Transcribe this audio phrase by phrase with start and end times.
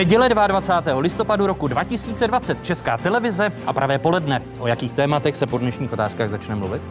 [0.00, 1.00] Neděle 22.
[1.00, 4.42] listopadu roku 2020 Česká televize a pravé poledne.
[4.58, 6.82] O jakých tématech se po dnešních otázkách začne mluvit?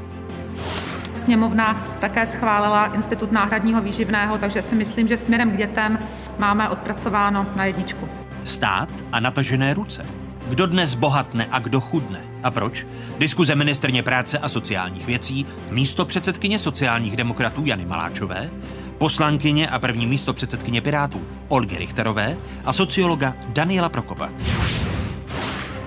[1.13, 5.99] Sněmovna také schválila institut náhradního výživného, takže si myslím, že směrem k dětem
[6.39, 8.09] máme odpracováno na jedničku.
[8.43, 10.05] Stát a natažené ruce.
[10.49, 12.21] Kdo dnes bohatne a kdo chudne?
[12.43, 12.87] A proč?
[13.19, 18.49] Diskuze ministrně práce a sociálních věcí, místo předsedkyně sociálních demokratů Jany Maláčové,
[18.99, 24.29] poslankyně a první místo předsedkyně Pirátů Olgy Richterové a sociologa Daniela Prokopa.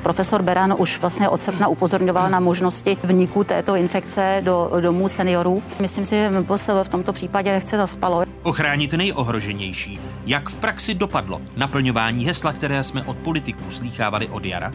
[0.02, 5.62] Profesor Beran už vlastně od srpna upozorňoval na možnosti vniku této infekce do domů seniorů.
[5.80, 8.24] Myslím si, že MPS v tomto případě chce zaspalo.
[8.42, 10.00] Ochránit nejohroženější.
[10.26, 14.72] Jak v praxi dopadlo naplňování hesla, které jsme od politiků slýchávali od jara?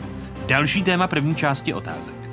[0.47, 2.26] Další téma první části otázek.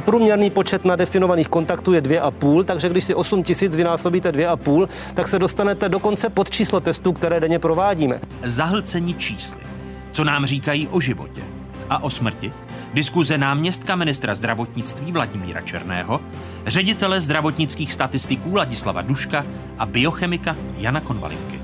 [0.00, 5.38] Průměrný počet nadefinovaných kontaktů je 2,5, takže když si 8 tisíc vynásobíte 2,5, tak se
[5.38, 8.20] dostanete dokonce pod číslo testů, které denně provádíme.
[8.42, 9.60] Zahlcení čísly.
[10.12, 11.42] Co nám říkají o životě
[11.90, 12.52] a o smrti?
[12.94, 16.20] Diskuze náměstka ministra zdravotnictví Vladimíra Černého,
[16.66, 19.46] ředitele zdravotnických statistiků Ladislava Duška
[19.78, 21.59] a biochemika Jana Konvalinky.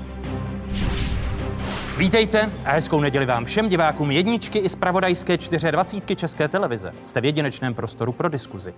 [1.97, 5.37] Vítejte a hezkou neděli vám všem divákům jedničky i zpravodajské
[5.71, 6.93] 24 České televize.
[7.03, 8.73] Jste v jedinečném prostoru pro diskuzi.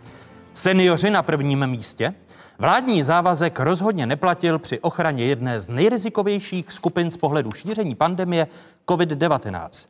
[0.53, 2.13] Seniori na prvním místě?
[2.59, 8.47] Vládní závazek rozhodně neplatil při ochraně jedné z nejrizikovějších skupin z pohledu šíření pandemie
[8.87, 9.87] COVID-19.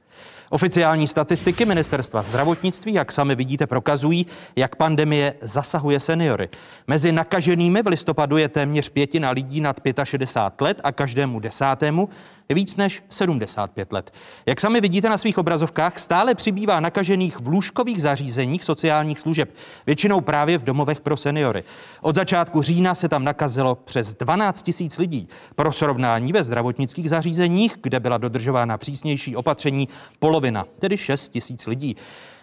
[0.50, 6.50] Oficiální statistiky ministerstva zdravotnictví, jak sami vidíte, prokazují, jak pandemie zasahuje seniory.
[6.88, 12.10] Mezi nakaženými v listopadu je téměř pětina lidí nad 65 let a každému desátému
[12.56, 14.14] víc než 75 let.
[14.46, 19.56] Jak sami vidíte na svých obrazovkách, stále přibývá nakažených v lůžkových zařízeních sociálních služeb,
[19.86, 21.64] většinou právě v domovech pro seniory.
[22.02, 25.28] Od začátku října se tam nakazilo přes 12 tisíc lidí.
[25.56, 29.88] Pro srovnání ve zdravotnických zařízeních, kde byla dodržována přísnější opatření,
[30.20, 31.96] polovina, tedy 6 tisíc lidí.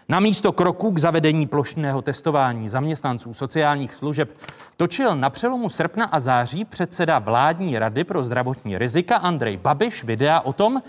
[0.08, 4.30] Na místo kroku k zavedení plošného testování zaměstnanců sociálních služeb
[4.76, 10.40] točil na přelomu srpna a září předseda vládní rady pro zdravotní rizika Andrej Babiš videa
[10.40, 10.82] o tom,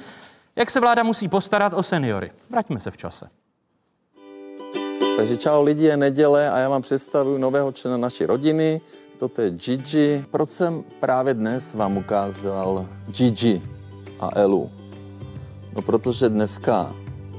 [0.56, 2.32] jak se vláda musí postarat o seniory.
[2.50, 3.30] Vraťme se v čase.
[5.18, 8.82] Takže čau lidi, je neděle a já vám představuji nového člena naší rodiny.
[9.20, 10.26] Toto je Gigi.
[10.32, 13.62] Proč jsem právě dnes vám ukázal Gigi
[14.20, 14.72] a Elu?
[15.76, 16.96] No protože dneska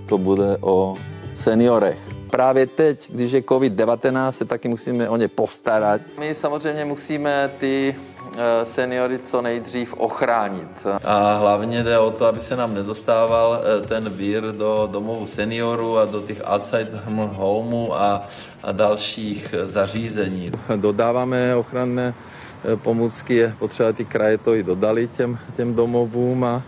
[0.08, 0.94] to bude o
[1.38, 1.98] seniorech.
[2.30, 6.00] Právě teď, když je COVID-19, se taky musíme o ně postarat.
[6.18, 7.96] My samozřejmě musíme ty
[8.36, 10.68] eh, seniory co nejdřív ochránit.
[11.04, 15.98] A hlavně jde o to, aby se nám nedostával eh, ten vír do domovů seniorů
[15.98, 17.00] a do těch Alzheimer
[17.32, 18.26] homeů a,
[18.62, 20.52] a dalších zařízení.
[20.76, 26.62] Dodáváme ochranné eh, pomůcky, je potřeba ty kraje to i dodali těm, těm domovům, a,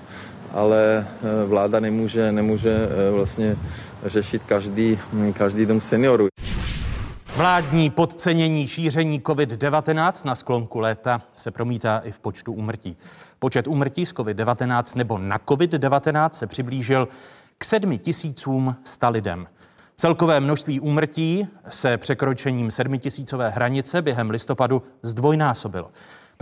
[0.52, 1.06] ale
[1.46, 3.56] vláda nemůže, nemůže vlastně
[4.04, 4.98] řešit každý,
[5.32, 6.28] každý dom seniorů.
[7.36, 12.96] Vládní podcenění šíření COVID-19 na sklonku léta se promítá i v počtu úmrtí.
[13.38, 17.08] Počet úmrtí z COVID-19 nebo na COVID-19 se přiblížil
[17.58, 19.46] k 7 tisícům 100 lidem.
[19.96, 25.90] Celkové množství úmrtí se překročením sedmitisícové hranice během listopadu zdvojnásobilo.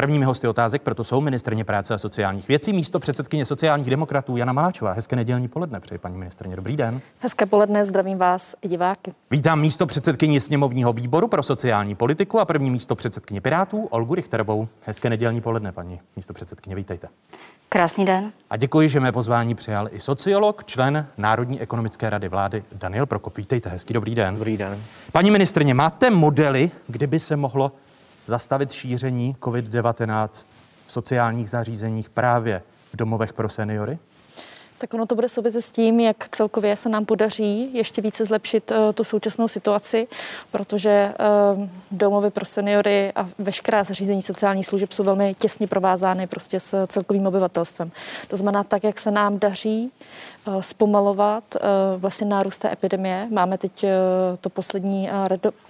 [0.00, 4.52] Prvními hosty otázek proto jsou ministrně práce a sociálních věcí, místo předsedkyně sociálních demokratů Jana
[4.52, 4.92] Maláčová.
[4.92, 6.56] Hezké nedělní poledne, přeji paní ministrně.
[6.56, 7.00] Dobrý den.
[7.18, 9.12] Hezké poledne, zdravím vás i diváky.
[9.30, 14.68] Vítám místo předsedkyni sněmovního výboru pro sociální politiku a první místo předsedkyně Pirátů Olgu Richterovou.
[14.86, 17.08] Hezké nedělní poledne, paní místo předsedkyně, vítejte.
[17.68, 18.32] Krásný den.
[18.50, 23.36] A děkuji, že mé pozvání přijal i sociolog, člen Národní ekonomické rady vlády Daniel Prokop.
[23.36, 24.34] Vítejte, hezký dobrý den.
[24.34, 24.82] Dobrý den.
[25.12, 27.72] Paní ministrně, máte modely, kdyby se mohlo
[28.28, 30.28] zastavit šíření COVID-19
[30.86, 33.98] v sociálních zařízeních právě v domovech pro seniory?
[34.78, 38.70] Tak ono to bude souviset s tím, jak celkově se nám podaří ještě více zlepšit
[38.70, 40.08] uh, tu současnou situaci,
[40.50, 41.14] protože
[41.54, 46.86] uh, domovy pro seniory a veškerá zařízení sociálních služeb jsou velmi těsně provázány prostě s
[46.86, 47.90] celkovým obyvatelstvem.
[48.28, 49.92] To znamená, tak, jak se nám daří
[50.60, 51.60] zpomalovat eh,
[51.96, 53.28] vlastně nárůst té epidemie.
[53.32, 53.90] Máme teď eh,
[54.40, 55.10] to poslední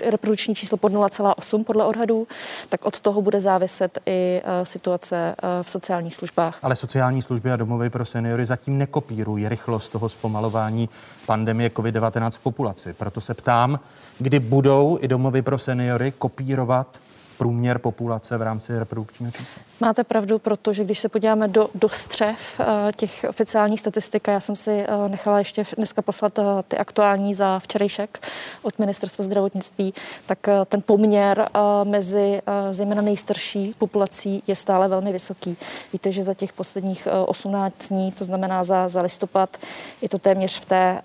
[0.07, 2.27] reprodukční číslo pod 0,8 podle odhadů,
[2.69, 6.59] tak od toho bude záviset i situace v sociálních službách.
[6.63, 10.89] Ale sociální služby a domovy pro seniory zatím nekopírují rychlost toho zpomalování
[11.27, 12.93] pandemie COVID-19 v populaci.
[12.93, 13.81] Proto se ptám,
[14.19, 17.01] kdy budou i domovy pro seniory kopírovat
[17.39, 19.63] průměr populace v rámci reprodukčního čísla.
[19.81, 24.57] Máte pravdu, protože když se podíváme do, do střev eh, těch oficiálních statistik, já jsem
[24.57, 28.29] si eh, nechala ještě dneska poslat eh, ty aktuální za včerejšek
[28.63, 29.95] od ministerstva zdravotnictví,
[30.27, 31.49] tak ten poměr
[31.85, 35.57] mezi zejména nejstarší populací je stále velmi vysoký.
[35.93, 39.57] Víte, že za těch posledních 18 dní, to znamená za, za listopad,
[40.03, 41.01] je to téměř v té,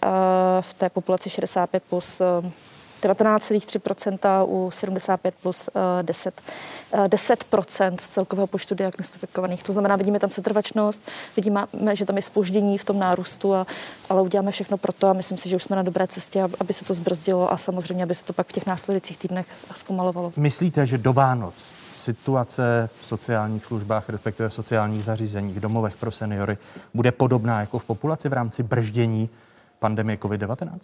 [0.62, 2.21] v té populaci 65 plus
[3.07, 5.69] 19,3% u 75 plus
[6.01, 6.41] 10,
[6.94, 9.63] 10% z celkového počtu diagnostifikovaných.
[9.63, 11.03] To znamená, vidíme tam setrvačnost,
[11.35, 13.67] vidíme, že tam je spoždění v tom nárůstu, a,
[14.09, 16.73] ale uděláme všechno pro to a myslím si, že už jsme na dobré cestě, aby
[16.73, 19.45] se to zbrzdilo a samozřejmě, aby se to pak v těch následujících týdnech
[19.75, 20.33] zpomalovalo.
[20.35, 21.53] Myslíte, že do Vánoc
[21.95, 26.57] situace v sociálních službách, respektive v sociálních zařízeních, domovech pro seniory,
[26.94, 29.29] bude podobná jako v populaci v rámci brždění
[29.83, 30.80] pandemie COVID-19?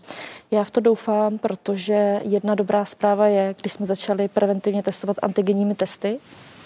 [0.51, 5.75] Já v to doufám, protože jedna dobrá zpráva je, když jsme začali preventivně testovat antigenními
[5.75, 6.19] testy,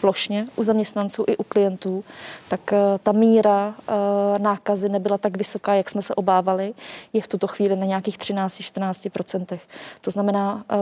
[0.04, 2.04] plošně u zaměstnanců i u klientů,
[2.48, 6.74] tak eh, ta míra eh, nákazy nebyla tak vysoká, jak jsme se obávali.
[7.14, 9.60] Je v tuto chvíli na nějakých 13-14%.
[10.02, 10.76] To znamená, eh,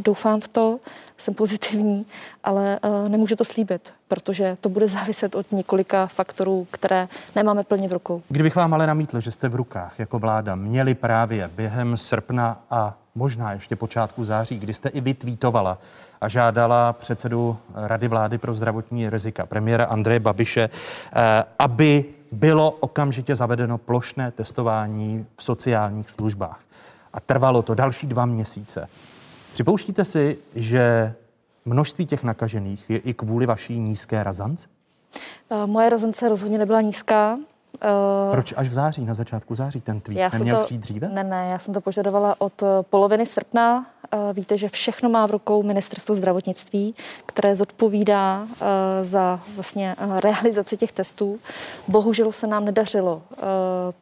[0.00, 0.78] doufám v to,
[1.16, 2.06] jsem pozitivní,
[2.44, 2.78] ale
[3.08, 8.22] nemůžu to slíbit, protože to bude záviset od několika faktorů, které nemáme plně v rukou.
[8.28, 12.94] Kdybych vám ale namítl, že jste v rukách jako vláda měli právě během srpna a
[13.14, 15.78] možná ještě počátku září, kdy jste i vytvítovala
[16.20, 23.34] a žádala předsedu Rady vlády pro zdravotní rizika, premiéra Andreje Babiše, eh, aby bylo okamžitě
[23.34, 26.60] zavedeno plošné testování v sociálních službách.
[27.12, 28.88] A trvalo to další dva měsíce.
[29.52, 31.14] Připouštíte si, že
[31.64, 34.68] množství těch nakažených je i kvůli vaší nízké razance?
[35.50, 37.38] Eh, moje razance rozhodně nebyla nízká.
[37.84, 40.18] Uh, Proč až v září, na začátku září ten tweet?
[40.18, 41.08] Já Neměl to, přijít dříve?
[41.08, 43.86] Ne, ne, já jsem to požadovala od poloviny srpna
[44.32, 46.94] Víte, že všechno má v rukou ministerstvo zdravotnictví,
[47.26, 51.40] které zodpovídá eh, za vlastně eh, realizaci těch testů.
[51.88, 53.36] Bohužel se nám nedařilo eh,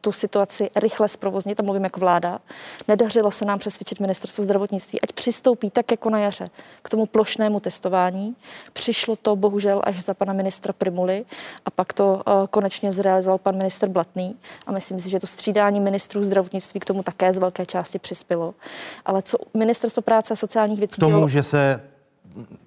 [0.01, 2.39] tu situaci rychle zprovoznit, to mluvím jako vláda.
[2.87, 6.49] Nedařilo se nám přesvědčit ministerstvo zdravotnictví, ať přistoupí tak jako na jaře
[6.81, 8.35] k tomu plošnému testování.
[8.73, 11.25] Přišlo to bohužel až za pana ministra Primuly
[11.65, 14.35] a pak to konečně zrealizoval pan minister Blatný
[14.67, 18.53] a myslím si, že to střídání ministrů zdravotnictví k tomu také z velké části přispělo.
[19.05, 20.95] Ale co ministerstvo Ministerstvo práce a sociálních věcí.
[20.95, 21.81] K tomu, že se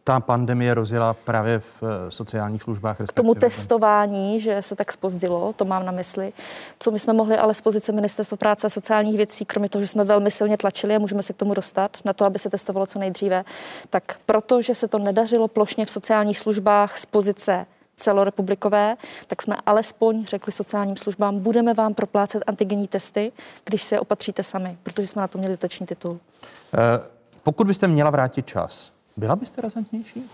[0.05, 2.97] ta pandemie rozjela právě v eh, sociálních službách.
[3.09, 6.33] K tomu testování, že se tak spozdilo, to mám na mysli.
[6.79, 9.89] Co my jsme mohli ale z pozice Ministerstva práce a sociálních věcí, kromě toho, že
[9.89, 12.87] jsme velmi silně tlačili a můžeme se k tomu dostat, na to, aby se testovalo
[12.87, 13.45] co nejdříve,
[13.91, 17.67] tak protože se to nedařilo plošně v sociálních službách z pozice
[17.97, 23.33] celorepublikové, tak jsme alespoň řekli sociálním službám, budeme vám proplácet antigenní testy,
[23.65, 26.13] když se opatříte sami, protože jsme na to měli dotační titul.
[26.13, 27.20] Uh...
[27.43, 30.31] Pokud byste měla vrátit čas, byla byste razantnější?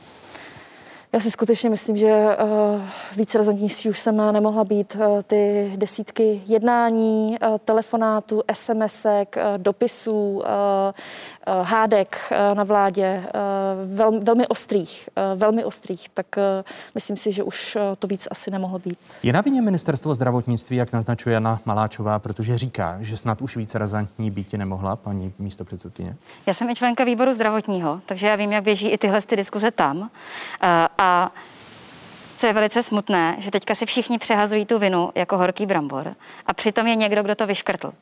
[1.13, 2.83] Já si skutečně myslím, že uh,
[3.17, 4.95] víc razantnější už jsem nemohla být.
[4.95, 13.23] Uh, ty desítky jednání, uh, telefonátů, SMSek, uh, dopisů, uh, uh, hádek uh, na vládě,
[13.25, 16.43] uh, vel, velmi ostrých, uh, velmi ostrých, tak uh,
[16.95, 18.99] myslím si, že už uh, to víc asi nemohlo být.
[19.23, 23.79] Je na vině ministerstvo zdravotnictví, jak naznačuje Jana Maláčová, protože říká, že snad už více
[23.79, 26.17] razantní být nemohla, paní místo předsedkyně?
[26.47, 29.71] Já jsem i členka výboru zdravotního, takže já vím, jak běží i tyhle ty diskuze
[29.71, 29.99] tam.
[29.99, 30.07] Uh,
[30.99, 31.06] a
[32.37, 36.15] co je velice smutné, že teďka si všichni přehazují tu vinu jako horký brambor
[36.47, 37.93] a přitom je někdo, kdo to vyškrtl.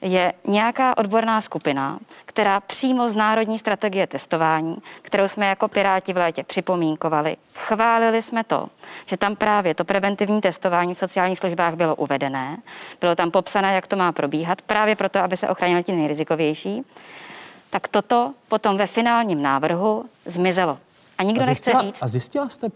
[0.00, 6.16] Je nějaká odborná skupina, která přímo z národní strategie testování, kterou jsme jako Piráti v
[6.16, 8.68] létě připomínkovali, chválili jsme to,
[9.06, 12.56] že tam právě to preventivní testování v sociálních službách bylo uvedené,
[13.00, 16.82] bylo tam popsané, jak to má probíhat, právě proto, aby se ochránili ti nejrizikovější,
[17.70, 20.78] tak toto potom ve finálním návrhu zmizelo.
[21.18, 22.02] A nikdo a zjistila, nechce říct.
[22.02, 22.68] A zjistila jste?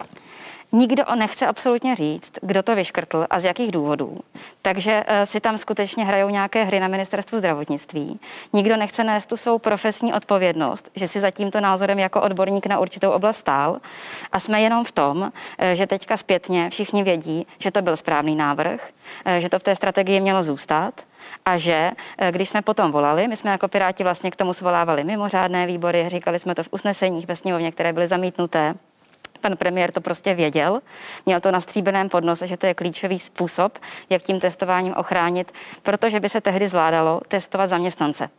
[0.73, 4.18] Nikdo nechce absolutně říct, kdo to vyškrtl a z jakých důvodů.
[4.62, 8.20] Takže uh, si tam skutečně hrajou nějaké hry na ministerstvu zdravotnictví.
[8.52, 12.78] Nikdo nechce nést tu svou profesní odpovědnost, že si za tímto názorem jako odborník na
[12.78, 13.80] určitou oblast stál.
[14.32, 15.30] A jsme jenom v tom, uh,
[15.73, 18.90] že teďka zpětně všichni vědí, že to byl správný návrh,
[19.26, 20.94] uh, že to v té strategii mělo zůstat
[21.44, 21.90] a že
[22.30, 26.38] když jsme potom volali, my jsme jako Piráti vlastně k tomu svolávali mimořádné výbory, říkali
[26.38, 28.75] jsme to v usneseních ve sněmovně, které byly zamítnuté,
[29.40, 30.80] Pan premiér to prostě věděl,
[31.26, 33.78] měl to na stříbeném podnose, že to je klíčový způsob,
[34.10, 38.30] jak tím testováním ochránit, protože by se tehdy zvládalo testovat zaměstnance.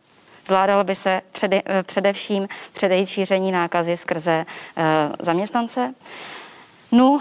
[0.46, 4.46] Zvládalo by se přede, především předejít šíření nákazy skrze
[4.76, 4.84] uh,
[5.18, 5.94] zaměstnance.
[6.92, 7.18] No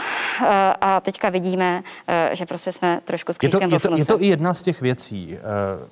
[0.81, 1.83] a teďka vidíme,
[2.31, 4.81] že prostě jsme trošku s je to, je, to, je to i jedna z těch
[4.81, 5.37] věcí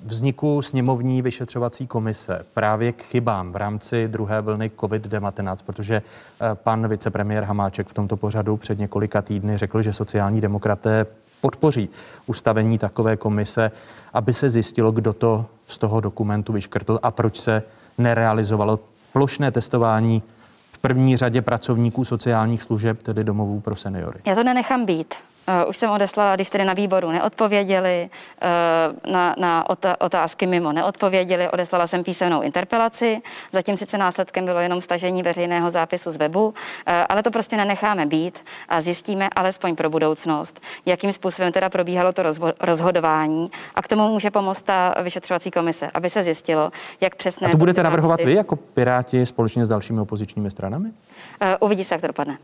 [0.04, 6.02] vzniku sněmovní vyšetřovací komise právě k chybám v rámci druhé vlny COVID-19, protože
[6.54, 11.06] pan vicepremiér Hamáček v tomto pořadu před několika týdny řekl, že sociální demokraté
[11.40, 11.88] podpoří
[12.26, 13.70] ustavení takové komise,
[14.12, 17.62] aby se zjistilo, kdo to z toho dokumentu vyškrtl a proč se
[17.98, 18.78] nerealizovalo
[19.12, 20.22] plošné testování
[20.80, 24.20] první řadě pracovníků sociálních služeb, tedy domovů pro seniory.
[24.26, 25.14] Já to nenechám být.
[25.46, 28.10] Eh, už jsem odeslala, když tedy na výboru neodpověděli,
[28.42, 29.64] eh, na, na
[30.00, 33.20] otázky mimo neodpověděli, odeslala jsem písemnou interpelaci,
[33.52, 36.54] zatím sice následkem bylo jenom stažení veřejného zápisu z webu,
[36.86, 42.12] eh, ale to prostě nenecháme být a zjistíme alespoň pro budoucnost, jakým způsobem teda probíhalo
[42.12, 42.22] to
[42.60, 46.70] rozhodování a k tomu může pomoct ta vyšetřovací komise, aby se zjistilo,
[47.00, 47.46] jak přesně.
[47.46, 50.90] A to budete navrhovat vy jako Piráti společně s dalšími opozičními stranami?
[51.60, 52.38] Uvidí se, jak to dopadne.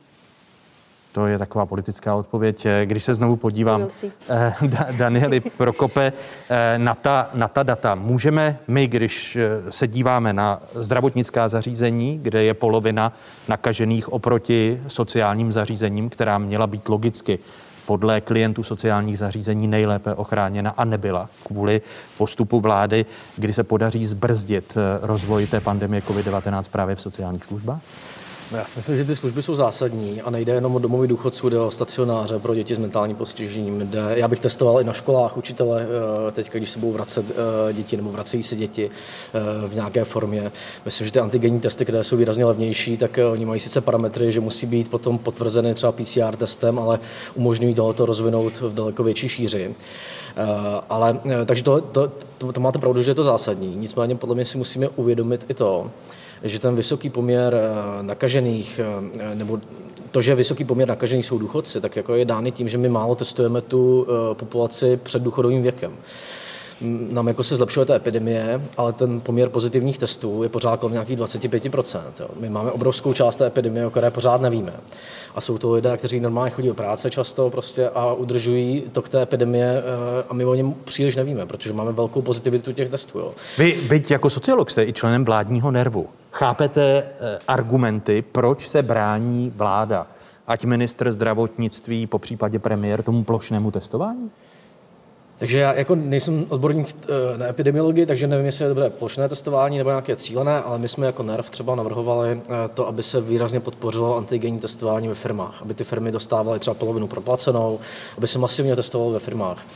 [1.17, 2.67] To je taková politická odpověď.
[2.85, 3.89] Když se znovu podívám,
[4.31, 4.55] eh,
[4.93, 6.13] Danieli Prokope,
[6.51, 12.19] eh, na ta, na ta data, můžeme my, když eh, se díváme na zdravotnická zařízení,
[12.23, 13.13] kde je polovina
[13.49, 17.39] nakažených oproti sociálním zařízením, která měla být logicky
[17.87, 21.81] podle klientů sociálních zařízení nejlépe ochráněna a nebyla kvůli
[22.19, 23.07] postupu vlády,
[23.37, 27.81] kdy se podaří zbrzdit rozvoj té pandemie COVID-19 právě v sociálních službách?
[28.53, 31.49] No já si myslím, že ty služby jsou zásadní a nejde jenom o domový důchodců,
[31.49, 33.81] jde o stacionáře pro děti s mentálním postižením.
[33.81, 35.87] Jde, já bych testoval i na školách učitele,
[36.29, 38.91] eh, teď, když se budou vracet eh, děti nebo vracejí se děti
[39.35, 40.53] eh, v nějaké formě.
[40.85, 44.41] Myslím, že ty antigenní testy, které jsou výrazně levnější, tak oni mají sice parametry, že
[44.41, 46.99] musí být potom potvrzeny třeba PCR testem, ale
[47.35, 49.75] umožňují tohoto rozvinout v daleko větší šíři.
[50.89, 53.77] Ale, takže to, to, to, to máte pravdu, že je to zásadní.
[53.77, 55.91] Nicméně podle mě si musíme uvědomit i to,
[56.43, 58.81] že ten vysoký poměr eh, nakažených
[59.21, 59.61] eh, nebo
[60.11, 63.15] to, že vysoký poměr nakažených jsou důchodci, tak jako je dány tím, že my málo
[63.15, 65.93] testujeme tu eh, populaci před důchodovým věkem
[67.11, 71.19] nám jako se zlepšuje ta epidemie, ale ten poměr pozitivních testů je pořád kolem nějakých
[71.19, 72.01] 25%.
[72.21, 72.29] Jo.
[72.41, 74.73] My máme obrovskou část té epidemie, o které pořád nevíme.
[75.35, 79.09] A jsou to lidé, kteří normálně chodí do práce často prostě a udržují to k
[79.09, 79.83] té epidemie
[80.29, 83.19] a my o něm příliš nevíme, protože máme velkou pozitivitu těch testů.
[83.19, 83.33] Jo.
[83.59, 86.09] Vy, byť jako sociolog, jste i členem vládního nervu.
[86.33, 90.07] Chápete eh, argumenty, proč se brání vláda,
[90.47, 94.31] ať ministr zdravotnictví, po případě premiér, tomu plošnému testování?
[95.39, 99.79] Takže já jako nejsem odborník eh, na epidemiologii, takže nevím, jestli je dobré plošné testování
[99.79, 103.61] nebo nějaké cílené, ale my jsme jako NERV třeba navrhovali eh, to, aby se výrazně
[103.61, 107.79] podpořilo antigenní testování ve firmách, aby ty firmy dostávaly třeba polovinu proplacenou,
[108.19, 109.67] aby se masivně testovalo ve firmách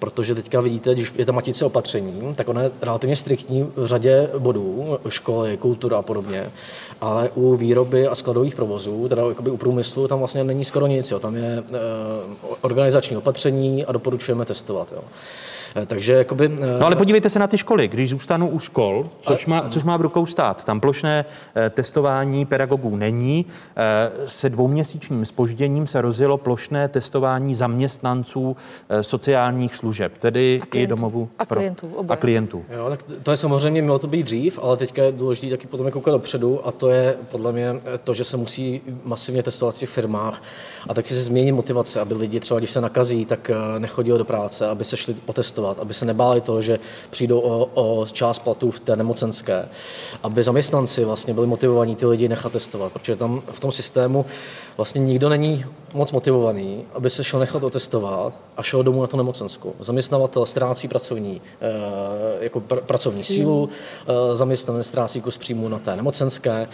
[0.00, 4.30] protože teďka vidíte, když je ta matice opatření, tak ona je relativně striktní v řadě
[4.38, 6.50] bodů, školy, kultura a podobně,
[7.00, 11.18] ale u výroby a skladových provozů, teda u průmyslu, tam vlastně není skoro nic, jo.
[11.18, 11.62] tam je e,
[12.60, 14.92] organizační opatření a doporučujeme testovat.
[14.92, 15.02] Jo.
[15.76, 16.50] Eh, takže jakoby...
[16.60, 17.88] Eh, no ale podívejte se na ty školy.
[17.88, 21.24] Když zůstanu u škol, což má, což má v rukou stát, tam plošné
[21.54, 23.46] eh, testování pedagogů není.
[24.26, 28.56] Se dvouměsíčním spožděním se rozjelo plošné testování zaměstnanců
[29.00, 31.88] sociálních služeb, tedy i domovů a klientů.
[31.88, 32.64] Pro, a klientů.
[32.70, 35.90] Jo, tak to je samozřejmě, mělo to být dřív, ale teďka je důležité taky potom
[35.90, 39.90] koukat dopředu a to je podle mě to, že se musí masivně testovat v těch
[39.90, 40.42] firmách
[40.88, 44.68] a taky se změní motivace, aby lidi třeba, když se nakazí, tak nechodili do práce,
[44.68, 46.78] aby se šli otestovat testovat, aby se nebáli toho, že
[47.10, 49.68] přijdou o, o část platů v té nemocenské,
[50.22, 54.26] aby zaměstnanci vlastně byli motivovaní ty lidi nechat testovat, protože tam v tom systému
[54.76, 55.64] vlastně nikdo není
[55.94, 59.74] moc motivovaný, aby se šel nechat otestovat a šel domů na tu nemocenskou.
[59.80, 63.68] Zaměstnavatel ztrácí pracovní, eh, jako pr- pracovní sílu,
[64.06, 66.68] eh, zaměstnanec ztrácí kus příjmu na té nemocenské.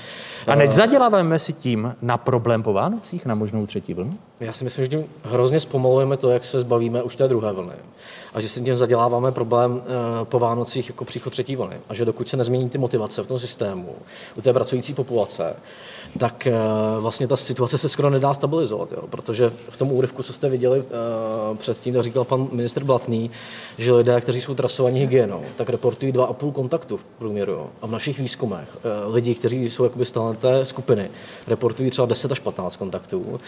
[0.46, 4.18] A nezaděláváme si tím na problém po Vánocích, na možnou třetí vlnu?
[4.40, 7.74] Já si myslím, že tím hrozně zpomalujeme to, jak se zbavíme už té druhé vlny
[8.36, 11.76] a že si tím zaděláváme problém eh, po Vánocích jako příchod třetí vlny.
[11.88, 13.94] A že dokud se nezmění ty motivace v tom systému,
[14.36, 15.56] u té pracující populace,
[16.18, 16.54] tak eh,
[17.00, 19.02] vlastně ta situace se skoro nedá stabilizovat, jo?
[19.10, 23.30] protože v tom úryvku, co jste viděli eh, předtím, to říkal pan minister Blatný,
[23.78, 27.52] že lidé, kteří jsou trasovaní hygienou, tak reportují 2,5 kontaktu v průměru.
[27.52, 27.66] Jo?
[27.82, 30.04] A v našich výzkumech lidi, kteří jsou jakoby
[30.38, 31.10] té skupiny,
[31.48, 33.38] reportují třeba 10 až 15 kontaktů.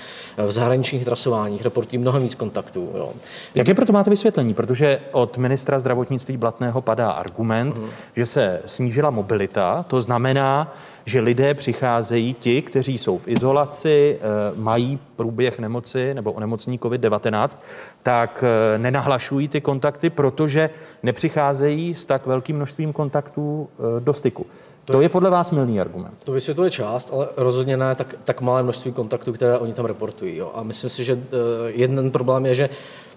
[0.47, 2.91] V zahraničních trasováních reportují mnohem víc kontaktů.
[2.95, 3.13] Jo?
[3.55, 4.55] Jaké proto máte vysvětlení?
[4.55, 7.89] Protože od ministra zdravotnictví Blatného padá argument, mm.
[8.17, 10.75] že se snížila mobilita, to znamená,
[11.09, 14.25] že lidé přicházejí, ti, kteří jsou v izolaci, eh,
[14.57, 17.61] mají průběh nemoci nebo onemocnění COVID-19,
[18.03, 20.71] tak eh, nenahlašují ty kontakty, protože
[21.03, 24.47] nepřicházejí s tak velkým množstvím kontaktů eh, do styku.
[24.93, 26.15] To je podle vás milný argument.
[26.25, 30.37] To vysvětluje část, ale rozhodně ne tak, tak malé množství kontaktů, které oni tam reportují.
[30.37, 30.51] Jo.
[30.55, 31.21] A myslím si, že uh,
[31.67, 32.69] jeden problém je, že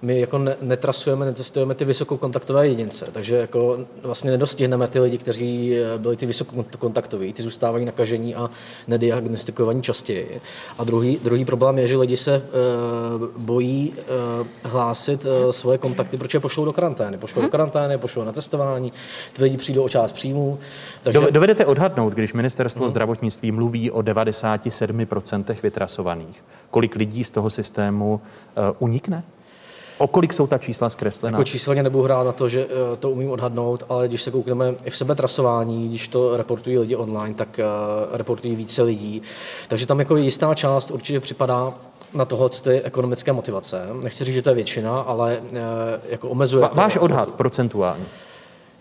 [0.02, 5.76] my jako ne, netrasujeme, netestujeme ty vysokokontaktové jedince, takže jako vlastně nedostihneme ty lidi, kteří
[5.78, 8.50] eh, byli ty vysokokontaktoví, ty zůstávají nakažení a
[8.88, 10.42] nediagnostikovaní častěji.
[10.78, 13.94] A druhý, druhý problém je, že lidi se uh, bojí
[14.42, 17.18] uh, hlásit uh, svoje kontakty, protože pošlou do karantény.
[17.18, 17.42] Pošlou hmm.
[17.42, 17.52] do mhm.
[17.52, 18.94] karantény, pošlou na testování,
[19.34, 20.60] ty lidi přijdou o část příjmů.
[21.04, 21.32] Takže...
[21.32, 22.90] Dovedete odhadnout, když ministerstvo hmm.
[22.90, 29.24] zdravotnictví mluví o 97% vytrasovaných, kolik lidí z toho systému uh, unikne?
[30.02, 31.38] O kolik jsou ta čísla zkreslená?
[31.38, 34.74] Jako číselně nebudu hrát na to, že eh, to umím odhadnout, ale když se koukneme
[34.86, 39.22] i v sebe trasování, když to reportují lidi online, tak uh, reportují více lidí.
[39.68, 41.74] Takže tam jako jistá část určitě připadá
[42.14, 43.82] na tohle ty ekonomické motivace.
[44.04, 45.40] Nechci říct, že to je většina, ale
[46.10, 46.70] jako omezuje.
[46.74, 48.06] Váš odhad procentuální?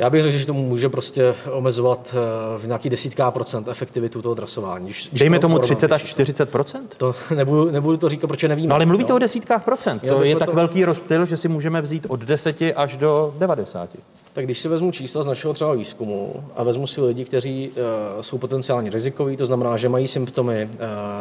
[0.00, 4.34] Já bych řekl, že to může prostě omezovat eh, v nějaký desítkách procent efektivitu toho
[4.34, 4.84] trasování.
[4.84, 6.94] Když, Dejme tomu 30 až 40 procent?
[6.98, 8.68] To nebudu, nebudu to říkat, protože nevím.
[8.68, 9.16] No, ale mluvíte no.
[9.16, 10.02] o desítkách procent.
[10.08, 10.56] to je tak to...
[10.56, 13.88] velký rozptyl, že si můžeme vzít od 10 až do 90.
[14.32, 18.22] Tak když si vezmu čísla z našeho třeba výzkumu a vezmu si lidi, kteří uh,
[18.22, 20.78] jsou potenciálně rizikoví, to znamená, že mají symptomy uh,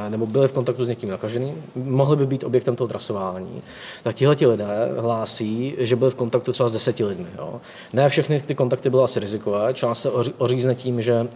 [0.10, 3.62] nebo byli v kontaktu s někým nakaženým, mohli by být objektem toho trasování,
[4.04, 4.68] tak tihle lidé
[5.00, 7.28] hlásí, že byli v kontaktu třeba s deseti lidmi.
[7.38, 7.62] Jo.
[7.94, 11.28] Ne všechny ty kontakty byly asi rizikové, část se ořízne tím, že, uh,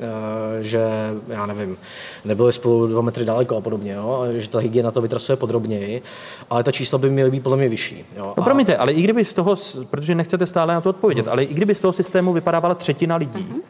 [0.61, 0.87] že
[1.27, 1.77] já nevím,
[2.25, 6.01] nebyli spolu dva metry daleko a podobně, jo, a že ta hygiena to vytrasuje podrobněji,
[6.49, 8.05] ale ta čísla by měly být podle mě vyšší.
[8.17, 8.33] Jo.
[8.37, 9.57] No promiňte, ale i kdyby z toho,
[9.89, 11.31] protože nechcete stále na to odpovědět, hmm.
[11.31, 13.61] ale i kdyby z toho systému vypadávala třetina lidí, mm-hmm.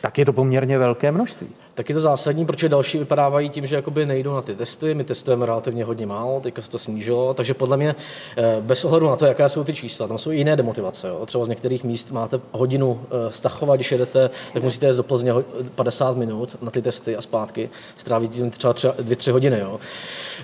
[0.00, 3.76] tak je to poměrně velké množství tak je to zásadní, protože další vypadávají tím, že
[3.76, 4.94] jakoby nejdou na ty testy.
[4.94, 7.94] My testujeme relativně hodně málo, teďka se to snížilo, takže podle mě
[8.36, 11.08] eh, bez ohledu na to, jaké jsou ty čísla, tam jsou i jiné demotivace.
[11.08, 11.26] Jo.
[11.26, 15.32] Třeba z některých míst máte hodinu eh, Stachova, když jedete, tak musíte jít do Plzně
[15.74, 19.58] 50 minut na ty testy a zpátky, strávíte tím třeba 2-3 hodiny.
[19.58, 19.80] Jo.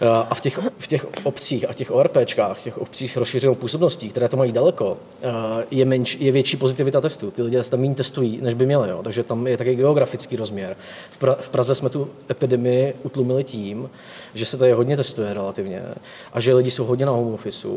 [0.00, 4.28] Eh, a v těch, v těch obcích a těch ORPčkách, těch obcích rozšířenou působností, které
[4.28, 4.96] to mají daleko,
[5.70, 7.30] je, menš, je větší pozitivita testů.
[7.30, 8.90] Ty lidé se tam méně testují, než by měli.
[8.90, 9.00] Jo.
[9.02, 10.76] Takže tam je taky geografický rozměr
[11.40, 13.90] v Praze jsme tu epidemii utlumili tím,
[14.34, 15.82] že se tady hodně testuje relativně
[16.32, 17.68] a že lidi jsou hodně na home office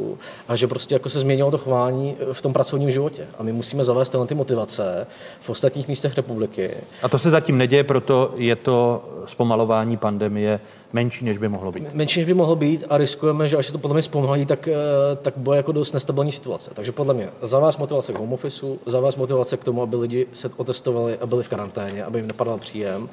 [0.47, 3.27] a že prostě jako se změnilo to chování v tom pracovním životě.
[3.37, 5.07] A my musíme zavést tyhle ty motivace
[5.41, 6.71] v ostatních místech republiky.
[7.03, 10.59] A to se zatím neděje, proto je to zpomalování pandemie
[10.93, 11.93] menší, než by mohlo být.
[11.93, 14.67] Menší, než by mohlo být a riskujeme, že až se to podle mě zpomalí, tak,
[14.67, 14.75] eh,
[15.21, 16.71] tak bude jako dost nestabilní situace.
[16.73, 20.49] Takže podle mě zavést motivace k home office, zavést motivace k tomu, aby lidi se
[20.57, 23.09] otestovali a byli v karanténě, aby jim nepadal příjem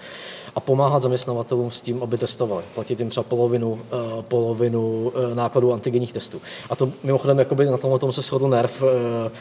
[0.54, 2.64] a pomáhat zaměstnavatelům s tím, aby testovali.
[2.74, 3.78] Platit jim třeba polovinu, uh,
[4.22, 6.40] polovinu uh, nákladů antigenních testů.
[6.70, 8.88] A to mimochodem jakoby na tomhle tomu se shodl NERV uh,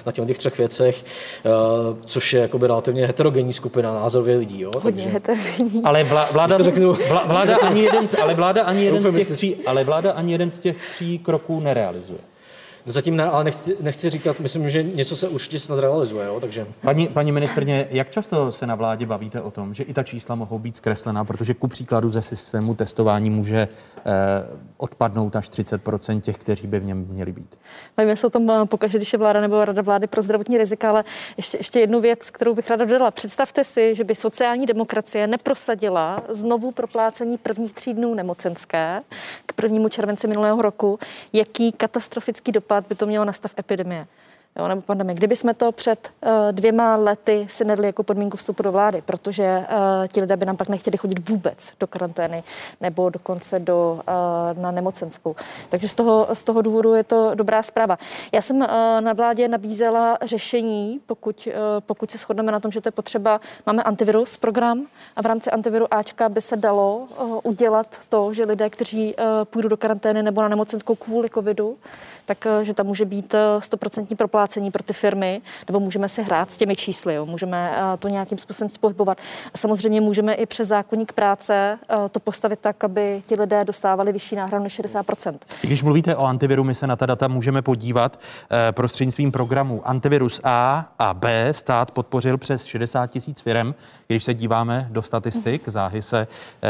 [0.05, 1.05] na těch, těch třech věcech,
[2.05, 4.61] což je jakoby relativně heterogenní skupina názorově lidí.
[4.61, 4.71] Jo?
[4.79, 5.09] Hodně Takže...
[5.09, 5.83] heterogenní.
[5.83, 9.31] Ale vlá, vláda, to řeknu, vlá, vláda ani jeden, ale vláda ani jeden z těch
[9.31, 12.19] tří, ale vláda ani jeden z těch tří kroků nerealizuje.
[12.91, 16.67] Zatím ne, ale nechci, nechci říkat, myslím, že něco se určitě snad realizuje, jo, takže...
[16.81, 20.35] Paní, paní ministrně, jak často se na vládě bavíte o tom, že i ta čísla
[20.35, 24.07] mohou být zkreslená, protože ku příkladu ze systému testování může eh,
[24.77, 27.59] odpadnout až 30% těch, kteří by v něm měli být?
[27.97, 30.89] Bavíme se o tom eh, pokaždé, když je vláda nebo rada vlády pro zdravotní rizika,
[30.89, 31.03] ale
[31.37, 33.11] ještě, ještě jednu věc, kterou bych ráda dodala.
[33.11, 39.01] Představte si, že by sociální demokracie neprosadila znovu proplácení prvních tří dnů nemocenské
[39.45, 40.99] k prvnímu červenci minulého roku.
[41.33, 44.07] Jaký katastrofický dopad dopad by to mělo na stav epidemie
[44.59, 45.15] jo, nebo pandemie.
[45.15, 49.57] Kdyby jsme to před uh, dvěma lety si nedli jako podmínku vstupu do vlády, protože
[49.59, 52.43] uh, ti lidé by nám pak nechtěli chodit vůbec do karantény
[52.81, 54.01] nebo dokonce do,
[54.55, 55.35] uh, na nemocenskou.
[55.69, 57.97] Takže z toho, z toho důvodu je to dobrá zpráva.
[58.31, 58.67] Já jsem uh,
[58.99, 63.41] na vládě nabízela řešení, pokud, uh, pokud se shodneme na tom, že to je potřeba.
[63.65, 68.45] Máme antivirus program a v rámci antiviru Ačka by se dalo uh, udělat to, že
[68.45, 71.77] lidé, kteří uh, půjdou do karantény nebo na nemocenskou kvůli covidu,
[72.25, 76.23] tak uh, že tam může být 100% proplácení proplácení pro ty firmy, nebo můžeme si
[76.23, 77.25] hrát s těmi čísly, jo.
[77.25, 79.17] můžeme eh, to nějakým způsobem pohybovat.
[79.53, 84.13] A samozřejmě můžeme i přes zákonník práce eh, to postavit tak, aby ti lidé dostávali
[84.13, 88.19] vyšší náhradu než 60% Když mluvíte o antiviru, my se na ta data můžeme podívat
[88.19, 91.53] eh, prostřednictvím programu Antivirus A a B.
[91.53, 93.73] Stát podpořil přes 60 tisíc firm.
[94.07, 96.27] Když se díváme do statistik, záhy se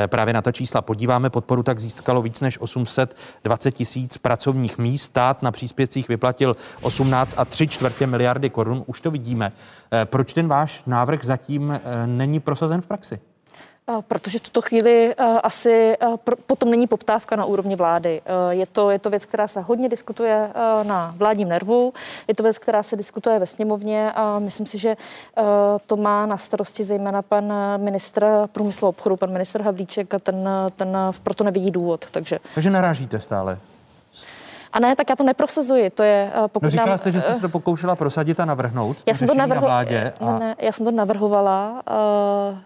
[0.08, 5.03] právě na ta čísla podíváme, podporu tak získalo víc než 820 tisíc pracovních míst.
[5.03, 8.84] Stát na příspěvcích vyplatil 18 a 3 čtvrtě miliardy korun.
[8.88, 9.52] Už to vidíme.
[9.91, 13.19] Eh, proč ten váš návrh zatím eh, není prosazen v praxi?
[14.08, 15.98] Protože v tuto chvíli asi
[16.48, 18.22] potom není poptávka na úrovni vlády.
[18.50, 20.50] Je to, je to věc, která se hodně diskutuje
[20.84, 21.93] na vládním nervu,
[22.28, 24.98] je to věc, která se diskutuje ve sněmovně a myslím si, že
[25.86, 30.50] to má na starosti zejména pan ministr průmyslu a obchodu, pan ministr Havlíček a ten,
[30.76, 32.06] ten proto nevidí důvod.
[32.12, 33.58] Takže, takže narážíte stále
[34.73, 35.89] a ne, tak já to neprosazuji.
[35.89, 38.97] To je, pokud no, říkala nám, jste, že jste se to pokoušela prosadit a navrhnout.
[39.05, 39.62] Já jsem to navrho...
[39.62, 40.25] na vládě a...
[40.25, 41.84] ne, ne, já jsem to navrhovala.
[42.51, 42.58] Uh,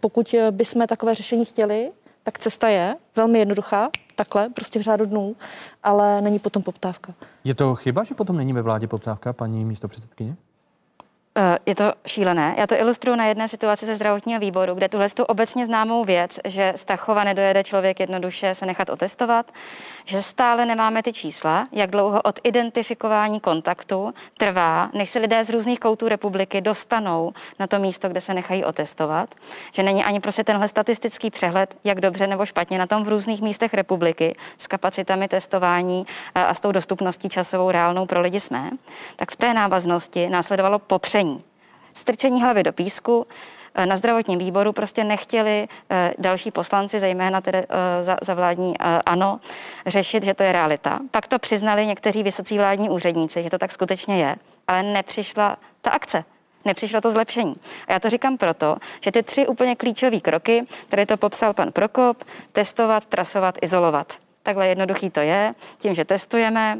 [0.00, 5.36] pokud bychom takové řešení chtěli, tak cesta je velmi jednoduchá, takhle, prostě v řádu dnů,
[5.82, 7.14] ale není potom poptávka.
[7.44, 10.36] Je to chyba, že potom není ve vládě poptávka, paní místo předsedkyně?
[11.36, 12.54] Eh, je to šílené.
[12.58, 16.38] Já to ilustruju na jedné situaci ze zdravotního výboru, kde tuhle tu obecně známou věc,
[16.44, 19.52] že z Tachova nedojede člověk jednoduše se nechat otestovat,
[20.04, 25.50] že stále nemáme ty čísla, jak dlouho od identifikování kontaktu trvá, než se lidé z
[25.50, 29.34] různých koutů republiky dostanou na to místo, kde se nechají otestovat,
[29.72, 33.42] že není ani prostě tenhle statistický přehled, jak dobře nebo špatně na tom v různých
[33.42, 38.70] místech republiky s kapacitami testování eh, a s tou dostupností časovou reálnou pro lidi jsme,
[39.16, 41.22] tak v té návaznosti následovalo popření
[42.02, 42.42] strčení.
[42.42, 43.26] Hlavy do písku.
[43.74, 48.78] Eh, na zdravotním výboru prostě nechtěli eh, další poslanci, zejména tedy eh, za, za vládní
[49.06, 49.40] ANO,
[49.86, 51.00] řešit, že to je realita.
[51.10, 54.36] Pak to přiznali někteří vysocí vládní úředníci, že to tak skutečně je,
[54.68, 56.24] ale nepřišla ta akce.
[56.64, 57.54] Nepřišlo to zlepšení.
[57.88, 61.72] A já to říkám proto, že ty tři úplně klíčové kroky, které to popsal pan
[61.72, 64.12] Prokop, testovat, trasovat, izolovat.
[64.42, 65.54] Takhle jednoduchý to je.
[65.78, 66.78] Tím, že testujeme,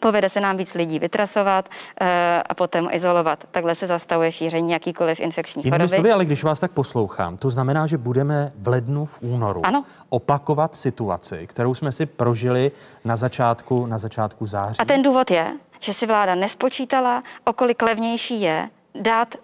[0.00, 2.06] povede se nám víc lidí vytrasovat uh,
[2.46, 3.44] a potom izolovat.
[3.50, 5.88] Takhle se zastavuje šíření jakýkoliv infekční Jinými choroby.
[5.88, 9.84] Slovy, ale když vás tak poslouchám, to znamená, že budeme v lednu, v únoru ano.
[10.08, 12.72] opakovat situaci, kterou jsme si prožili
[13.04, 14.78] na začátku, na začátku září.
[14.78, 15.46] A ten důvod je,
[15.80, 19.34] že si vláda nespočítala, o kolik levnější je dát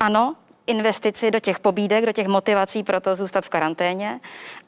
[0.00, 0.34] ano,
[0.66, 4.20] investici do těch pobídek, do těch motivací pro to zůstat v karanténě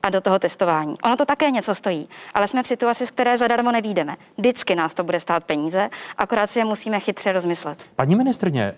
[0.03, 0.97] a do toho testování.
[1.05, 4.17] Ono to také něco stojí, ale jsme v situaci, z které zadarmo nevídeme.
[4.39, 7.85] Vždycky nás to bude stát peníze, akorát si je musíme chytře rozmyslet.
[7.97, 8.75] Paní ministrně, eh,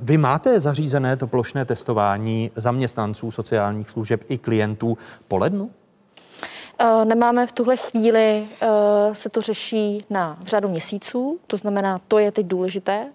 [0.00, 5.70] vy máte zařízené to plošné testování zaměstnanců sociálních služeb i klientů po lednu?
[6.78, 8.68] Eh, nemáme v tuhle chvíli, eh,
[9.14, 13.06] se to řeší na v řadu měsíců, to znamená, to je teď důležité,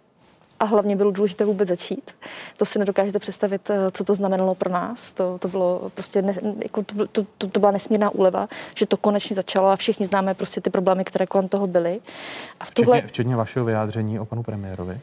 [0.60, 2.12] a hlavně bylo důležité vůbec začít.
[2.58, 5.12] To si nedokážete představit, eh, co to znamenalo pro nás.
[5.12, 8.98] To, to bylo prostě, ne, jako to, to, to, to byla nesmírná úleva, že to
[8.98, 12.00] konečně začalo a všichni známe prostě ty problémy, které kolem toho byly.
[12.60, 15.00] A v tuhle, včetně, včetně vašeho vyjádření o panu premiérovi?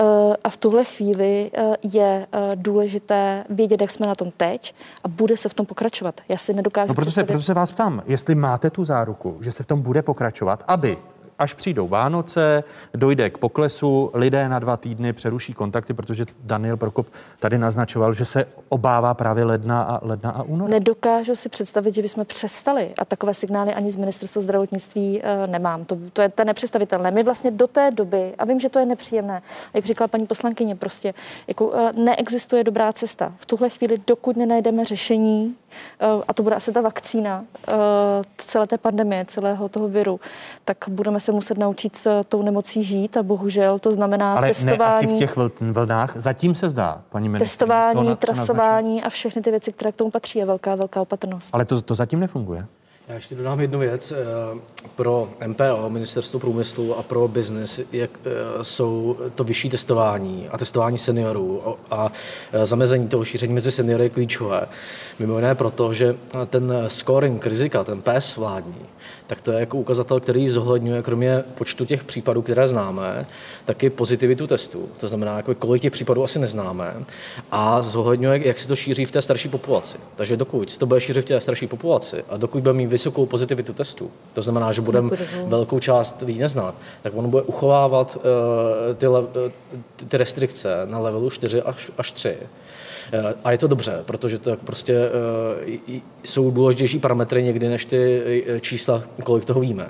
[0.00, 5.08] Uh, a v tuhle chvíli uh, je důležité vědět, jak jsme na tom teď a
[5.08, 6.20] bude se v tom pokračovat.
[6.28, 9.52] Já si nedokážu no, proto, se, proto se vás ptám, jestli máte tu záruku, že
[9.52, 10.98] se v tom bude pokračovat, aby
[11.38, 17.06] až přijdou Vánoce, dojde k poklesu, lidé na dva týdny přeruší kontakty, protože Daniel Prokop
[17.38, 20.70] tady naznačoval, že se obává právě ledna a, ledna a února.
[20.70, 25.84] Nedokážu si představit, že bychom přestali a takové signály ani z ministerstva zdravotnictví uh, nemám.
[25.84, 27.10] To, to je to nepředstavitelné.
[27.10, 29.42] My vlastně do té doby, a vím, že to je nepříjemné,
[29.74, 31.14] jak říkala paní poslankyně, prostě
[31.48, 33.32] jako, uh, neexistuje dobrá cesta.
[33.36, 35.56] V tuhle chvíli, dokud nenajdeme řešení,
[36.28, 37.44] a to bude asi ta vakcína
[38.36, 40.20] celé té pandemie, celého toho viru,
[40.64, 45.06] tak budeme se muset naučit s tou nemocí žít a bohužel to znamená Ale testování.
[45.06, 46.12] Ne asi v těch vlnách.
[46.16, 47.44] Zatím se zdá, paní ministr.
[47.44, 51.54] Testování, trasování a všechny ty věci, které k tomu patří, je velká, velká opatrnost.
[51.54, 52.66] Ale to, to zatím nefunguje.
[53.08, 54.12] Já ještě dodám jednu věc.
[54.12, 54.16] Eh,
[54.96, 60.98] pro MPO, Ministerstvo průmyslu a pro biznis jak eh, jsou to vyšší testování a testování
[60.98, 62.12] seniorů a
[62.52, 64.66] eh, zamezení toho šíření mezi seniory je klíčové.
[65.18, 66.16] Mimo jiné proto, že
[66.46, 68.86] ten scoring rizika, ten PES vládní,
[69.28, 73.26] tak to je jako ukazatel, který zohledňuje kromě počtu těch případů, které známe,
[73.64, 74.88] taky pozitivitu testů.
[75.00, 76.94] To znamená, jako kolik těch případů asi neznáme
[77.50, 79.98] a zohledňuje, jak se to šíří v té starší populaci.
[80.16, 83.26] Takže dokud se to bude šířit v té starší populaci a dokud bude mít vysokou
[83.26, 85.10] pozitivitu testů, to znamená, že budeme
[85.46, 88.22] velkou část lidí neznat, tak on bude uchovávat uh,
[88.96, 89.26] ty, le, uh,
[90.08, 92.36] ty restrikce na levelu 4 až, až 3.
[93.12, 94.94] Eh, a je to dobře, protože to prostě
[95.88, 99.86] eh, jsou důležitější parametry někdy než ty eh, čísla, kolik toho víme.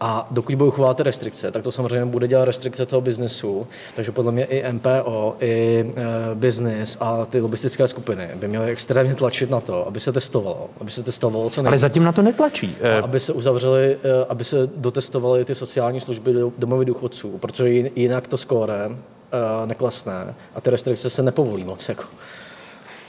[0.00, 3.66] A dokud budou chovat restrikce, tak to samozřejmě bude dělat restrikce toho biznesu.
[3.96, 9.14] Takže podle mě i MPO, i e, biznis a ty lobistické skupiny by měly extrémně
[9.14, 10.70] tlačit na to, aby se testovalo.
[10.80, 11.72] Aby se testovalo co nejvíc.
[11.72, 12.76] Ale zatím na to netlačí.
[12.98, 13.96] A aby se uzavřeli,
[14.28, 18.90] aby se dotestovaly ty sociální služby domovy důchodců, protože jinak to skóre
[19.66, 21.88] neklesne a ty restrikce se nepovolí moc.
[21.88, 22.04] Jako.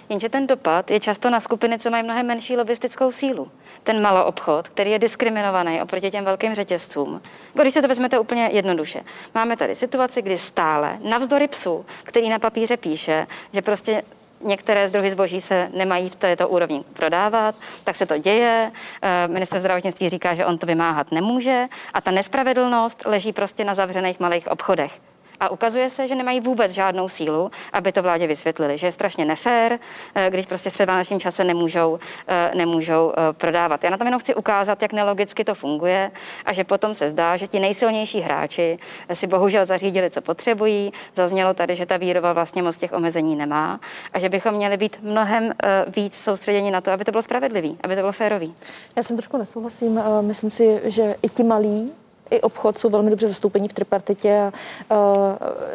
[0.10, 3.52] Jenže ten dopad je často na skupiny, co mají mnohem menší lobistickou sílu.
[3.84, 7.22] Ten maloobchod, který je diskriminovaný oproti těm velkým řetězcům.
[7.54, 9.02] Když se to vezmete úplně jednoduše.
[9.36, 14.04] Máme tady situaci, kdy stále, navzdory psu, který na papíře píše, že prostě
[14.42, 18.72] některé z druhy zboží se nemají v této úrovni prodávat, tak se to děje.
[19.02, 23.74] Eh, minister zdravotnictví říká, že on to vymáhat nemůže a ta nespravedlnost leží prostě na
[23.74, 25.00] zavřených malých obchodech.
[25.40, 29.26] A ukazuje se, že nemají vůbec žádnou sílu, aby to vládě vysvětlili, že je strašně
[29.26, 29.80] nefér,
[30.16, 33.84] eh, když prostě v naším čase nemůžou, eh, nemůžou eh, prodávat.
[33.84, 36.12] Já na tom jenom chci ukázat, jak nelogicky to funguje
[36.46, 38.80] a že potom se zdá, že ti nejsilnější hráči
[39.14, 40.94] si bohužel zařídili, co potřebují.
[41.16, 43.80] Zaznělo tady, že ta výroba vlastně moc těch omezení nemá
[44.14, 45.54] a že bychom měli být mnohem
[45.96, 48.56] víc soustředěni na to, aby to bylo spravedlivý, aby to bylo férový.
[48.96, 50.02] Já jsem trošku nesouhlasím.
[50.22, 51.92] Myslím si, že i ti malí
[52.30, 54.52] i obchod jsou velmi dobře zastoupení v tripartitě
[54.90, 55.08] a uh,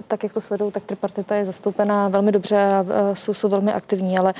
[0.08, 3.72] tak, jak to sledují, tak tripartita je zastoupená velmi dobře a uh, jsou, jsou velmi
[3.72, 4.34] aktivní, ale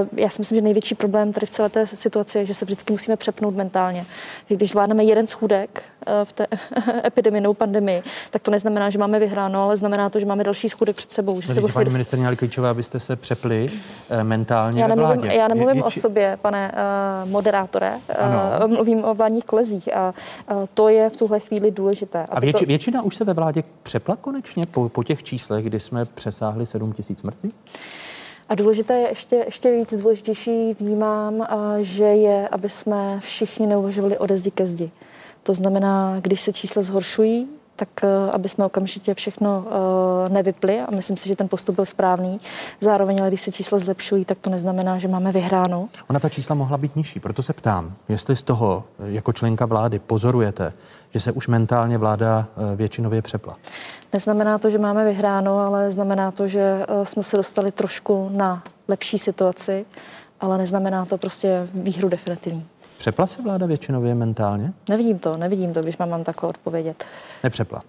[0.00, 2.64] uh, já si myslím, že největší problém tady v celé té situaci je, že se
[2.64, 4.06] vždycky musíme přepnout mentálně.
[4.50, 6.46] Že když zvládneme jeden schůdek uh, v té
[7.04, 10.68] epidemii nebo pandemii, tak to neznamená, že máme vyhráno, ale znamená to, že máme další
[10.68, 11.40] schůdek před sebou.
[11.40, 11.92] Že no, se paní dost...
[11.92, 13.70] ministrně klíčové, abyste se přepli
[14.10, 15.36] uh, mentálně já nemluvím, vládě.
[15.36, 16.72] Já nemluvím je, je, o sobě, pane
[17.24, 17.92] uh, moderátore,
[18.62, 20.14] uh, mluvím o vládních kolezích a
[20.50, 22.26] uh, to je v tuhle chvíli důležité.
[22.30, 22.68] A větši, to...
[22.68, 26.92] většina už se ve vládě přepla konečně po, po těch číslech, kdy jsme přesáhli 7
[26.92, 27.54] tisíc mrtvých?
[28.48, 31.46] A důležité je ještě, ještě víc důležitější vnímám,
[31.80, 34.90] že je, aby jsme všichni neuvažovali ode zdi ke zdi.
[35.42, 37.48] To znamená, když se čísla zhoršují,
[37.78, 41.84] tak eh, aby jsme okamžitě všechno uh, nevypli a myslím si, že ten postup byl
[41.84, 42.40] správný.
[42.80, 45.88] Zároveň, ale když se čísla zlepšují, tak to neznamená, že máme vyhráno.
[46.10, 49.98] Ona ta čísla mohla být nižší, proto se ptám, jestli z toho jako členka vlády
[49.98, 50.72] pozorujete,
[51.10, 53.56] že se už mentálně vláda eh, většinově přepla.
[54.12, 59.18] Neznamená to, že máme vyhráno, ale znamená to, že jsme se dostali trošku na lepší
[59.18, 59.86] situaci,
[60.40, 62.66] ale neznamená to prostě výhru definitivní.
[62.98, 64.72] Přepla se vláda většinově mentálně?
[64.88, 67.04] Nevidím to, nevidím to, když mám, mám takhle odpovědět.
[67.44, 67.82] Nepřepla.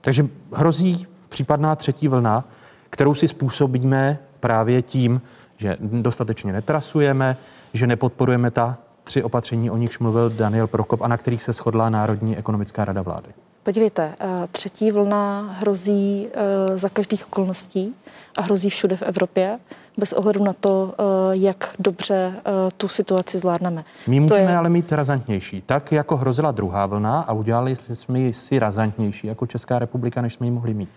[0.00, 2.44] Takže hrozí případná třetí vlna,
[2.90, 5.22] kterou si způsobíme právě tím,
[5.56, 7.36] že dostatečně netrasujeme,
[7.72, 11.90] že nepodporujeme ta tři opatření, o nichž mluvil Daniel Prokop a na kterých se shodla
[11.90, 13.28] Národní ekonomická rada vlády.
[13.62, 17.94] Podívejte, eh, třetí vlna hrozí eh, za každých okolností
[18.36, 19.58] a hrozí všude v Evropě
[19.96, 22.34] bez ohledu na to, eh, jak dobře
[22.76, 23.84] tu situaci zvládneme.
[24.06, 24.56] My můžeme je...
[24.56, 25.62] ale mít razantnější.
[25.66, 30.46] Tak jako hrozila druhá vlna a udělali jsme si razantnější jako Česká republika, než jsme
[30.46, 30.88] ji mohli mít.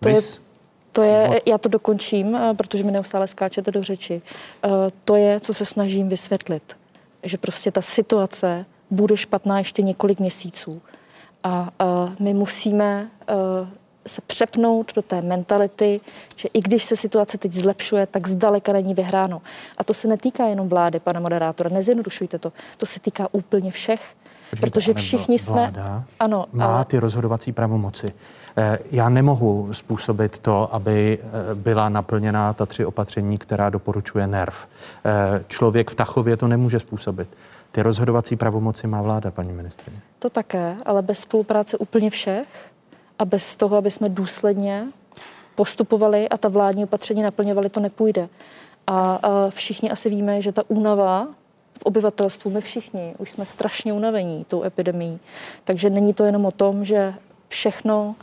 [0.00, 0.20] To je,
[0.92, 4.22] to je, já to dokončím, protože mi neustále skáčete do řeči.
[5.04, 6.76] To je, co se snažím vysvětlit.
[7.22, 10.82] Že prostě ta situace bude špatná ještě několik měsíců
[11.44, 13.68] a uh, my musíme uh,
[14.06, 16.00] se přepnout do té mentality,
[16.36, 19.42] že i když se situace teď zlepšuje, tak zdaleka není vyhráno.
[19.78, 22.52] A to se netýká jenom vlády, pane moderátora, nezjednodušujte to.
[22.76, 24.14] To se týká úplně všech.
[24.50, 25.72] Počkejte, protože všichni jsme...
[26.20, 28.06] Ano, má ty rozhodovací pravomoci.
[28.56, 31.18] Eh, já nemohu způsobit to, aby
[31.54, 34.68] byla naplněná ta tři opatření, která doporučuje NERV.
[35.48, 37.28] Člověk v Tachově to nemůže způsobit.
[37.72, 40.00] Ty rozhodovací pravomoci má vláda, paní ministrině.
[40.18, 42.70] To také, ale bez spolupráce úplně všech
[43.18, 44.86] a bez toho, aby jsme důsledně
[45.54, 48.28] postupovali a ta vládní opatření naplňovali, to nepůjde.
[48.86, 51.28] A, a všichni asi víme, že ta únava
[51.78, 55.20] v obyvatelstvu, my všichni, už jsme strašně unavení tou epidemí.
[55.64, 57.14] Takže není to jenom o tom, že
[57.48, 58.14] všechno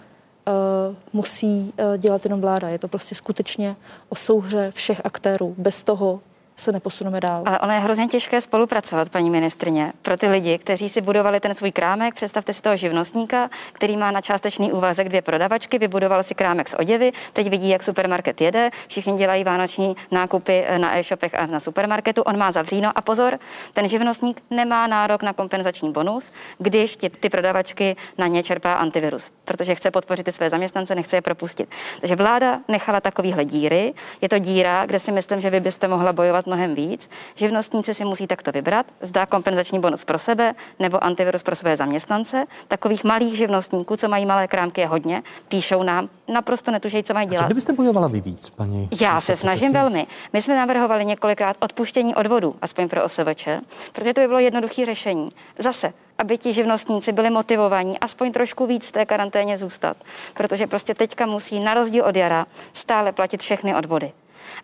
[0.48, 2.70] uh, musí uh, dělat jenom vláda.
[2.70, 3.76] Je to prostě skutečně
[4.10, 5.56] o souhře všech aktérů.
[5.58, 6.20] Bez toho
[6.60, 7.44] se neposuneme dál.
[7.46, 11.56] Ale ono je hrozně těžké spolupracovat, paní ministrině, pro ty lidi, kteří si budovali ten
[11.56, 12.14] svůj krámek.
[12.14, 16.76] Představte si toho živnostníka, který má na částečný úvazek dvě prodavačky, vybudoval si krámek z
[16.80, 22.22] oděvy, teď vidí, jak supermarket jede, všichni dělají vánoční nákupy na e-shopech a na supermarketu,
[22.22, 23.40] on má zavříno a pozor,
[23.74, 29.32] ten živnostník nemá nárok na kompenzační bonus, když ty, ty prodavačky na ně čerpá antivirus,
[29.46, 31.70] protože chce podpořit ty své zaměstnance, nechce je propustit.
[32.00, 33.94] Takže vláda nechala takovýhle díry.
[34.22, 37.10] Je to díra, kde si myslím, že vy byste mohla bojovat mnohem víc.
[37.36, 42.46] Živnostníci si musí takto vybrat, zdá kompenzační bonus pro sebe nebo antivirus pro své zaměstnance.
[42.68, 47.28] Takových malých živnostníků, co mají malé krámky, je hodně, píšou nám, naprosto netužejí, co mají
[47.28, 47.42] dělat.
[47.42, 48.90] A co kdybyste bojovala vy víc, paní?
[49.02, 50.08] Já se snažím velmi.
[50.34, 53.48] My jsme navrhovali několikrát odpuštění odvodu, aspoň pro OSVČ,
[53.94, 55.30] protože to by bylo jednoduché řešení.
[55.60, 59.98] Zase aby ti živnostníci byli motivovaní aspoň trošku víc v té karanténě zůstat,
[60.34, 64.12] protože prostě teďka musí na rozdíl od jara stále platit všechny odvody.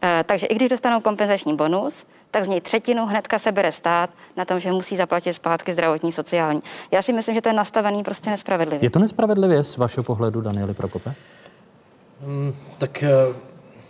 [0.01, 4.09] Eh, takže i když dostanou kompenzační bonus, tak z něj třetinu hnedka se bere stát
[4.37, 6.61] na tom, že musí zaplatit zpátky zdravotní, sociální.
[6.91, 8.85] Já si myslím, že to je nastavený prostě nespravedlivě.
[8.85, 11.13] Je to nespravedlivě z vašeho pohledu, Danieli Prokope?
[12.25, 13.09] Hmm, tak eh,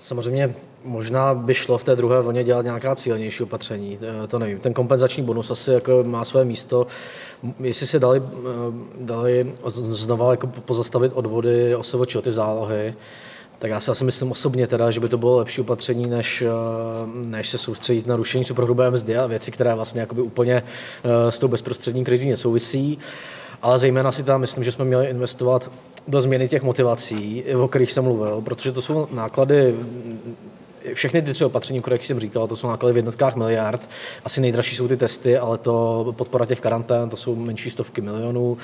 [0.02, 0.54] samozřejmě
[0.84, 4.60] možná by šlo v té druhé vlně dělat nějaká cílenější opatření, eh, to nevím.
[4.60, 6.88] Ten kompenzační bonus asi jako má své místo.
[7.60, 8.22] Jestli se dali,
[9.00, 12.94] dali znova jako pozastavit odvody OSVČ, ty zálohy,
[13.64, 16.44] tak já si asi myslím osobně teda, že by to bylo lepší opatření, než,
[17.14, 20.64] než se soustředit na rušení superhrubé mzdy a věci, které vlastně jakoby úplně
[21.30, 23.00] s tou bezprostřední krizí nesouvisí.
[23.62, 25.72] Ale zejména si tam myslím, že jsme měli investovat
[26.08, 29.76] do změny těch motivací, o kterých jsem mluvil, protože to jsou náklady
[30.94, 33.90] všechny ty tři opatření, které jsem říkal, to jsou náklady v jednotkách miliard.
[34.26, 38.58] Asi nejdražší jsou ty testy, ale to podpora těch karantén, to jsou menší stovky milionů.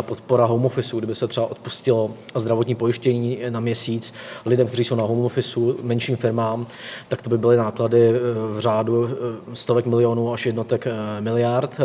[0.00, 4.14] Podpora home office, kdyby se třeba odpustilo zdravotní pojištění na měsíc
[4.46, 6.66] lidem, kteří jsou na home office, menším firmám,
[7.08, 8.18] tak to by byly náklady eh,
[8.56, 11.80] v řádu eh, stovek milionů až jednotek eh, miliard.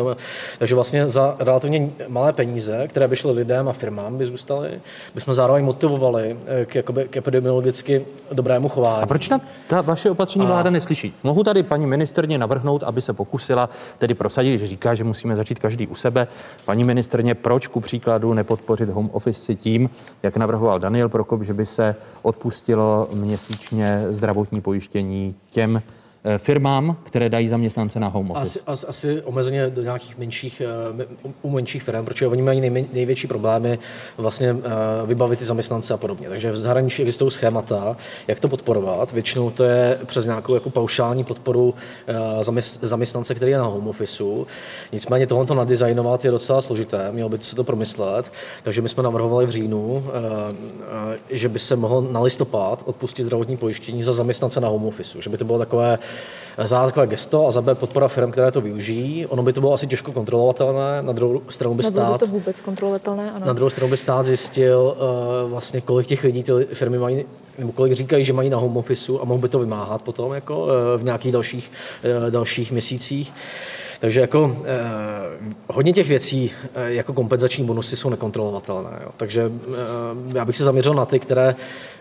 [0.58, 4.69] Takže vlastně za relativně malé peníze, které by šly lidem a firmám, by zůstaly,
[5.15, 9.04] bychom zároveň motivovali k, jakoby, k epidemiologicky dobrému chování.
[9.04, 11.13] A proč na ta vaše opatření vláda neslyší.
[11.24, 15.60] Mohu tady paní ministrně navrhnout, aby se pokusila tedy prosadit, že říká, že musíme začít
[15.60, 16.28] každý u sebe.
[16.65, 19.89] Paní ministrně, proč ku příkladu nepodpořit home office tím,
[20.24, 25.82] jak navrhoval Daniel Prokop, že by se odpustilo měsíčně zdravotní pojištění těm,
[26.38, 28.60] firmám, které dají zaměstnance na home office?
[28.60, 31.05] Asi, asi, asi omezeně do nějakých menších, eh,
[31.41, 33.79] u menších firm, protože oni mají nejmen, největší problémy
[34.17, 36.29] vlastně eh, vybavit ty zaměstnance a podobně.
[36.29, 39.12] Takže v zahraničí existují schémata, jak to podporovat.
[39.12, 41.73] Většinou to je přes nějakou jako paušální podporu
[42.81, 44.23] zaměstnance, který je na home office.
[44.91, 48.31] Nicméně tohle nadizajnovat je docela složité, mělo by se to promyslet.
[48.63, 50.03] Takže my jsme navrhovali v říjnu,
[51.29, 55.29] že by se mohlo na listopad odpustit zdravotní pojištění za zaměstnance na home office, že
[55.29, 55.99] by to bylo takové
[56.63, 59.26] za takové gesto a za B podpora firm, které to využijí.
[59.28, 62.13] Ono by to bylo asi těžko kontrolovatelné, na druhou stranu by stát...
[62.13, 63.45] by to vůbec kontrolovatelné, ano.
[63.45, 64.95] Na druhou stranu by stát zjistil
[65.43, 67.26] uh, vlastně, kolik těch lidí ty firmy mají,
[67.58, 70.63] nebo kolik říkají, že mají na home office a mohl by to vymáhat potom jako
[70.63, 71.71] uh, v nějakých dalších,
[72.24, 73.34] uh, dalších měsících.
[74.02, 74.80] Takže jako eh,
[75.68, 78.90] hodně těch věcí eh, jako kompenzační bonusy jsou nekontrolovatelné.
[79.04, 79.10] Jo.
[79.18, 81.56] Takže eh, já bych se zaměřil na ty, které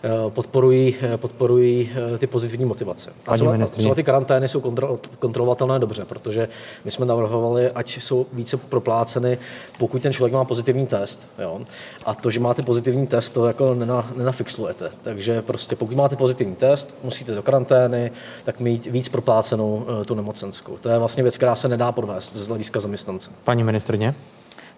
[0.04, 3.10] eh, podporují, eh, podporují eh, ty pozitivní motivace.
[3.26, 6.48] A třeba, třeba ty karantény jsou kontro, kontrolovatelné dobře, protože
[6.84, 9.38] my jsme navrhovali, ať jsou více propláceny,
[9.78, 11.26] pokud ten člověk má pozitivní test.
[11.38, 11.60] Jo.
[12.06, 14.90] A to, že máte pozitivní test, to jako nena, nenafixlujete.
[15.02, 18.12] Takže prostě pokud máte pozitivní test, musíte do karantény,
[18.44, 20.76] tak mít víc proplácenou tu nemocenskou.
[20.80, 23.30] To je vlastně věc, která se nedá podvést z hlediska zaměstnance.
[23.44, 24.14] Paní ministrně?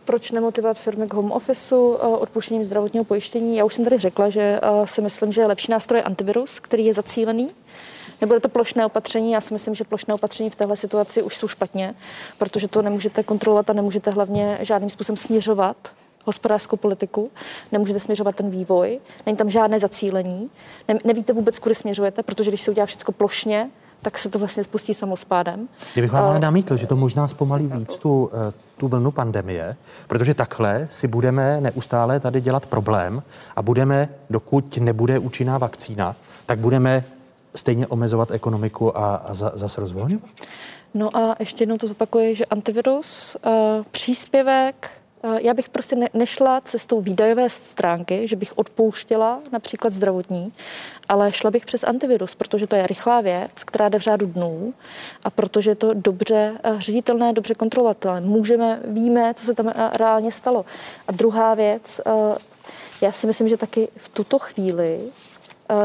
[0.05, 3.57] Proč nemotivovat firmy k home officeu, eh, odpuštěním zdravotního pojištění?
[3.57, 6.87] Já už jsem tady řekla, že eh, si myslím, že je lepší nástroj antivirus, který
[6.87, 7.51] je zacílený.
[8.21, 11.49] Nebude to plošné opatření, já si myslím, že plošné opatření v téhle situaci už jsou
[11.49, 11.95] špatně,
[12.39, 15.77] protože to nemůžete kontrolovat a nemůžete hlavně žádným způsobem směřovat
[16.25, 17.31] hospodářskou politiku,
[17.73, 20.51] nemůžete směřovat ten vývoj, není tam žádné zacílení,
[20.89, 23.71] ne, nevíte vůbec, kudy směřujete, protože když se udělá všechno plošně,
[24.03, 25.69] tak se to vlastně spustí samospádem.
[25.93, 29.77] Kdybych vám ale namítl, že to možná zpomalí víc tu, eh, tu vlnu pandemie,
[30.09, 33.23] protože takhle si budeme neustále tady dělat problém
[33.57, 37.05] a budeme, dokud nebude účinná vakcína, tak budeme
[37.55, 40.31] stejně omezovat ekonomiku a, a za, zase rozvolňovat?
[40.95, 43.53] No a ještě jednou to zopakuji, že antivirus, uh,
[43.91, 45.02] příspěvek Eh,
[45.39, 50.53] já bych prostě ne, nešla cestou výdajové stránky, že bych odpouštěla například zdravotní,
[51.09, 54.75] ale šla bych přes antivirus, protože to je rychlá věc, která jde v řádu dnů
[55.25, 58.21] a protože je to dobře eh, ředitelné, dobře kontrolovatelné.
[58.21, 60.65] Můžeme, víme, co se tam eh, reálně stalo.
[61.09, 62.01] A druhá věc,
[63.03, 65.01] já si myslím, že taky v tuto chvíli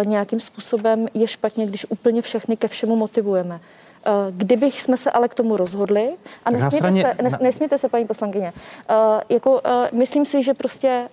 [0.03, 3.59] nějakým způsobem je špatně, když úplně všechny ke všemu motivujeme.
[4.05, 6.13] Eh, kdybych jsme se ale k tomu rozhodli,
[6.45, 8.53] a nesmějte, straně, se, nes, nesmějte se, paní poslankyně,
[8.89, 8.95] uh,
[9.29, 9.59] jako, uh,
[9.91, 11.09] myslím si, že prostě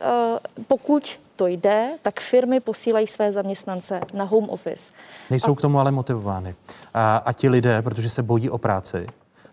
[0.69, 4.93] pokud to jde, tak firmy posílají své zaměstnance na home office.
[5.31, 5.55] Nejsou a...
[5.55, 6.55] k tomu ale motivovány.
[6.95, 9.07] A, a ti lidé, protože se bojí o práci,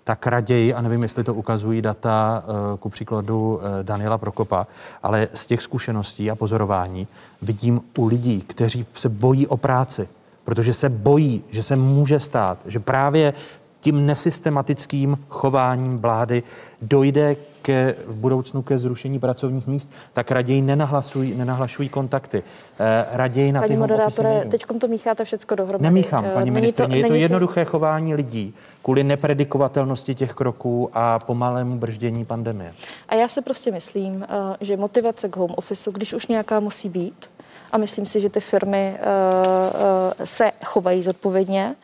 [0.04, 2.44] tak raději, a nevím, jestli to ukazují data
[2.80, 4.68] ku příkladu Daniela Prokopa,
[5.04, 7.08] ale z těch zkušeností a pozorování
[7.42, 10.10] vidím u lidí, kteří se bojí o práci,
[10.52, 13.34] protože se bojí, že se může stát, že právě
[13.80, 16.44] tím nesystematickým chováním vlády
[16.82, 22.44] dojde ke, v budoucnu ke zrušení pracovních míst, tak raději nenahlasují, nenahlašují kontakty.
[22.80, 25.84] Eh, raději na paní ty moderátore, teď to mícháte všechno dohromady.
[25.84, 26.98] Nemíchám, eh, paní ministrině.
[26.98, 27.72] Je to jednoduché to...
[27.72, 32.74] chování lidí kvůli nepredikovatelnosti těch kroků a pomalému brždění pandemie.
[33.10, 34.28] A já si prostě myslím, eh,
[34.62, 37.30] že motivace k home office, když už nějaká musí být,
[37.72, 41.76] a myslím si, že ty firmy uh, uh, se chovají zodpovědně,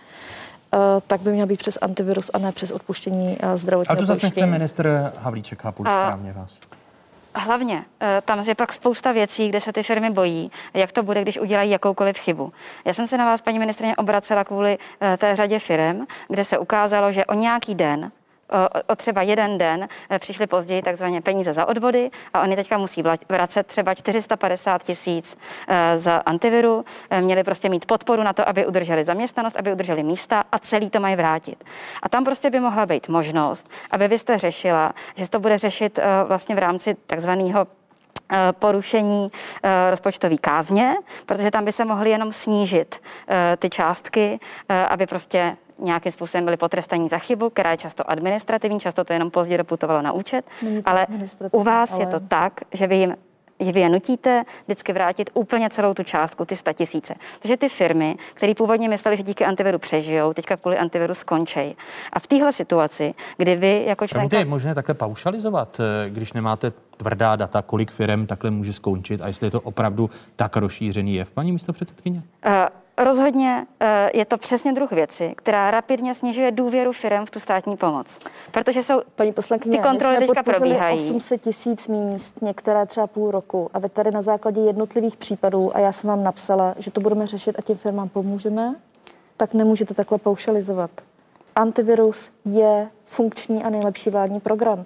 [0.74, 4.26] uh, tak by měla být přes antivirus a ne přes odpuštění zdravotního A to zase
[4.26, 6.58] nechce ministr Havlíček, chápu správně vás.
[7.36, 7.86] Hlavně,
[8.26, 11.72] tam je pak spousta věcí, kde se ty firmy bojí, jak to bude, když udělají
[11.72, 12.54] jakoukoliv chybu.
[12.86, 14.78] Já jsem se na vás, paní ministrině, obracela kvůli
[15.18, 18.12] té řadě firm, kde se ukázalo, že o nějaký den
[18.88, 23.04] o, třeba jeden den eh, přišly později takzvaně peníze za odvody a oni teďka musí
[23.30, 25.38] vracet třeba 450 tisíc
[25.68, 30.04] eh, za antiviru, eh, měli prostě mít podporu na to, aby udrželi zaměstnanost, aby udrželi
[30.04, 31.64] místa a celý to mají vrátit.
[32.04, 36.00] A tam prostě by mohla být možnost, aby vy jste řešila, že to bude řešit
[36.28, 37.68] vlastně v rámci takzvaného
[38.52, 39.32] porušení
[39.90, 40.96] rozpočtové kázně,
[41.26, 43.02] protože tam by se mohly jenom snížit
[43.60, 44.40] ty částky,
[44.90, 49.32] aby prostě nějakým způsobem byli potrestaní za chybu, která je často administrativní, často to jenom
[49.32, 50.46] pozdě doputovalo na účet,
[50.86, 51.08] ale
[51.52, 52.02] u vás ale...
[52.02, 53.16] je to tak, že vy jim
[53.60, 57.16] že vy je nutíte vždycky vrátit úplně celou tu částku, ty sta tisíce.
[57.40, 61.76] Takže ty firmy, které původně mysleli, že díky antiviru přežijou, teďka kvůli antiviru skončí.
[62.14, 64.40] A v téhle situaci, kdy vy jako členka...
[64.40, 69.28] je možné takhle paušalizovat, eh, když nemáte tvrdá data, kolik firm takhle může skončit a
[69.28, 72.24] jestli je to opravdu tak rozšířený jev, paní místo předsedkyně?
[72.46, 72.52] Uh,
[72.98, 77.78] Rozhodně eh, je to přesně druh věci, která rapidně snižuje důvěru firm v tu státní
[77.78, 78.20] pomoc.
[78.52, 81.10] Protože jsou Paní poslankyně, ty kontroly teďka probíhají.
[81.10, 83.70] 800 tisíc míst, některé třeba půl roku.
[83.74, 87.28] A vy tady na základě jednotlivých případů, a já jsem vám napsala, že to budeme
[87.28, 88.76] řešit a těm firmám pomůžeme,
[89.38, 90.92] tak nemůžete takhle paušalizovat.
[91.56, 94.86] Antivirus je funkční a nejlepší vládní program.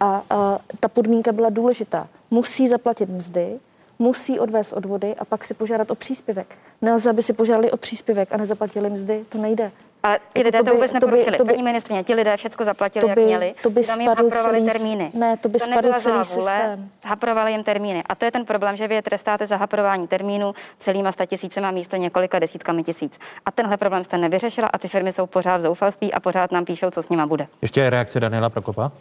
[0.00, 2.08] A, a ta podmínka byla důležitá.
[2.30, 3.60] Musí zaplatit mzdy,
[4.02, 6.46] musí odvést odvody a pak si požádat o příspěvek.
[6.82, 9.70] Nelze, aby si požádali o příspěvek a nezaplatili mzdy, to nejde.
[10.02, 11.36] A ti jako lidé to, by, to vůbec neporušili.
[11.36, 13.54] To by, Paní ministrině, ti lidé všechno zaplatili, to by, jak měli.
[13.62, 15.10] To by spadl celý, termíny.
[15.14, 16.90] Ne, to by to spadl celý vůle, systém.
[17.04, 18.02] Haprovali jim termíny.
[18.06, 21.70] A to je ten problém, že vy je trestáte za haprování termínu celýma sta tisícema
[21.70, 23.18] místo několika desítkami tisíc.
[23.46, 26.64] A tenhle problém jste nevyřešila a ty firmy jsou pořád v zoufalství a pořád nám
[26.64, 27.46] píšou, co s nima bude.
[27.62, 28.92] Ještě reakce Daniela Prokopa.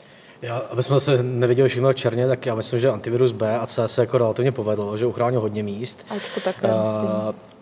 [0.42, 3.88] Já, aby jsme se neviděli všechno černě, tak já myslím, že antivirus B a C
[3.88, 6.06] se jako relativně povedlo, že uchránil hodně míst.
[6.10, 6.74] Ačko také, uh,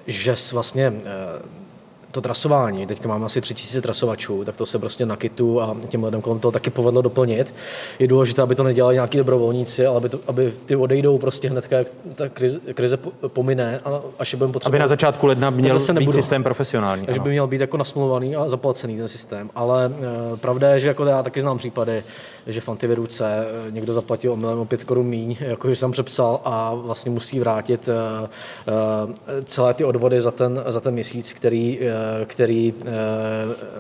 [0.08, 0.94] že vlastně
[2.12, 6.04] to trasování, teďka máme asi 3000 trasovačů, tak to se prostě na kitu a těm
[6.04, 7.54] lidem kolem toho taky povedlo doplnit.
[8.00, 11.72] Je důležité, aby to nedělali nějaký dobrovolníci, ale aby, to, aby ty odejdou prostě hned,
[11.72, 12.98] jak ta krize, krize
[13.28, 14.76] pomine a až je budeme potřebovat.
[14.76, 17.06] Aby na začátku ledna měl zase být systém profesionální.
[17.06, 17.24] Takže ano.
[17.24, 19.50] by měl být jako nasmluvaný a zaplacený ten systém.
[19.56, 19.86] Ale
[20.34, 22.04] e, pravda je, že jako já taky znám případy,
[22.48, 26.42] že v antiviruce e, někdo zaplatil o milion o pět korun míň, jakože jsem přepsal
[26.44, 31.80] a vlastně musí vrátit e, e, celé ty odvody za ten, za ten měsíc, který
[31.82, 32.86] e, který eh,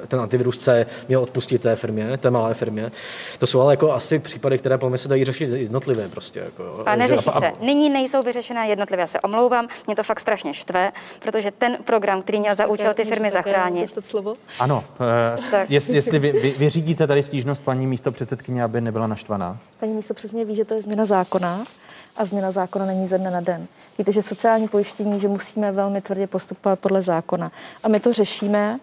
[0.07, 2.91] ten antivirus C měl odpustit té firmě, té malé firmě.
[3.39, 6.39] To jsou ale jako asi případy, které podle mě se dají řešit jednotlivě prostě.
[6.39, 7.51] Jako, a neřeší se.
[7.61, 9.01] Nyní nejsou vyřešené jednotlivě.
[9.03, 12.93] Já se omlouvám, mě to fakt strašně štve, protože ten program, který měl za účel
[12.93, 13.89] ty firmy zachránit.
[13.99, 14.33] Slovo?
[14.59, 19.57] Ano, uh, jest, jestli vy, vy, vyřídíte tady stížnost paní místo předsedkyně, aby nebyla naštvaná.
[19.79, 21.65] Paní místo přesně ví, že to je změna zákona
[22.17, 23.67] a změna zákona není ze dne na den.
[23.97, 27.51] Víte, že sociální pojištění, že musíme velmi tvrdě postupovat podle zákona.
[27.83, 28.79] A my to řešíme.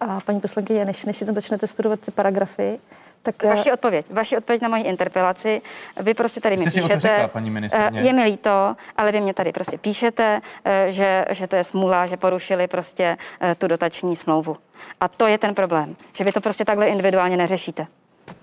[0.00, 2.78] A paní poslankyně, než, než si tam začnete studovat ty paragrafy,
[3.22, 3.42] tak...
[3.42, 5.62] Vaši odpověď, vaši odpověď na moji interpelaci.
[6.00, 7.00] Vy prostě tady Jste mi si píšete.
[7.00, 8.00] Řekla, paní ministrně.
[8.00, 12.06] Je mi líto, ale vy mě tady prostě píšete, eh, že, že to je smůla,
[12.06, 14.56] že porušili prostě eh, tu dotační smlouvu.
[15.00, 17.86] A to je ten problém, že vy to prostě takhle individuálně neřešíte.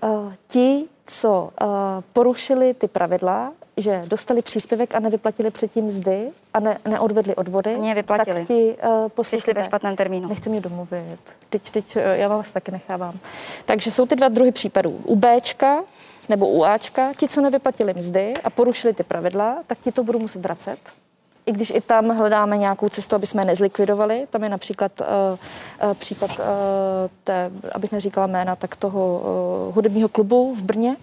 [0.00, 1.68] Uh, ti, co uh,
[2.12, 7.94] porušili ty pravidla, že dostali příspěvek a nevyplatili předtím mzdy a ne, neodvedli odvody, Mě
[7.94, 8.38] vyplatili.
[8.38, 8.76] tak ti
[9.16, 10.28] uh, Přišli ve špatném termínu.
[10.28, 11.18] Nechte mě domluvit.
[11.50, 13.18] Teď, teď uh, já vás taky nechávám.
[13.64, 14.90] Takže jsou ty dva druhy případů.
[14.90, 15.82] U Bčka
[16.28, 20.18] nebo u Ačka, ti, co nevyplatili mzdy a porušili ty pravidla, tak ti to budou
[20.18, 20.78] muset vracet.
[21.46, 24.26] I když i tam hledáme nějakou cestu, aby jsme je nezlikvidovali.
[24.30, 25.06] Tam je například uh,
[25.88, 26.44] uh, případ, uh,
[27.24, 29.20] té, abych neříkala jména, tak toho
[29.68, 30.96] uh, hudebního klubu v Brně.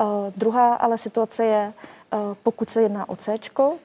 [0.00, 0.06] Uh,
[0.36, 1.97] druhá ale situace je, Eh,
[2.42, 3.34] pokud se jedná o C,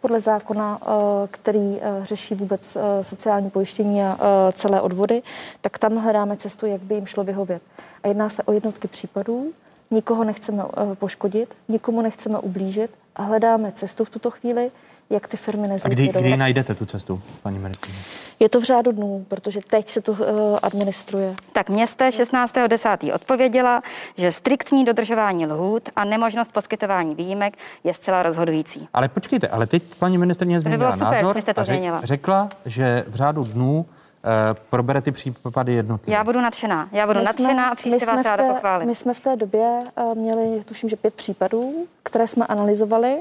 [0.02, 0.88] podle zákona, eh,
[1.32, 4.18] který eh, řeší vůbec sociální pojištění a
[4.54, 5.22] celé odvody,
[5.62, 7.62] tak tam hledáme cestu, jak by jim šlo vyhovět.
[8.04, 9.54] A jedná se o jednotky případů,
[9.92, 10.64] nikoho nechceme
[10.94, 14.72] poškodit, nikomu nechceme ublížit a hledáme cestu v tuto chvíli,
[15.10, 16.16] jak ty firmy nezlikvidovat.
[16.16, 18.00] A kdy, kdy najdete tu cestu, paní ministrině?
[18.40, 20.18] Je to v řádu dnů, protože teď se to uh,
[20.64, 21.36] administruje.
[21.54, 23.16] Tak měste 16.10.
[23.16, 23.82] odpověděla,
[24.18, 28.88] že striktní dodržování lhůt a nemožnost poskytování výjimek je zcela rozhodující.
[28.94, 33.06] Ale počkejte, ale teď paní ministrině změnila super, názor jste to a řek, řekla, že
[33.08, 33.86] v řádu dnů
[34.26, 36.16] Uh, probere ty případy jednotlivě.
[36.18, 36.90] Já budu nadšená.
[36.92, 38.86] Já budu my nadšená a příště vás ráda pochválit.
[38.86, 41.74] My jsme v té době uh, měli, tuším, že pět případů,
[42.04, 43.18] které jsme analyzovali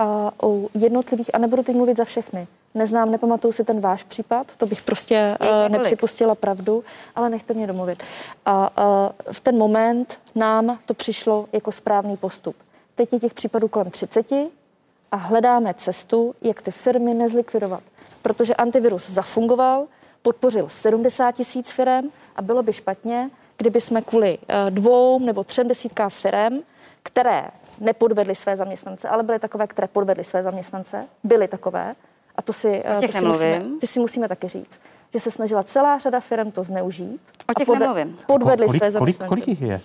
[0.00, 4.56] a u jednotlivých, a nebudu teď mluvit za všechny, neznám, nepamatuju si ten váš případ,
[4.56, 6.84] to bych prostě uh, nepřipustila pravdu,
[7.16, 8.02] ale nechte mě domluvit.
[8.46, 12.56] A uh, v ten moment nám to přišlo jako správný postup.
[12.94, 14.32] Teď je těch případů kolem 30
[15.12, 17.82] a hledáme cestu, jak ty firmy nezlikvidovat.
[18.22, 19.86] Protože antivirus zafungoval,
[20.22, 25.68] podpořil 70 tisíc firm a bylo by špatně, kdyby jsme kvůli eh, dvou nebo třem
[25.68, 26.58] desítkám firm,
[27.02, 27.44] které
[27.80, 31.94] nepodvedly své zaměstnance, ale byly takové, které podvedly své zaměstnance, byly takové,
[32.36, 34.80] a to si, těch to si, musíme, ty si musíme taky říct,
[35.14, 37.20] že se snažila celá řada firm to zneužít.
[37.46, 38.18] O těch a nemluvím.
[38.26, 39.28] podvedli kolik, své kolik, zaměstnance.
[39.28, 39.80] kolik jich je?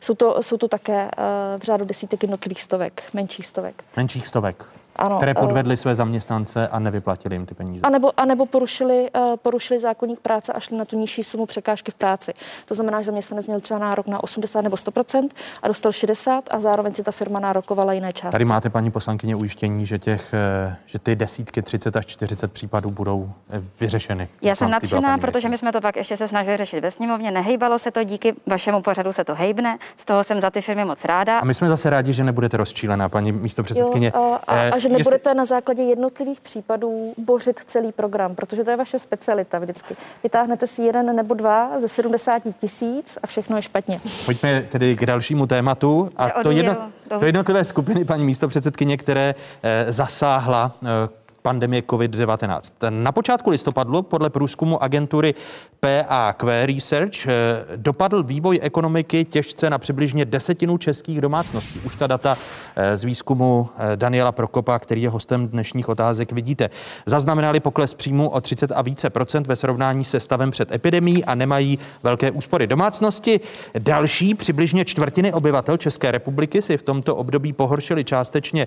[0.00, 3.84] Jsou to, jsou to také uh, v řádu desítek jednotlivých stovek, menších stovek.
[3.96, 4.64] Menších stovek,
[4.98, 7.82] Ano, které eh, podvedly své zaměstnance a nevyplatili jim ty peníze.
[7.82, 11.46] A nebo, a nebo porušili, uh, porušili zákonník práce a šli na tu nižší sumu
[11.46, 12.32] překážky v práci.
[12.66, 15.28] To znamená, že zaměstnanec měl třeba nárok na 80 nebo 100%
[15.62, 18.32] a dostal 60 a zároveň si ta firma nárokovala jiné částky.
[18.32, 22.90] Tady máte, paní poslankyně, ujištění, že, těch, eh, že ty desítky, 30 až 40 případů
[22.90, 24.28] budou eh, vyřešeny.
[24.42, 27.30] Já jsem nadšená, protože my jsme to pak ještě se snažili řešit ve sněmovně.
[27.30, 29.78] Nehejbalo se to, díky vašemu pořadu se to hejbne.
[29.96, 31.38] Z toho jsem za ty firmy moc ráda.
[31.38, 34.12] A my jsme zase rádi, že nebudete rozčílená, paní místo předsedkyně.
[34.14, 38.34] Jo, a, a, Eh, a že jestli- nebudete na základě jednotlivých případů bořit celý program,
[38.34, 39.96] protože to je vaše specialita vždycky.
[40.22, 44.00] Vytáhnete si jeden nebo dva ze 70 tisíc a všechno je špatně.
[44.24, 46.10] Pojďme tedy k dalšímu tématu.
[46.16, 51.08] A to, jedno, to jednotlivé skupiny, paní místo předsedkyně, které eh, zasáhla eh,
[51.48, 52.60] pandemie COVID-19.
[52.90, 55.34] Na počátku listopadu podle průzkumu agentury
[55.80, 57.32] PAQ Research eh,
[57.76, 61.80] dopadl vývoj ekonomiky těžce na přibližně desetinu českých domácností.
[61.84, 62.38] Už ta data
[62.76, 66.70] eh, z výzkumu eh, Daniela Prokopa, který je hostem dnešních otázek, vidíte.
[67.06, 71.34] Zaznamenali pokles příjmu o 30 a více procent ve srovnání se stavem před epidemí a
[71.34, 72.66] nemají velké úspory.
[72.66, 73.40] Domácnosti
[73.78, 78.66] další přibližně čtvrtiny obyvatel České republiky si v tomto období pohoršily částečně.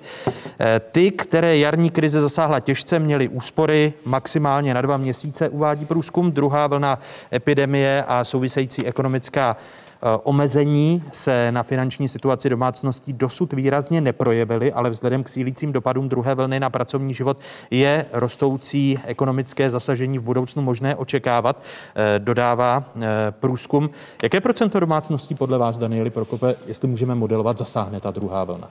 [0.91, 6.32] Ty, které jarní krize zasáhla těžce, měly úspory maximálně na dva měsíce, uvádí průzkum.
[6.32, 6.99] Druhá vlna
[7.34, 14.89] epidemie a související ekonomická eh, omezení se na finanční situaci domácností dosud výrazně neprojevily, ale
[14.89, 17.38] vzhledem k sílícím dopadům druhé vlny na pracovní život
[17.72, 23.01] je rostoucí ekonomické zasažení v budoucnu možné očekávat, eh, dodává eh,
[23.32, 23.89] průzkum.
[24.24, 28.67] Jaké procento domácností podle vás, Danieli Prokope, jestli můžeme modelovat, zasáhne ta druhá vlna?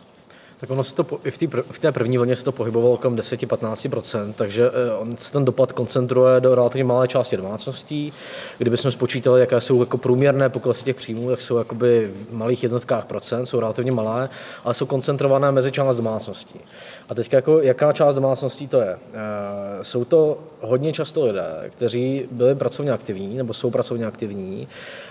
[0.61, 3.17] Tak ono se to, i v, tý, v té první vlně se to pohybovalo kolem
[3.17, 8.13] 10-15%, takže eh, on se ten dopad koncentruje do relativně malé části domácností.
[8.59, 13.05] Kdybychom spočítali, jaké jsou jako průměrné poklesy těch příjmů, tak jsou jakoby v malých jednotkách
[13.05, 14.29] procent, jsou relativně malé,
[14.65, 16.61] ale jsou koncentrované mezi část domácností.
[17.09, 18.99] A teď jako, jaká část domácností to je?
[19.15, 24.69] Eh, Jsou to hodně často lidé, kteří byli pracovně aktivní nebo jsou pracovně aktivní,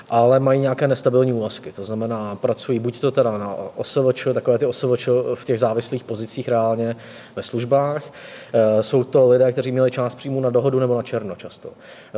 [0.10, 1.72] ale mají nějaké nestabilní úvazky.
[1.72, 6.48] To znamená, pracují buď to teda na OSVČ, takové ty OSVČ v těch závislých pozicích
[6.50, 6.96] reálně
[7.36, 8.04] ve službách.
[8.54, 11.70] Eh, Jsou to lidé, kteří měli část příjmu na dohodu nebo na černo často.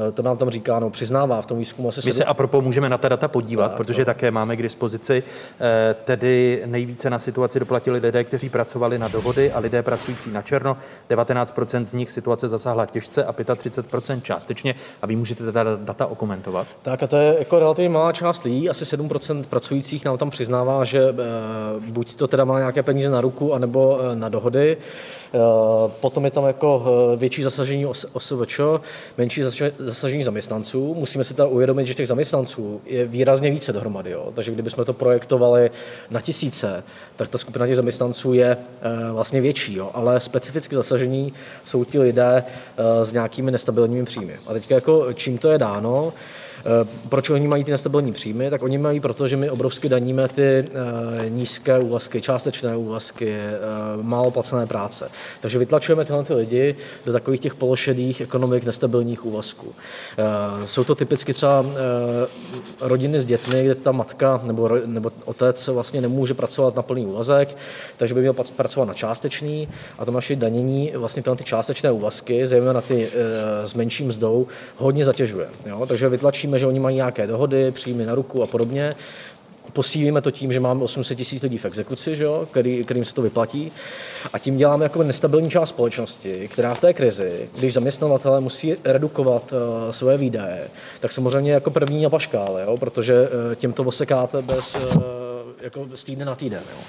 [0.07, 2.63] Eh, To nám tam říká, no přiznává v tom výzkumu asi My se a propos
[2.63, 5.23] můžeme na ta data podívat, Tak, protože také máme k dispozici.
[5.61, 10.41] eh, Tedy nejvíce na situaci doplatili lidé, kteří pracovali na dohody a lidé pracující na
[10.41, 10.77] černo.
[11.09, 14.75] 19% z nich situace zasáhla těžce a 35% částečně.
[15.01, 16.67] A vy můžete teda data okomentovat.
[16.81, 20.83] Tak a to je jako relativně malá část lidí, asi 7% pracujících nám tam přiznává,
[20.83, 21.13] že e,
[21.79, 24.77] buď to teda má nějaké peníze na ruku, anebo e, na dohody.
[25.33, 25.37] E,
[26.01, 26.85] potom je tam jako
[27.17, 28.59] větší zasažení os- OSVČ,
[29.17, 30.93] menší zasaž- zasažení zaměstnanců.
[30.93, 34.11] Musíme si teda uvědomit, že těch zaměstnanců je výrazně více dohromady.
[34.11, 34.31] Jo?
[34.35, 35.71] Takže kdybychom to projektovali
[36.09, 36.83] na tisíce,
[37.15, 38.57] tak ta skupina těch zaměstnanců je
[39.11, 39.75] vlastně větší.
[39.75, 39.89] Jo?
[39.93, 41.33] Ale specificky zasažení
[41.65, 42.43] jsou ti lidé
[43.03, 44.35] s nějakými nestabilními příjmy.
[44.47, 46.13] A teď jako čím to je dáno?
[46.65, 48.49] Eh, Proč oni mají ty nestabilní příjmy?
[48.49, 50.65] Tak oni mají proto, že my obrovsky daníme ty eh,
[51.29, 53.57] nízké úvazky, částečné úvazky, eh,
[54.01, 55.09] málo placené práce.
[55.41, 59.73] Takže vytlačujeme tyhle ty lidi do takových těch pološedých ekonomik nestabilních úvazků.
[60.65, 61.65] Jsou to typicky třeba
[62.81, 67.57] rodiny s dětmi, kde ta matka nebo, nebo otec vlastně nemůže pracovat na plný úvazek,
[67.97, 69.67] takže by měl prac- pracovat na částečný
[69.99, 73.09] a to naše danění vlastně tyhle ty částečné úvazky, zejména ty
[73.65, 74.47] s menší mzdou,
[74.77, 75.47] hodně zatěžuje.
[75.65, 75.85] Jo?
[75.85, 78.95] Takže vytlačíme, že oni mají nějaké dohody, příjmy na ruku a podobně.
[79.73, 83.13] Posílíme to tím, že máme 800 tisíc lidí v exekuci, že jo, který, kterým se
[83.13, 83.71] to vyplatí.
[84.33, 89.53] A tím děláme jako nestabilní část společnosti, která v té krizi, když zaměstnavatele musí redukovat
[89.53, 90.67] uh, svoje výdaje,
[90.99, 94.81] tak samozřejmě jako první na paškále, jo, protože uh, tím to osekáte bez, uh,
[95.61, 96.63] jako z týdne na týden.
[96.71, 96.81] Jo.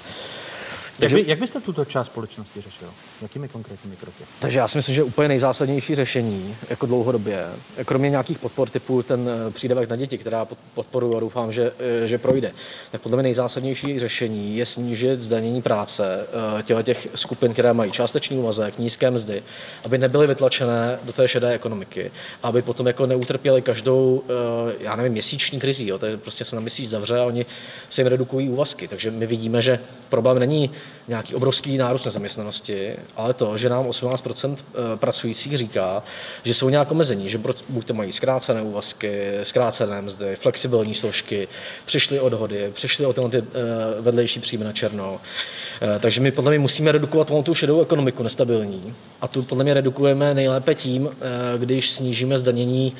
[0.99, 2.87] Jak, by, jak byste tuto část společnosti řešil?
[3.21, 4.23] Jakými konkrétními kroky?
[4.39, 7.45] Takže já si myslím, že úplně nejzásadnější řešení jako dlouhodobě,
[7.85, 11.71] kromě nějakých podpor typu ten eh, přídavek na děti, která pod- podporuji a doufám, že,
[12.03, 12.51] eh, že projde,
[12.91, 16.27] tak podle mě nejzásadnější řešení je snížit zdanění práce
[16.79, 19.43] eh, těch skupin, které mají částečný úvazek, nízké mzdy,
[19.85, 22.11] aby nebyly vytlačené do té šedé ekonomiky,
[22.43, 24.23] aby potom jako neutrpěli každou,
[24.79, 27.45] já nevím, měsíční krizi, jo, to je prostě se na měsíc zavře a oni
[27.89, 28.87] se jim redukují úvazky.
[28.87, 29.79] Takže my vidíme, že
[30.09, 30.71] problém není
[31.07, 34.55] nějaký obrovský nárůst nezaměstnanosti, ale to, že nám 18%
[34.95, 36.03] pracujících říká,
[36.43, 37.37] že jsou nějak omezení, že
[37.69, 41.47] buď to mají zkrácené úvazky, zkrácené mzdy, flexibilní složky,
[41.85, 43.43] přišly od hody, přišly o ty
[43.99, 45.19] vedlejší příjmy na černo.
[45.99, 50.33] Takže my podle mě musíme redukovat tu šedou ekonomiku nestabilní a tu podle mě redukujeme
[50.33, 51.09] nejlépe tím,
[51.57, 52.95] když snížíme zdanění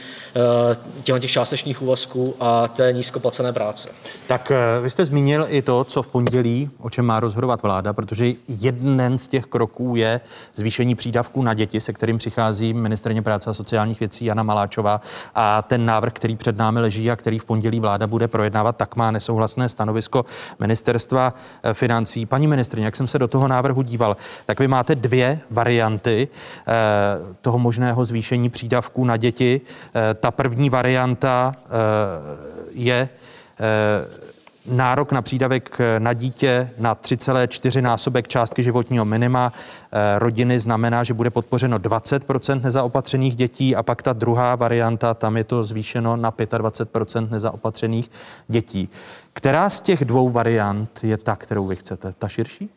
[1.04, 3.90] těchto těch částečných úvazků a té nízkoplacené práce.
[4.28, 8.34] Tak vy jste zmínil i to, co v pondělí, o čem má rozhodovat vláda, protože
[8.48, 10.22] jeden z těch kroků je
[10.56, 15.02] zvýšení přídavků na děti, se kterým přichází ministrně práce a sociálních věcí Jana Maláčová.
[15.36, 18.96] A ten návrh, který před námi leží a který v pondělí vláda bude projednávat, tak
[18.96, 20.26] má nesouhlasné stanovisko
[20.60, 22.26] ministerstva eh, financí.
[22.26, 26.72] Paní ministrně, jak jsem se do toho návrhu díval, tak vy máte dvě varianty eh,
[27.42, 29.62] toho možného zvýšení přídavků na děti.
[29.96, 31.52] Eh, ta první varianta
[32.72, 33.10] je
[34.72, 41.14] nárok na přídavek na dítě na 3,4 násobek částky životního minima eh, rodiny znamená, že
[41.14, 46.34] bude podpořeno 20% nezaopatřených dětí a pak ta druhá varianta, tam je to zvýšeno na
[46.58, 48.12] 25 nezaopatřených
[48.48, 48.90] dětí.
[49.34, 52.14] Která z těch dvou variant je ta, kterou vy chcete?
[52.20, 52.70] Ta širší?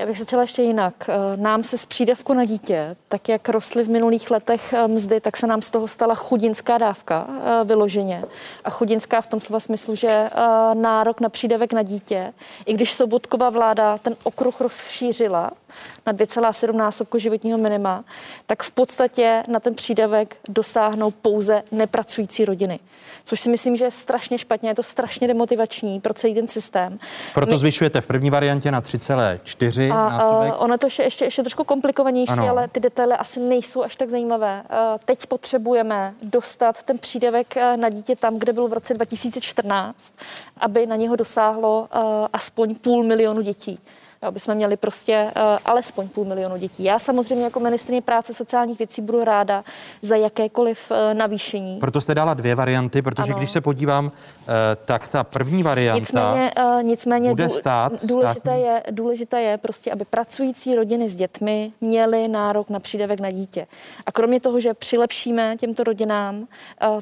[0.00, 0.94] Já bych začala ještě jinak.
[1.08, 5.20] Eh, nám se z přídavku na dítě, tak jak rostly v minulých letech eh, mzdy,
[5.20, 8.24] tak se nám z toho stala chudinská dávka eh, vyloženě.
[8.64, 10.30] A chudinská v tom slova smyslu, že
[10.74, 12.32] nárok na přídavek na dítě,
[12.66, 15.50] i když Sobotková vláda ten okruh rozšířila
[16.06, 18.04] na 2,7 násobku životního minima,
[18.46, 22.80] tak v podstatě na ten přídavek dosáhnou pouze nepracující rodiny
[23.30, 26.98] což si myslím, že je strašně špatně, je to strašně demotivační pro celý ten systém.
[27.34, 27.58] Proto My...
[27.58, 30.52] zvyšujete v první variantě na 3,4 a, násobek.
[30.52, 32.48] Uh, ono to je ještě, ještě trošku komplikovanější, ano.
[32.48, 34.62] ale ty detaily asi nejsou až tak zajímavé.
[34.62, 40.14] Uh, teď potřebujeme dostat ten přídavek na dítě tam, kde byl v roce 2014,
[40.56, 43.78] aby na něho dosáhlo uh, aspoň půl milionu dětí
[44.22, 46.84] aby jsme měli prostě uh, alespoň půl milionu dětí.
[46.84, 49.64] Já samozřejmě jako ministrině práce sociálních věcí budu ráda
[50.02, 51.76] za jakékoliv uh, navýšení.
[51.76, 53.38] Proto jste dala dvě varianty, protože ano.
[53.38, 54.12] když se podívám, uh,
[54.84, 56.52] tak ta první varianta nicméně,
[56.82, 58.62] nicméně bude stát důležité, státní...
[58.62, 63.66] je, důležité je prostě, aby pracující rodiny s dětmi měly nárok na přídavek na dítě.
[64.06, 66.46] A kromě toho, že přilepšíme těmto rodinám,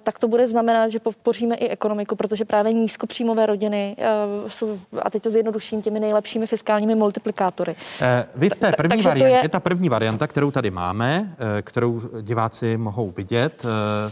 [0.02, 3.96] tak to bude znamenat, že podpoříme i ekonomiku, protože právě nízkopříjmové rodiny
[4.48, 7.76] jsou, a teď to zjednoduším, těmi nejlepšími fiskálními multiplikátory.
[8.00, 9.48] Eh, vy v té první variantě, je...
[9.48, 14.10] ta první varianta, kterou tady máme, eh, kterou diváci mohou vidět, eh,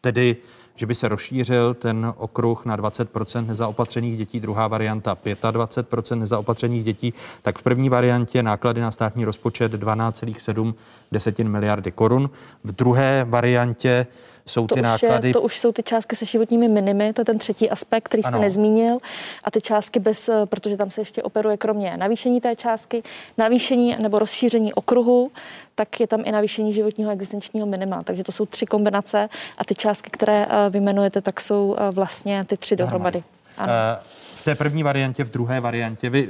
[0.00, 0.36] tedy
[0.76, 7.14] že by se rozšířil ten okruh na 20% nezaopatřených dětí, druhá varianta 25% nezaopatřených dětí,
[7.42, 12.30] tak v první variantě náklady na státní rozpočet 12,7 miliardy korun.
[12.64, 14.06] V druhé variantě
[14.50, 15.28] jsou to ty náklady.
[15.28, 18.22] Je, to už jsou ty částky se životními minimy, to je ten třetí aspekt, který
[18.22, 18.40] jste ano.
[18.40, 18.98] nezmínil.
[19.44, 23.02] A ty částky bez, eh, protože tam se ještě operuje kromě navýšení té částky,
[23.38, 25.30] navýšení nebo rozšíření okruhu,
[25.74, 28.02] tak je tam i navýšení životního existenčního minima.
[28.02, 29.28] Takže to jsou tři kombinace
[29.58, 33.22] a ty částky, které eh, vymenujete, tak jsou eh, vlastně ty tři dohromady.
[33.58, 33.72] Ano.
[34.40, 36.28] V té první variantě, v druhé variantě, vy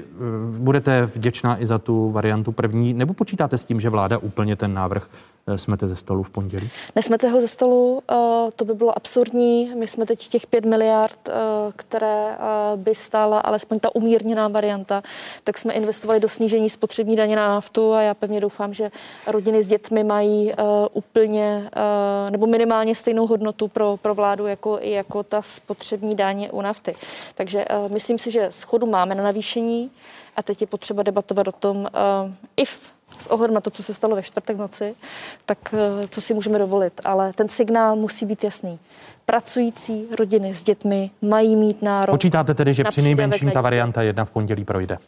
[0.59, 4.75] budete vděčná i za tu variantu první, nebo počítáte s tím, že vláda úplně ten
[4.75, 5.09] návrh
[5.57, 6.71] smete ze stolu v pondělí?
[6.97, 8.15] Nesmete ho ze stolu, eh,
[8.57, 9.73] to by bylo absurdní.
[9.75, 11.33] My jsme teď těch 5 miliard, eh,
[11.77, 12.37] které
[12.77, 15.03] by stála alespoň ta umírněná varianta,
[15.45, 18.91] tak jsme investovali do snížení spotřební daně na naftu a já pevně doufám, že
[19.27, 20.53] rodiny s dětmi mají
[20.93, 21.71] úplně
[22.31, 26.95] nebo minimálně stejnou hodnotu pro, pro vládu jako, jako ta spotřební daně u nafty.
[27.35, 29.91] Takže myslím si, že schodu máme na navýšení
[30.37, 31.89] a teď je potřeba debatovat o tom,
[32.57, 34.95] if s ohledem na to, co se stalo ve čtvrtek noci,
[35.47, 37.01] tak eh, co si můžeme dovolit.
[37.05, 38.79] Ale ten signál musí být jasný.
[39.27, 42.15] Pracující rodiny s dětmi mají mít nárok.
[42.15, 44.99] Počítáte tedy, že při nejmenším ta varianta jedna v pondělí projde?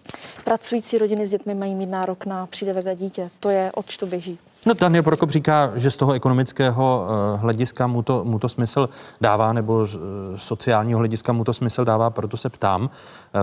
[0.44, 3.30] Pracující rodiny s dětmi mají mít nárok na přídavek na dítě.
[3.40, 4.38] To je, od to běží.
[4.66, 8.88] No, Daniel Prokop říká, že z toho ekonomického uh, hlediska mu to, mu to smysl
[9.20, 10.00] dává, nebo z uh,
[10.36, 12.90] sociálního hlediska mu to smysl dává, proto se ptám.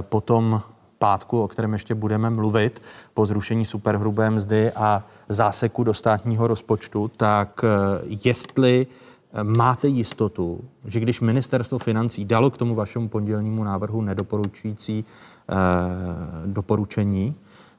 [0.02, 0.62] Potom
[1.00, 2.82] pátku, o kterém ještě budeme mluvit,
[3.14, 8.88] po zrušení superhrubé mzdy a záseku do státního rozpočtu, tak eh, jestli
[9.34, 15.56] eh, máte jistotu, že když ministerstvo financí dalo k tomu vašemu pondělnímu návrhu nedoporučující eh,
[16.46, 17.36] doporučení,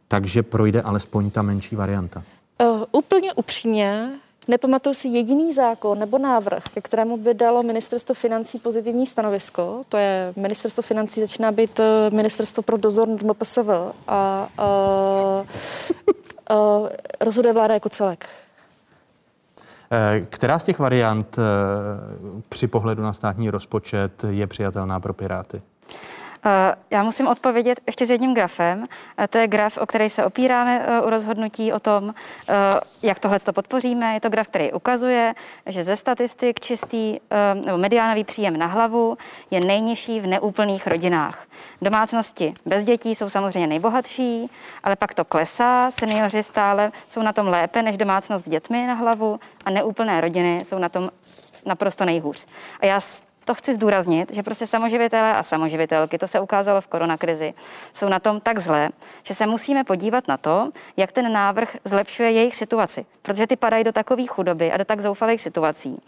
[0.08, 2.22] takže projde alespoň ta menší varianta?
[2.62, 4.18] Uh, úplně upřímně,
[4.48, 9.84] Nepamatuju si jediný zákon nebo návrh, ke kterému by dalo ministerstvo financí pozitivní stanovisko.
[9.88, 15.44] To je ministerstvo financí začíná být eh, ministerstvo pro dozor nad MPSV a, a, a
[17.20, 18.28] rozhoduje vláda jako celek.
[19.92, 21.42] Eh, která z těch variant eh,
[22.48, 25.62] při pohledu na státní rozpočet je přijatelná pro Piráty?
[26.44, 28.86] Eh, já musím odpovědět ještě s jedním grafem.
[29.18, 32.14] Eh, to je graf, o který se opíráme eh, u rozhodnutí o tom,
[33.02, 34.14] jak tohle to podpoříme.
[34.14, 35.34] Je to graf, který ukazuje,
[35.66, 37.18] že ze statistik čistý
[37.54, 39.18] nebo mediánový příjem na hlavu
[39.50, 41.46] je nejnižší v neúplných rodinách.
[41.82, 44.50] Domácnosti bez dětí jsou samozřejmě nejbohatší,
[44.82, 45.90] ale pak to klesá.
[45.90, 50.62] Seniori stále jsou na tom lépe než domácnost s dětmi na hlavu a neúplné rodiny
[50.68, 51.10] jsou na tom
[51.66, 52.46] naprosto nejhůř.
[52.80, 53.00] A já
[53.44, 57.54] to chci zdůraznit, že prostě samoživitelé a samoživitelky, to se ukázalo v koronakrizi,
[57.94, 58.90] jsou na tom tak zlé,
[59.22, 63.06] že se musíme podívat na to, jak ten návrh zlepšuje jejich situaci.
[63.22, 66.02] Protože ty padají do takové chudoby a do tak zoufalých situací,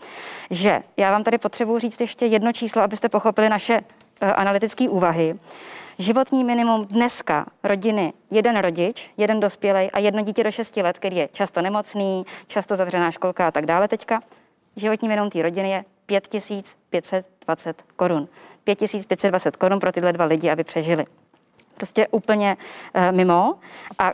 [0.50, 5.38] že já vám tady potřebuji říct ještě jedno číslo, abyste pochopili naše uh, analytické úvahy.
[5.98, 11.16] Životní minimum dneska rodiny jeden rodič, jeden dospělej a jedno dítě do 6 let, který
[11.16, 14.20] je často nemocný, často zavřená školka a tak dále teďka,
[14.76, 18.28] životní minimum té rodiny je 5520 korun.
[18.64, 21.06] 5520 korun pro tyhle dva lidi, aby přežili.
[21.76, 22.56] Prostě úplně
[22.94, 23.54] uh, mimo.
[23.98, 24.12] A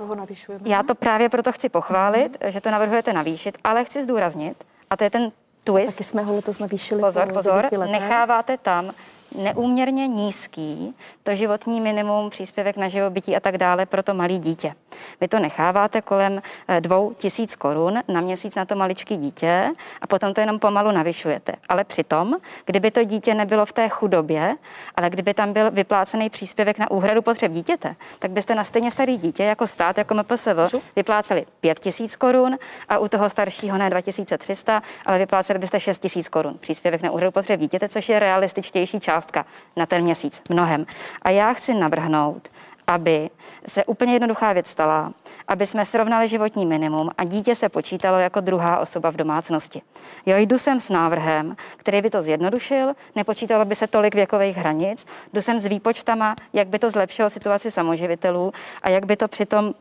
[0.64, 2.49] já to právě proto chci pochválit, mm-hmm.
[2.49, 5.32] že to navrhujete navýšit, ale chci zdůraznit, a to je ten
[5.64, 5.95] twist.
[5.95, 7.01] Taky jsme ho letos navýšili.
[7.01, 8.93] Pozor, pozor, necháváte tam
[9.35, 14.74] neúměrně nízký to životní minimum, příspěvek na živobytí a tak dále pro to malé dítě.
[15.20, 19.70] Vy to necháváte kolem eh, dvou tisíc korun na měsíc na to maličké dítě
[20.01, 21.53] a potom to jenom pomalu navyšujete.
[21.68, 24.57] Ale přitom, kdyby to dítě nebylo v té chudobě,
[24.95, 29.18] ale kdyby tam byl vyplácený příspěvek na úhradu potřeb dítěte, tak byste na stejně starý
[29.18, 32.59] dítě jako stát, jako MPSV, vypláceli 5 tisíc korun
[32.89, 37.33] a u toho staršího ne 2300, ale vypláceli byste 6 tisíc korun příspěvek na úhradu
[37.33, 39.47] potřeb dítěte, což je realističtější částka
[39.77, 40.87] na ten měsíc, mnohem.
[41.23, 42.49] A já chci navrhnout,
[42.87, 43.31] aby
[43.66, 45.12] se úplně jednoduchá věc stala,
[45.49, 49.83] aby jsme srovnali životní minimum a dítě se počítalo jako druhá osoba v domácnosti.
[50.27, 55.07] Jo, jdu sem s návrhem, který by to zjednodušil, nepočítalo by se tolik věkových hranic,
[55.33, 58.53] jdu sem s výpočtama, jak by to zlepšilo situaci samoživitelů
[58.83, 59.75] a jak by to přitom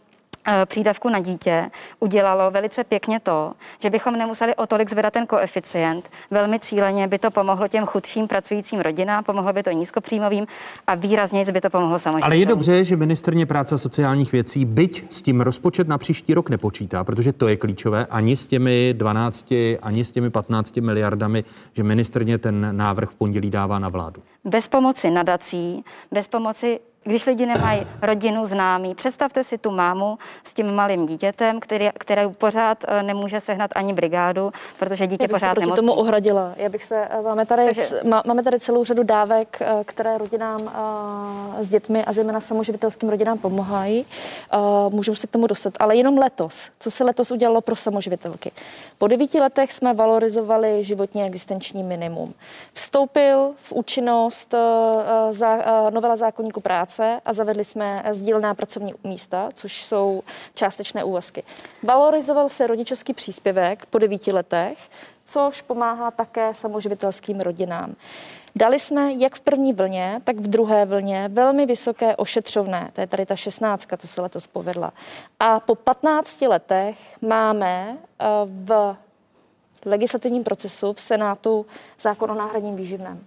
[0.66, 6.10] přídavku na dítě udělalo velice pěkně to, že bychom nemuseli o tolik zvedat ten koeficient.
[6.32, 10.48] Velmi cíleně by to pomohlo těm chudším pracujícím rodinám, pomohlo by to nízkopříjmovým
[10.88, 12.24] a výrazně by to pomohlo samozřejmě.
[12.24, 16.34] Ale je dobře, že ministrně práce a sociálních věcí, byť s tím rozpočet na příští
[16.34, 21.44] rok nepočítá, protože to je klíčové, ani s těmi 12, ani s těmi 15 miliardami,
[21.74, 24.22] že ministrně ten návrh v pondělí dává na vládu.
[24.46, 30.54] Bez pomoci nadací, bez pomoci když lidi nemají rodinu známý, představte si tu mámu s
[30.54, 35.34] tím malým dítětem, který, které pořád eh, nemůže sehnat ani brigádu, protože dítě Já bych
[35.34, 35.86] pořád se proti nemocný.
[35.86, 36.54] tomu ohradila.
[36.58, 38.02] Já bych se, eh, máme tady, Takže...
[38.28, 40.72] máme tady celou řadu dávek, eh, které rodinám
[41.60, 44.06] s dětmi a zejména samoživitelským rodinám pomáhají.
[44.90, 45.74] Můžeme se k tomu dostat.
[45.80, 48.52] Ale jenom letos, co se letos udělalo pro samoživitelky.
[48.98, 52.34] Po devíti letech jsme valorizovali životní existenční minimum.
[52.74, 54.54] Vstoupil v účinnost
[55.90, 60.24] novela zákonníku práce práce a zavedli jsme sdílená pracovní místa, což jsou
[60.54, 61.44] částečné úvazky.
[61.84, 64.90] Valorizoval se rodičovský příspěvek po devíti letech,
[65.26, 67.96] což pomáhá také samoživitelským rodinám.
[68.56, 72.90] Dali jsme jak v první vlně, tak v druhé vlně velmi vysoké ošetřovné.
[72.94, 74.94] To je tady ta 16, co se letos povedla.
[75.40, 78.96] A po 15 letech máme eh, v
[79.86, 81.66] legislativním procesu v Senátu
[82.00, 83.20] zákon o náhradním výživném.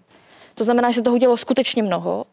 [0.54, 2.26] To znamená, že se toho udělalo skutečně mnoho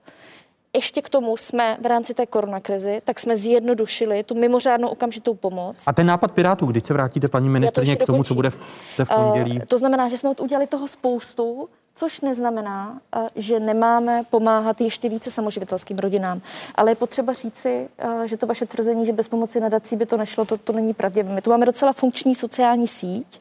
[0.75, 5.83] ještě k tomu jsme v rámci té koronakrizi, tak jsme zjednodušili tu mimořádnou okamžitou pomoc.
[5.87, 8.57] A ten nápad Pirátů, když se vrátíte, paní ministrně, k tomu, co bude v,
[9.03, 9.57] v pondělí?
[9.57, 15.09] Uh, to znamená, že jsme udělali toho spoustu, což neznamená, uh, že nemáme pomáhat ještě
[15.09, 16.41] více samoživitelským rodinám.
[16.75, 20.17] Ale je potřeba říci, uh, že to vaše tvrzení, že bez pomoci nadací by to
[20.17, 21.33] nešlo, to, to není pravdivé.
[21.33, 23.39] My tu máme docela funkční sociální síť,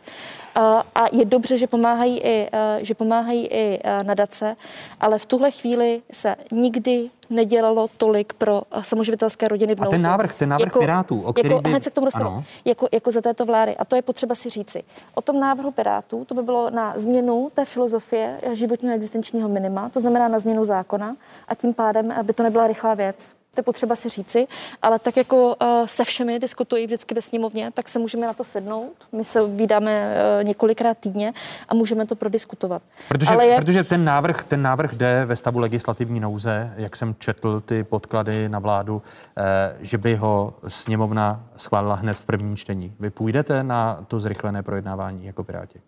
[0.94, 2.48] a je dobře, že pomáhají i,
[2.78, 4.56] že pomáhají i nadace,
[5.00, 9.94] ale v tuhle chvíli se nikdy nedělalo tolik pro samoživitelské rodiny v nouzi.
[9.94, 11.82] A ten návrh, ten návrh jako, Pirátů, o který jako, by...
[11.82, 13.76] se k tomu dostanu, jako, jako za této vlády.
[13.76, 14.82] A to je potřeba si říci.
[15.14, 20.00] O tom návrhu Pirátů, to by bylo na změnu té filozofie životního existenčního minima, to
[20.00, 21.16] znamená na změnu zákona
[21.48, 24.46] a tím pádem by to nebyla rychlá věc to je potřeba si říci,
[24.82, 28.44] ale tak jako uh, se všemi diskutují vždycky ve sněmovně, tak se můžeme na to
[28.44, 28.92] sednout.
[29.12, 31.32] My se vydáme uh, několikrát týdně
[31.68, 32.82] a můžeme to prodiskutovat.
[33.08, 33.56] Protože, ale je...
[33.56, 38.48] protože ten, návrh, ten návrh jde ve stavu legislativní nouze, jak jsem četl ty podklady
[38.48, 39.02] na vládu,
[39.36, 42.92] eh, že by ho sněmovna schválila hned v prvním čtení.
[43.00, 45.80] Vy půjdete na to zrychlené projednávání jako Piráti?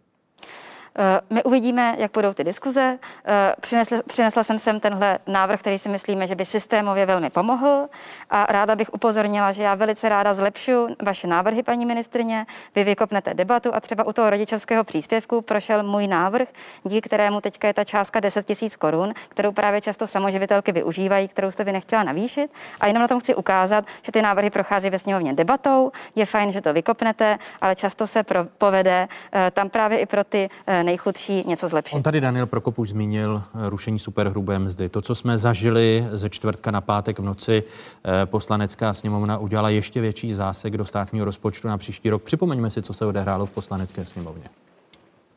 [1.00, 2.98] Eh, my uvidíme, jak budou ty diskuze.
[3.24, 7.88] Eh, přinesla, přinesla jsem sem tenhle návrh, který si myslíme, že by systémově velmi pomohl
[8.30, 12.46] a ráda bych upozornila, že já velice ráda zlepšu vaše návrhy, paní ministrině.
[12.74, 16.48] Vy vykopnete debatu a třeba u toho rodičovského příspěvku prošel můj návrh,
[16.84, 21.50] díky kterému teďka je ta částka 10 tisíc korun, kterou právě často samoživitelky využívají, kterou
[21.50, 22.50] jste vy nechtěla navýšit.
[22.80, 25.92] A jenom na tom chci ukázat, že ty návrhy prochází ve sněmovně debatou.
[26.14, 30.24] Je fajn, že to vykopnete, ale často se pro, povede eh, tam právě i pro
[30.24, 30.50] ty
[30.88, 31.96] nejchudší něco zlepšit.
[31.96, 34.88] On tady Daniel Prokop už zmínil eh, rušení superhrubé mzdy.
[34.88, 40.00] To, co jsme zažili ze čtvrtka na pátek v noci, eh, poslanecká sněmovna udělala ještě
[40.00, 42.22] větší zásek do státního rozpočtu na příští rok.
[42.22, 44.44] Připomeňme si, co se odehrálo v poslanecké sněmovně.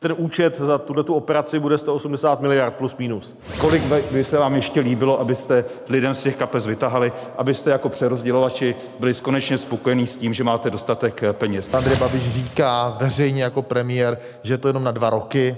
[0.02, 3.36] Ten účet za tuto operaci bude 180 miliard plus minus.
[3.60, 3.82] Kolik
[4.12, 9.14] by se vám ještě líbilo, abyste lidem z těch kapes vytahali, abyste jako přerozdělovači byli
[9.14, 11.74] konečně spokojení s tím, že máte dostatek eh, peněz?
[11.74, 15.56] Andrej Babiš říká veřejně jako premiér, že je to jenom na dva roky,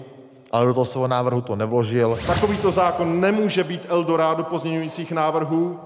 [0.53, 2.19] ale do toho svého návrhu to nevložil.
[2.27, 5.81] Takovýto zákon nemůže být Eldorado pozměňujících návrhů,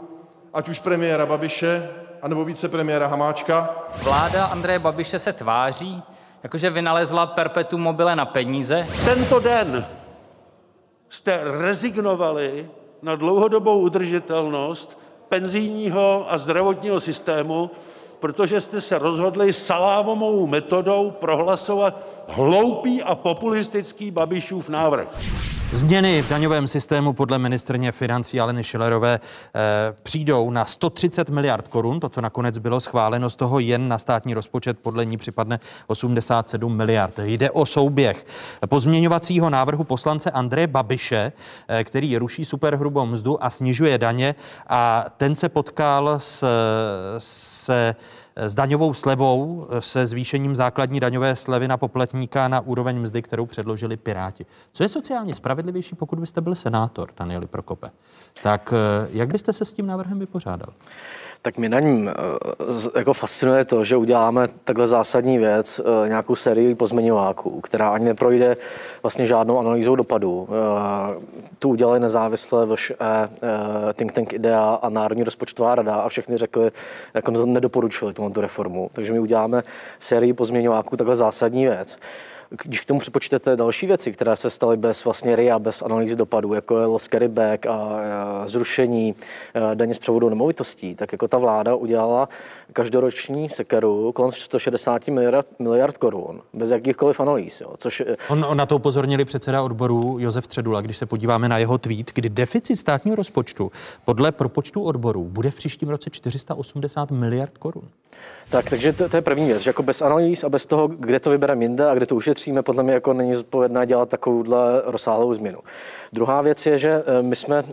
[0.54, 1.88] ať už premiéra Babiše,
[2.22, 3.70] anebo vicepremiéra Hamáčka.
[4.02, 6.02] Vláda Andreje Babiše se tváří,
[6.42, 8.86] jakože vynalezla perpetuum mobile na peníze.
[9.04, 9.84] Tento den
[11.08, 12.70] jste rezignovali
[13.02, 17.70] na dlouhodobou udržitelnost penzijního a zdravotního systému,
[18.20, 25.08] protože jste se rozhodli salámovou metodou prohlasovat hloupý a populistický Babišův návrh.
[25.72, 29.60] Změny v daňovém systému podle ministrně financí Aleny Šilerové eh,
[30.02, 34.34] přijdou na 130 miliard korun, to, co nakonec bylo schváleno, z toho jen na státní
[34.34, 37.18] rozpočet podle ní připadne 87 miliard.
[37.22, 38.26] Jde o souběh
[38.68, 41.32] pozměňovacího návrhu poslance Andreje Babiše,
[41.68, 44.34] eh, který ruší superhrubou mzdu a snižuje daně
[44.68, 46.44] a ten se potkal s,
[47.18, 47.94] se
[48.38, 53.96] s daňovou slevou, se zvýšením základní daňové slevy na poplatníka na úroveň mzdy, kterou předložili
[53.96, 54.46] Piráti.
[54.72, 57.90] Co je sociálně spravedlivější, pokud byste byl senátor, Danieli Prokope?
[58.42, 60.72] Tak eh, jak byste se s tím návrhem vypořádal?
[61.42, 66.36] Tak mě na ním eh, jako fascinuje to, že uděláme takhle zásadní věc, eh, nějakou
[66.36, 68.56] sérii pozměňováků, která ani neprojde
[69.02, 70.48] vlastně žádnou analýzou dopadu.
[70.50, 71.20] Eh,
[71.58, 72.94] tu udělali nezávisle VŠE,
[73.92, 76.70] Think Tank IDEA a Národní rozpočtová rada a všechny řekli,
[77.14, 78.90] jako nedoporučili tu reformu.
[78.92, 79.62] Takže my uděláme
[79.98, 81.98] sérii pozměňováků, takhle zásadní věc.
[82.50, 86.54] Když k tomu připočtete další věci, které se staly bez vlastně RIA, bez analýz dopadů,
[86.54, 86.86] jako je
[87.28, 88.02] back a
[88.46, 89.14] zrušení
[89.74, 92.28] daně z převodu nemovitostí, tak jako ta vláda udělala
[92.72, 97.60] každoroční sekeru kolem 160 miliard, miliard korun, bez jakýchkoliv analýz.
[97.60, 98.02] Jo, což...
[98.28, 102.10] On, on na to upozornili předseda odboru Josef Středula, když se podíváme na jeho tweet,
[102.14, 103.72] kdy deficit státního rozpočtu
[104.04, 107.84] podle propočtu odborů bude v příštím roce 480 miliard korun.
[108.50, 111.20] Tak, takže to, to je první věc, že jako bez analýz a bez toho, kde
[111.20, 115.34] to vybereme jinde a kde to ušetříme, podle mě jako není zodpovědné dělat takovouhle rozsáhlou
[115.34, 115.58] změnu.
[116.12, 117.72] Druhá věc je, že eh, my jsme, eh,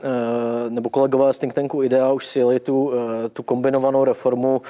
[0.70, 4.62] nebo kolegové z think tanku IDEA už si jeli tu, eh, tu kombinovanou reformu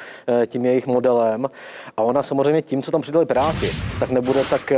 [0.47, 1.49] tím jejich modelem
[1.97, 4.73] a ona samozřejmě tím, co tam přidali Piráti, tak nebude tak,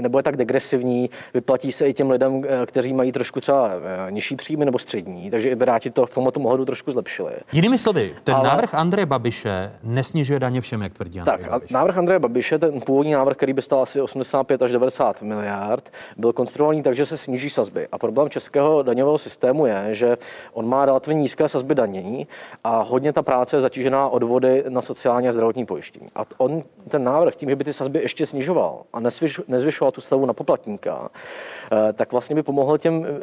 [0.00, 3.70] nebude tak degresivní, vyplatí se i těm lidem, kteří mají trošku třeba
[4.10, 7.32] nižší příjmy nebo střední, takže i Piráti to v tomto ohledu trošku zlepšili.
[7.52, 8.48] Jinými slovy, ten Ale...
[8.48, 11.70] návrh Andreje Babiše nesnižuje daně všem, jak tvrdí Andrej Tak Babiš.
[11.70, 16.32] návrh Andreje Babiše, ten původní návrh, který by stál asi 85 až 90 miliard, byl
[16.32, 17.88] konstruovaný tak, že se sníží sazby.
[17.92, 20.16] A problém českého daňového systému je, že
[20.52, 22.26] on má relativně nízké sazby danění
[22.64, 26.08] a hodně ta práce je zatížená odvody na sociální a zdravotní pojištění.
[26.14, 29.00] A on ten návrh tím, že by ty sazby ještě snižoval a
[29.48, 33.20] nezvyšoval tu slevu na poplatníka, eh, tak vlastně by pomohl těm eh,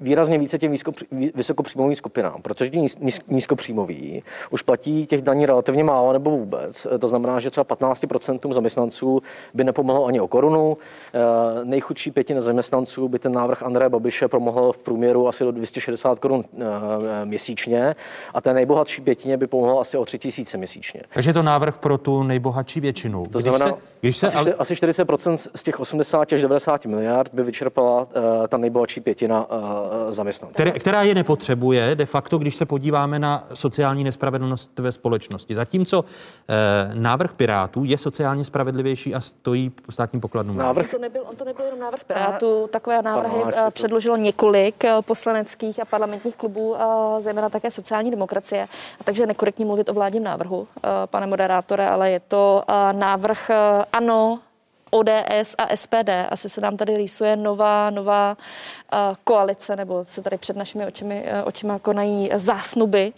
[0.00, 0.74] výrazně více těm
[1.34, 2.86] vysokopříjmovým skupinám, protože ti
[3.28, 6.86] nízkopříjmoví už platí těch daní relativně málo nebo vůbec.
[6.98, 9.22] To znamená, že třeba 15% zaměstnanců
[9.54, 10.76] by nepomohlo ani o korunu.
[11.14, 16.18] Eh, nejchudší pětina zaměstnanců by ten návrh Andreje Babiše pomohl v průměru asi do 260
[16.18, 16.44] korun
[17.24, 17.94] měsíčně
[18.34, 21.02] a té nejbohatší pětině by pomohl asi o 3000 měsíčně.
[21.14, 23.24] Takže je to návrh pro tu nejbohatší většinu.
[23.32, 24.54] To znamená, se, když se, asi, ale...
[24.54, 28.06] asi 40% z těch 80 až 90 miliard by vyčerpala uh,
[28.48, 29.56] ta nejbohatší pětina uh,
[30.10, 30.54] zaměstnanců.
[30.54, 35.54] Která, která je nepotřebuje de facto, když se podíváme na sociální nespravedlnost ve společnosti.
[35.54, 36.06] Zatímco uh,
[36.94, 40.54] návrh Pirátů je sociálně spravedlivější a stojí státní pokladnu.
[40.54, 40.86] Návrh...
[40.86, 43.70] On, to nebyl, on to nebyl jenom návrh Pirátů, takové návrhy Aha,
[44.10, 46.76] předložilo několik poslaneckých a parlamentních klubů,
[47.18, 48.68] zejména také sociální demokracie.
[49.00, 50.68] A takže nekorektní mluvit o vládním návrhu,
[51.06, 53.50] pane moderátore, ale je to návrh
[53.92, 54.40] ano,
[54.90, 56.10] ODS a SPD.
[56.30, 58.36] Asi se nám tady rýsuje nová, nová
[59.24, 63.12] koalice, nebo se tady před našimi očimi, uh, očima konají zásnuby,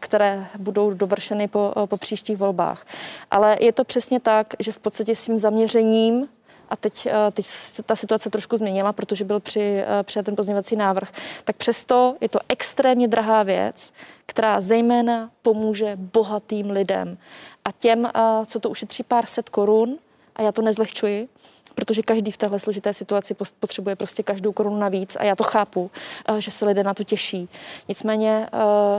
[0.00, 2.86] které budou dovršeny po, po příštích volbách.
[3.30, 6.28] Ale je to přesně tak, že v podstatě svým zaměřením
[6.68, 10.36] a teď, eh, teď se ta situace trošku změnila, protože byl při, eh, přijat ten
[10.36, 11.12] pozměňovací návrh,
[11.44, 13.92] tak přesto je to extrémně drahá věc,
[14.26, 17.18] která zejména pomůže bohatým lidem
[17.64, 18.10] a těm, eh,
[18.46, 19.98] co to ušetří pár set korun,
[20.36, 21.28] a já to nezlehčuji,
[21.74, 25.90] protože každý v téhle složité situaci potřebuje prostě každou korunu navíc a já to chápu,
[26.38, 27.48] že se lidé na to těší.
[27.88, 28.48] Nicméně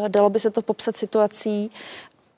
[0.08, 1.72] dalo by se to popsat situací,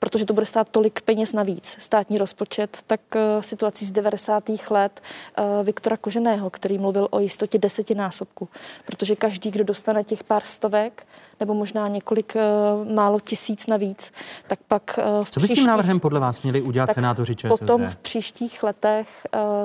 [0.02, 4.44] protože to bude stát tolik peněz navíc, státní rozpočet, tak uh, situací z 90.
[4.70, 5.00] let
[5.38, 8.48] uh, Viktora Koženého, který mluvil o jistotě desetinásobku,
[8.86, 11.06] protože každý, kdo dostane těch pár stovek
[11.40, 14.12] nebo možná několik uh, málo tisíc navíc,
[14.46, 17.48] tak pak v Co by s tím návrhem podle vás měli udělat senátoři ČSSD?
[17.48, 19.08] Potom v příštích letech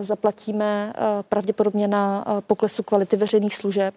[0.02, 0.94] zaplatíme
[1.30, 3.94] pravděpodobně na poklesu kvality veřejných služeb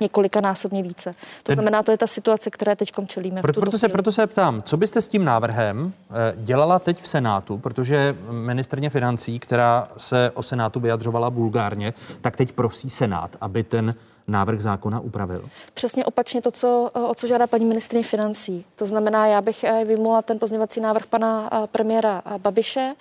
[0.00, 1.14] několika násobně více.
[1.42, 3.42] To znamená, to je ta situace, které teď čelíme.
[3.42, 7.02] Proto, proto, se, proto se ptám, co byste s tím návrhem návrhem eh, dělala teď
[7.02, 13.36] v Senátu, protože ministrně financí, která se o Senátu vyjadřovala bulgárně, tak teď prosí Senát,
[13.40, 13.94] aby ten
[14.28, 15.48] návrh zákona upravil?
[15.74, 18.64] Přesně opačně to, co, o co žádá paní ministrině financí.
[18.76, 22.94] To znamená, já bych eh, vymula ten pozměvací návrh pana eh, premiéra Babiše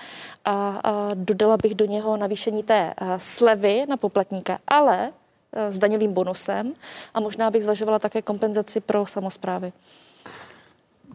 [0.46, 5.12] a, a dodala bych do něho navýšení té slevy na poplatníka, ale
[5.54, 6.74] s daňovým bonusem
[7.14, 9.74] a možná bych zvažovala také kompenzaci pro samozprávy.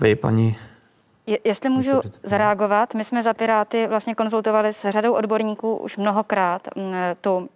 [0.01, 0.57] Vy, paní
[1.27, 1.93] je, jestli můžu
[2.23, 7.49] zareagovat, my jsme za Piráty vlastně konzultovali s řadou odborníků už mnohokrát mm, tu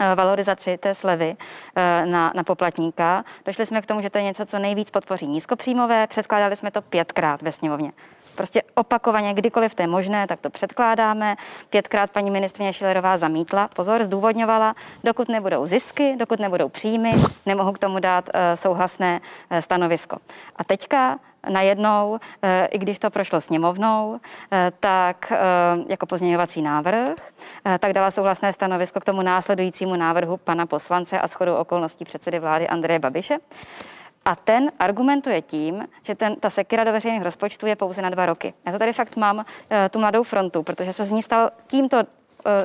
[0.00, 1.36] eh, valorizaci té slevy
[1.76, 3.24] eh, na, na poplatníka.
[3.44, 6.06] Došli jsme k tomu, že to je něco, co nejvíc podpoří nízkopříjmové.
[6.06, 7.92] Předkládali jsme to pětkrát ve sněmovně.
[8.38, 11.36] Prostě opakovaně, kdykoliv to je možné, tak to předkládáme.
[11.70, 17.12] Pětkrát paní ministrině Šilerová zamítla, pozor, zdůvodňovala, dokud nebudou zisky, dokud nebudou příjmy,
[17.46, 20.16] nemohu k tomu dát uh, souhlasné uh, stanovisko.
[20.56, 24.20] A teďka najednou, eh, i když to prošlo sněmovnou,
[24.52, 25.38] eh, tak eh,
[25.88, 27.16] jako pozměňovací návrh,
[27.78, 32.68] tak dala souhlasné stanovisko k tomu následujícímu návrhu pana poslance a shodou okolností předsedy vlády
[32.68, 33.38] Andreje Babiše.
[34.24, 38.26] A ten argumentuje tím, že ten, ta sekira do veřejných rozpočtů je pouze na dva
[38.26, 38.54] roky.
[38.66, 39.44] Já to tady fakt mám
[39.90, 42.02] tu mladou frontu, protože se z ní stal tímto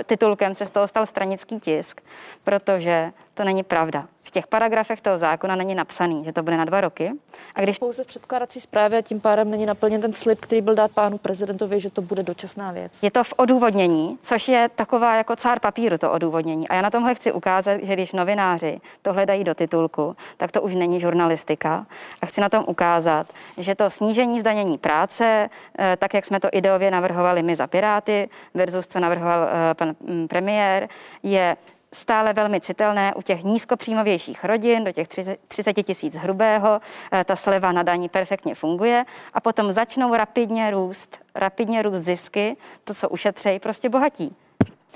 [0.05, 2.01] titulkem se z toho stal stranický tisk,
[2.43, 6.81] protože to není pravda těch paragrafech toho zákona není napsaný, že to bude na dva
[6.81, 7.11] roky.
[7.55, 10.75] A když pouze v předkládací zprávě a tím pádem není naplněn ten slib, který byl
[10.75, 13.03] dát pánu prezidentovi, že to bude dočasná věc.
[13.03, 16.67] Je to v odůvodnění, což je taková jako cár papíru to odůvodnění.
[16.67, 20.61] A já na tomhle chci ukázat, že když novináři to hledají do titulku, tak to
[20.61, 21.85] už není žurnalistika.
[22.21, 23.27] A chci na tom ukázat,
[23.57, 28.29] že to snížení zdanění práce, eh, tak jak jsme to ideově navrhovali my za Piráty
[28.53, 30.89] versus co navrhoval eh, pan mm, premiér,
[31.23, 31.57] je
[31.93, 35.07] stále velmi citelné u těch nízkopříjmovějších rodin, do těch
[35.47, 36.81] 30 tisíc hrubého,
[37.11, 42.57] eh, ta sleva na daní perfektně funguje a potom začnou rapidně růst, rapidně růst zisky,
[42.83, 44.35] to, co ušetřejí, prostě bohatí.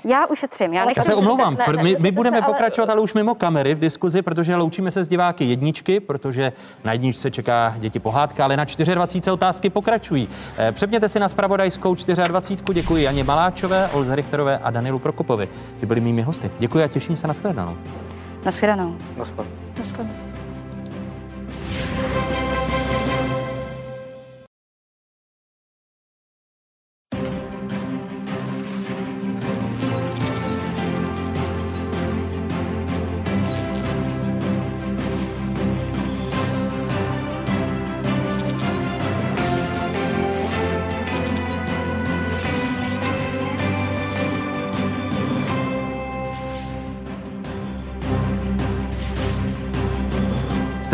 [0.04, 0.72] Já ušetřím.
[0.72, 2.54] Já, já se omlouvám, ne, ne, my, my budeme se, ale...
[2.54, 6.52] pokračovat, ale už mimo kamery v diskuzi, protože loučíme se s diváky jedničky, protože
[6.84, 10.28] na jedničce čeká děti pohádka, ale na 24 otázky pokračují.
[10.58, 12.74] Eh, přepněte si na spravodajskou 24.
[12.74, 15.48] Děkuji Janě Maláčové, Olze Richterové a Danielu Prokopovi,
[15.80, 16.50] že byli mými hosty.
[16.58, 17.76] Děkuji a těším se na shledanou.
[18.44, 18.96] Na shledanou.
[19.18, 20.27] Na shledanou.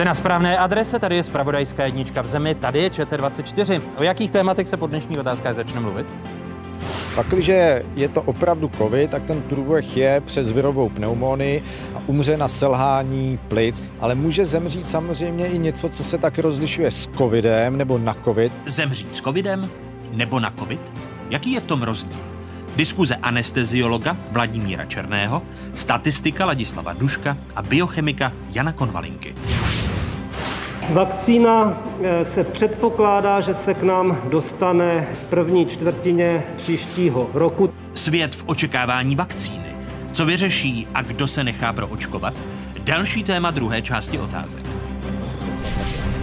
[0.04, 3.80] Jste na správné adrese, tady je Spravodajská jednička v zemi, tady je ČT24.
[3.96, 6.06] O jakých tématech se po dnešních otázkách začne mluvit?
[7.14, 11.62] Pakliže je to opravdu COVID, tak ten průběh je přes virovou pneumonii
[11.96, 16.90] a umře na selhání plic, ale může zemřít samozřejmě i něco, co se tak rozlišuje
[16.90, 18.52] s covidem nebo na covid.
[18.66, 19.70] Zemřít s covidem
[20.12, 20.92] nebo na covid?
[21.30, 22.20] Jaký je v tom rozdíl?
[22.76, 25.42] Diskuze anesteziologa Vladimíra Černého,
[25.74, 29.34] statistika Ladislava Duška a biochemika Jana Konvalinky.
[30.92, 37.74] Vakcína eh, se předpokládá, že se k nám dostane v první čtvrtině příštího roku.
[37.94, 39.76] Svět v očekávání vakcíny.
[40.12, 42.34] Co vyřeší a kdo se nechá proočkovat?
[42.84, 44.83] Další téma druhé části otázek.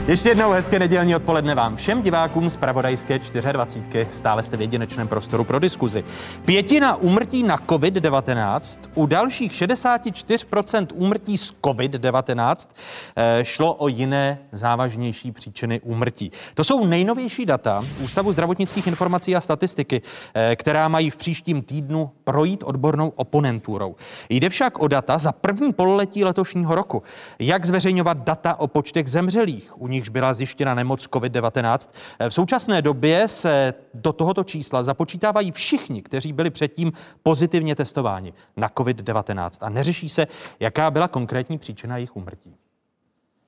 [0.08, 3.20] Ještě jednou hezké nedělní odpoledne vám všem divákům z Pravodajské
[3.52, 4.08] 24.
[4.12, 6.04] Stále jste v jedinečném prostoru pro diskuzi.
[6.46, 12.70] Pětina úmrtí na COVID-19, u dalších 64% úmrtí z COVID-19
[13.16, 16.32] eh, šlo o jiné závažnější příčiny úmrtí.
[16.54, 20.02] To jsou nejnovější data Ústavu zdravotnických informací a statistiky,
[20.34, 23.96] eh, která mají v příštím týdnu projít odbornou oponenturou.
[24.30, 27.04] Jde však o data za první pololetí letošního roku.
[27.40, 31.90] Jak zveřejňovat data o počtech zemřelých, nichž byla zjištěna nemoc COVID-19.
[32.30, 36.92] V současné době se do tohoto čísla započítávají všichni, kteří byli předtím
[37.24, 40.28] pozitivně testováni na COVID-19 a neřeší se,
[40.60, 42.56] jaká byla konkrétní příčina jejich úmrtí.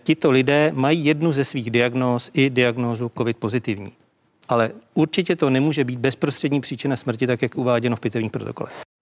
[0.04, 3.92] Tito lidé mají jednu ze svých diagnóz i diagnózu COVID pozitivní.
[4.50, 8.93] Ale určitě to nemůže být bezprostřední příčina smrti, tak jak uváděno v pitevních protokolech.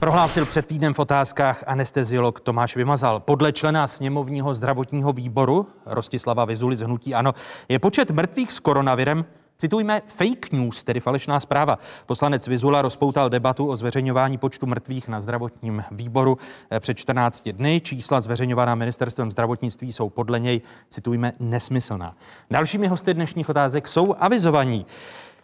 [0.00, 3.20] Prohlásil před týdnem v otázkách anesteziolog Tomáš Vymazal.
[3.20, 7.32] Podle člena sněmovního zdravotního výboru Rostislava Vizuly z Hnutí Ano
[7.68, 9.24] je počet mrtvých s koronavirem
[9.58, 11.78] Citujme fake news, tedy falešná zpráva.
[12.06, 16.38] Poslanec Vizula rozpoutal debatu o zveřejňování počtu mrtvých na zdravotním výboru
[16.70, 17.80] eh, před 14 dny.
[17.80, 22.16] Čísla zveřejňovaná ministerstvem zdravotnictví jsou podle něj, citujme, nesmyslná.
[22.50, 24.86] Dalšími hosty dnešních otázek jsou avizovaní.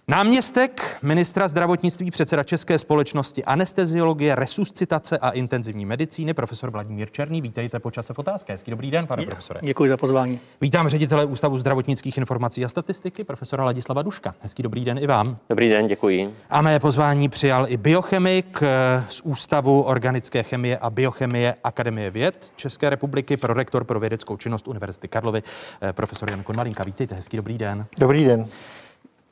[0.08, 7.40] Náměstek ministra zdravotnictví, předseda České společnosti anesteziologie, resuscitace a intenzivní medicíny, profesor Vladimír Černý.
[7.40, 8.52] Vítejte po čase v otázce.
[8.52, 9.60] Hezký dobrý den, pane profesore.
[9.62, 10.40] Děkuji za pozvání.
[10.60, 14.34] Vítám ředitele Ústavu zdravotnických informací a statistiky, profesora Ladislava Duška.
[14.40, 15.36] Hezký dobrý den i vám.
[15.50, 16.34] Dobrý den, děkuji.
[16.50, 22.52] A mé pozvání přijal i biochemik eh, z Ústavu organické chemie a biochemie Akademie věd
[22.56, 25.42] České republiky, prorektor pro vědeckou činnost Univerzity Karlovy,
[25.82, 26.84] eh, profesor Jan Konmalinka.
[26.84, 27.86] Vítejte, hezký dobrý den.
[27.98, 28.48] Dobrý den.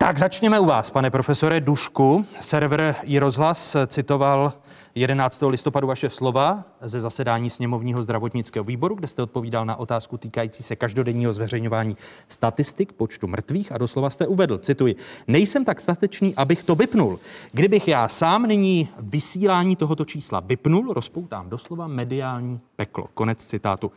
[0.03, 2.27] Tak začněme u vás, pane profesore Dušku.
[2.41, 4.53] Server i rozhlas citoval
[4.95, 5.43] 11.
[5.47, 10.77] listopadu vaše slova ze zasedání sněmovního zdravotnického výboru, kde jste odpovídal na otázku týkající se
[10.77, 11.97] každodenního zveřejňování
[12.29, 14.97] statistik počtu mrtvých a doslova jste uvedl, cituji,
[15.27, 17.19] nejsem tak statečný, abych to vypnul.
[17.53, 23.05] Kdybych já sám nyní vysílání tohoto čísla vypnul, rozpoutám doslova mediální peklo.
[23.15, 23.93] Konec citátu.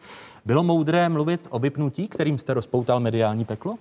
[0.45, 3.77] Bylo moudré mluvit o vypnutí, kterým jste rozpoutal mediální peklo?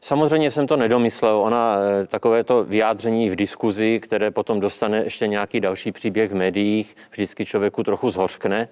[0.00, 1.40] Samozřejmě jsem to nedomyslel.
[1.40, 6.34] Ona eh, takové to vyjádření v diskuzi, které potom dostane ještě nějaký další příběh v
[6.34, 8.68] médiích, vždycky člověku trochu zhořkne.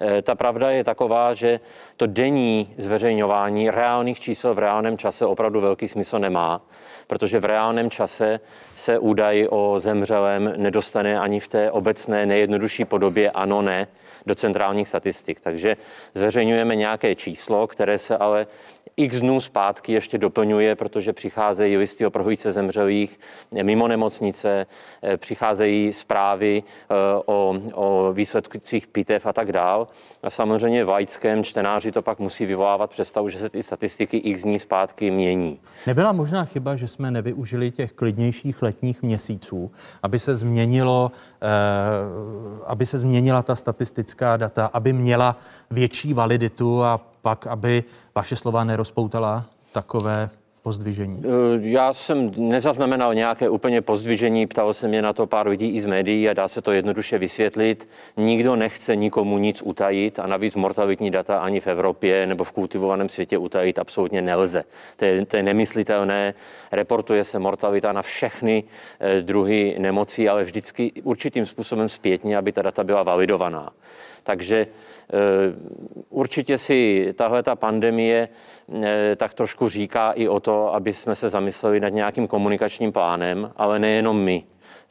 [0.00, 1.60] Eh, ta pravda je taková, že
[1.96, 6.60] to denní zveřejňování reálných čísel v reálném čase opravdu velký smysl nemá,
[7.06, 8.40] protože v reálném čase
[8.76, 13.86] se údaj o zemřelém nedostane ani v té obecné nejjednodušší podobě ano, ne
[14.28, 15.40] do centrálních statistik.
[15.40, 15.76] Takže
[16.14, 18.46] zveřejňujeme nějaké číslo, které se ale
[18.98, 23.20] x dnů zpátky ještě doplňuje, protože přicházejí listy o prohlídce zemřelých
[23.62, 24.66] mimo nemocnice,
[25.02, 26.94] eh, přicházejí zprávy eh,
[27.26, 29.88] o, o výsledcích pitev a tak dál.
[30.22, 34.42] A samozřejmě v laickém čtenáři to pak musí vyvolávat představu, že se ty statistiky x
[34.42, 35.60] dní zpátky mění.
[35.86, 39.70] Nebyla možná chyba, že jsme nevyužili těch klidnějších letních měsíců,
[40.02, 41.12] aby se změnilo,
[41.42, 41.46] eh,
[42.66, 45.36] aby se změnila ta statistická data, aby měla
[45.70, 50.30] větší validitu a pak, aby vaše slova nerozpoutala takové
[50.68, 51.22] pozdvižení?
[51.24, 51.28] Eh,
[51.60, 55.86] já jsem nezaznamenal nějaké úplně pozdvižení, ptal se mě na to pár lidí i z
[55.86, 57.88] médií a dá se to jednoduše vysvětlit.
[58.16, 63.08] Nikdo nechce nikomu nic utajit a navíc mortalitní data ani v Evropě nebo v kultivovaném
[63.08, 64.64] světě utajit absolutně nelze.
[64.96, 66.34] To je, to je nemyslitelné.
[66.72, 68.64] Reportuje se mortalita na všechny
[69.00, 73.72] eh, druhy nemocí, ale vždycky určitým způsobem zpětně, aby ta data byla validovaná.
[74.22, 74.66] Takže
[76.08, 78.28] určitě si tahle ta pandemie
[78.82, 83.50] eh, tak trošku říká i o to, aby jsme se zamysleli nad nějakým komunikačním plánem,
[83.56, 84.44] ale nejenom my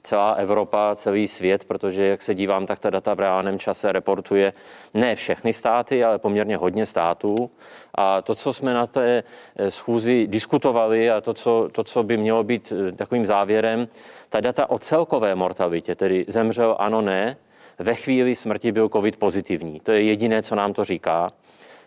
[0.03, 4.53] celá Evropa, celý svět, protože jak se dívám, tak ta data v reálném čase reportuje
[4.93, 7.49] ne všechny státy, ale poměrně hodně států.
[7.95, 9.23] A to, co jsme na té
[9.55, 13.87] eh, schůzi diskutovali a to, co, to, co by mělo být takovým závěrem,
[14.29, 17.37] ta data o celkové mortalitě, tedy zemřel ano, ne,
[17.79, 19.79] ve chvíli smrti byl COVID pozitivní.
[19.79, 21.31] To je jediné, co nám to říká.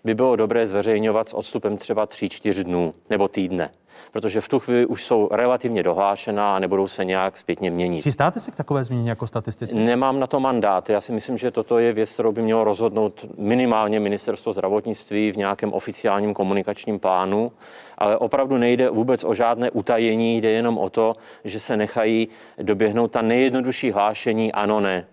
[0.04, 3.70] By bylo dobré zveřejňovat s odstupem třeba 3-4 dnů nebo týdne
[4.12, 8.02] protože v tu chvíli už jsou relativně dohlášená a nebudou se nějak zpětně měnit.
[8.02, 9.76] Chystáte se k takové změně jako statistici?
[9.76, 10.90] Nemám na to mandát.
[10.90, 15.36] Já si myslím, že toto je věc, kterou by mělo rozhodnout minimálně ministerstvo zdravotnictví v
[15.36, 17.52] nějakém oficiálním komunikačním plánu,
[17.98, 22.28] ale opravdu nejde vůbec o žádné utajení, jde jenom o to, že se nechají
[22.62, 25.06] doběhnout ta nejjednodušší hlášení ano, ne.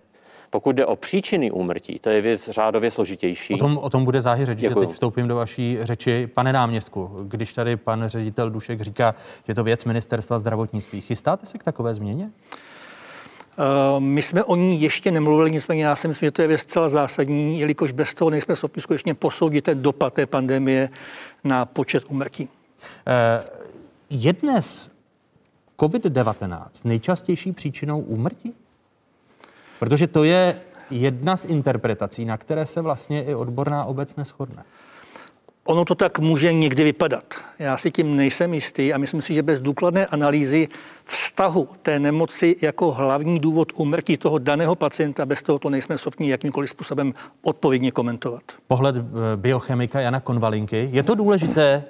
[0.50, 3.54] Pokud jde o příčiny úmrtí, to je věc řádově složitější.
[3.54, 6.26] O tom, o tom bude záhy řeč, že teď vstoupím do vaší řeči.
[6.26, 11.46] Pane náměstku, když tady pan ředitel Dušek říká, že je to věc ministerstva zdravotnictví, chystáte
[11.46, 12.30] se k takové změně?
[13.98, 16.88] My jsme o ní ještě nemluvili, nicméně já si myslím, že to je věc zcela
[16.88, 20.88] zásadní, jelikož bez toho nejsme schopni skutečně posoudit ten dopad té pandemie
[21.44, 22.48] na počet umrtí.
[24.10, 24.90] Je dnes
[25.78, 28.54] COVID-19 nejčastější příčinou úmrtí?
[29.78, 30.60] Protože to je
[30.90, 34.64] jedna z interpretací, na které se vlastně i odborná obec neschodne.
[35.64, 37.24] Ono to tak může někdy vypadat.
[37.58, 40.68] Já si tím nejsem jistý a myslím si, že bez důkladné analýzy
[41.04, 46.30] vztahu té nemoci jako hlavní důvod umrtí toho daného pacienta, bez toho to nejsme schopni
[46.30, 48.42] jakýmkoliv způsobem odpovědně komentovat.
[48.66, 49.02] Pohled eh,
[49.36, 50.88] biochemika Jana Konvalinky.
[50.92, 51.84] Je to důležité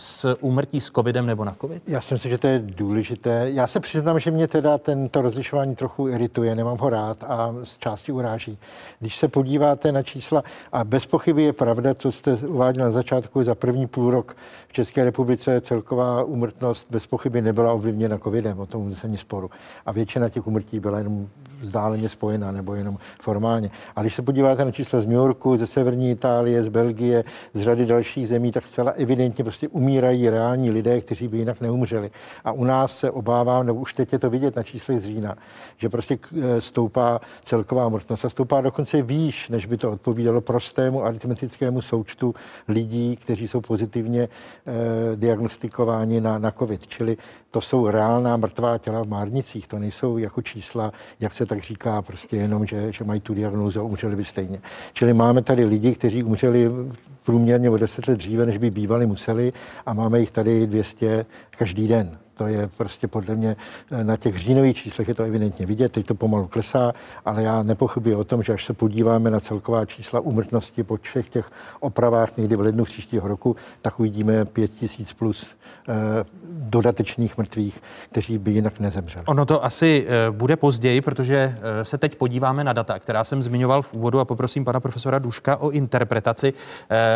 [0.00, 1.88] s úmrtí s covidem nebo na covid?
[1.88, 3.50] Já si myslím, že to je důležité.
[3.50, 7.78] Já se přiznám, že mě teda tento rozlišování trochu irituje, nemám ho rád a z
[7.78, 8.58] části uráží.
[9.00, 13.44] Když se podíváte na čísla, a bez pochyby je pravda, co jste uváděl na začátku,
[13.44, 14.36] za první půl rok
[14.68, 19.50] v České republice celková úmrtnost bez pochyby nebyla ovlivněna covidem, o tom se nic sporu.
[19.86, 21.28] A většina těch úmrtí byla jenom
[21.60, 23.70] vzdáleně spojená nebo jenom formálně.
[23.96, 27.24] A když se podíváte na čísla z New Yorku, ze severní Itálie, z Belgie,
[27.54, 32.10] z řady dalších zemí, tak zcela evidentně prostě umírají reální lidé, kteří by jinak neumřeli.
[32.44, 35.36] A u nás se obávám, nebo už teď je to vidět na číslech z října,
[35.76, 41.04] že prostě eh, stoupá celková mrtnost a stoupá dokonce výš, než by to odpovídalo prostému
[41.04, 42.34] aritmetickému součtu
[42.68, 46.86] lidí, kteří jsou pozitivně eh, diagnostikováni na, na COVID.
[46.86, 47.16] Čili
[47.50, 52.02] to jsou reálná mrtvá těla v márnicích, to nejsou jako čísla, jak se tak říká,
[52.02, 54.58] prostě jenom, že, že mají tu diagnózu a umřeli by stejně.
[54.92, 56.70] Čili máme tady lidi, kteří umřeli
[57.22, 59.52] průměrně o deset let dříve, než by bývali museli
[59.86, 61.26] a máme jich tady 200
[61.58, 62.18] každý den.
[62.40, 63.56] To je prostě podle mě
[63.90, 66.92] eh, na těch říjnových číslech je to evidentně vidět, teď to pomalu klesá,
[67.24, 71.28] ale já nepochybuji o tom, že až se podíváme na celková čísla úmrtnosti po všech
[71.28, 71.50] těch
[71.80, 75.46] opravách někdy v lednu příštího roku, tak uvidíme 5 tisíc plus
[75.88, 75.94] eh,
[76.50, 79.24] dodatečných mrtvých, kteří by jinak nezemřeli.
[79.26, 83.82] Ono to asi eh, bude později, protože se teď podíváme na data, která jsem zmiňoval
[83.82, 86.52] v úvodu a poprosím pana profesora Duška o interpretaci,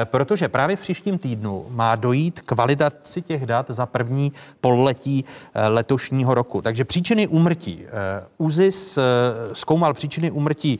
[0.04, 5.13] protože právě v příštím týdnu má dojít k validaci těch dat za první pololetí
[5.54, 6.62] Eh, letošního roku.
[6.62, 7.84] Takže příčiny úmrtí.
[7.86, 7.90] Eh,
[8.38, 9.02] ÚZIS eh,
[9.54, 10.78] zkoumal příčiny úmrtí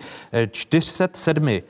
[0.50, 1.62] 407 Eh,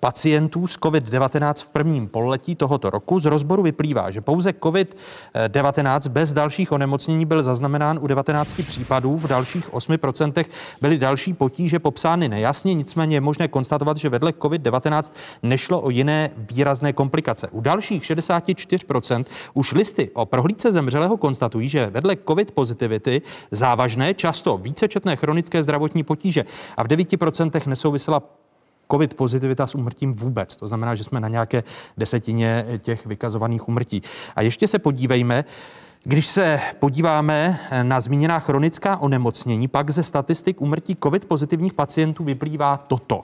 [0.00, 3.20] pacientů s COVID-19 v prvním pololetí tohoto roku.
[3.20, 9.26] Z rozboru vyplývá, že pouze COVID-19 bez dalších onemocnění byl zaznamenán u 19 případů, v
[9.26, 10.44] dalších 8%
[10.80, 16.30] byly další potíže popsány nejasně, nicméně je možné konstatovat, že vedle COVID-19 nešlo o jiné
[16.36, 17.48] výrazné komplikace.
[17.50, 24.58] U dalších 64% už listy o prohlídce zemřelého konstatují, že vedle COVID pozitivity závažné, často
[24.58, 26.44] vícečetné chronické zdravotní potíže
[26.76, 28.22] a v 9% nesouvisela
[28.90, 30.56] covid pozitivita s umrtím vůbec.
[30.56, 31.64] To znamená, že jsme na nějaké
[31.96, 34.02] desetině těch vykazovaných umrtí.
[34.36, 35.44] A ještě se podívejme,
[36.08, 42.76] když se podíváme na zmíněná chronická onemocnění, pak ze statistik umrtí COVID pozitivních pacientů vyplývá
[42.76, 43.22] toto.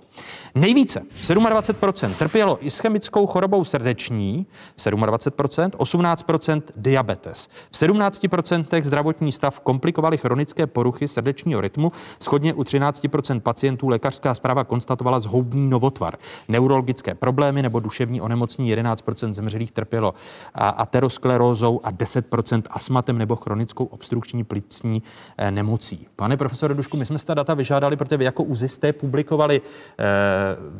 [0.54, 4.46] Nejvíce, 27%, trpělo ischemickou chorobou srdeční,
[4.78, 7.48] 27%, 18% diabetes.
[7.70, 14.64] V 17% zdravotní stav komplikovaly chronické poruchy srdečního rytmu, schodně u 13% pacientů lékařská zpráva
[14.64, 16.16] konstatovala zhoubný novotvar.
[16.48, 20.14] Neurologické problémy nebo duševní onemocnění 11% zemřelých trpělo
[20.54, 25.02] aterosklerózou a 10% astmatem nebo chronickou obstrukční plicní
[25.38, 26.06] eh, nemocí.
[26.16, 30.04] Pane profesore Dušku, my jsme ta data vyžádali, protože vy jako UZI jste publikovali eh,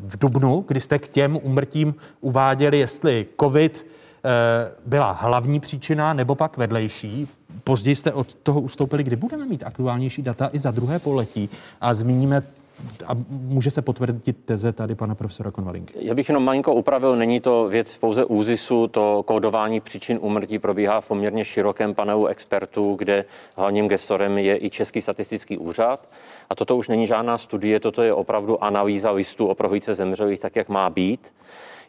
[0.05, 3.85] v Dubnu, kdy jste k těm umrtím uváděli, jestli COVID
[4.25, 7.27] eh, byla hlavní příčina nebo pak vedlejší.
[7.63, 11.49] Později jste od toho ustoupili, kdy budeme mít aktuálnější data i za druhé poletí
[11.81, 12.43] a zmíníme
[13.07, 15.93] a může se potvrdit teze tady pana profesora Konvalinky?
[15.99, 21.01] Já bych jenom malinko upravil, není to věc pouze ÚZISu, to kódování příčin úmrtí probíhá
[21.01, 23.25] v poměrně širokém panelu expertů, kde
[23.55, 26.09] hlavním gestorem je i Český statistický úřad.
[26.49, 30.55] A toto už není žádná studie, toto je opravdu analýza listů o prohlídce zemřelých, tak
[30.55, 31.31] jak má být.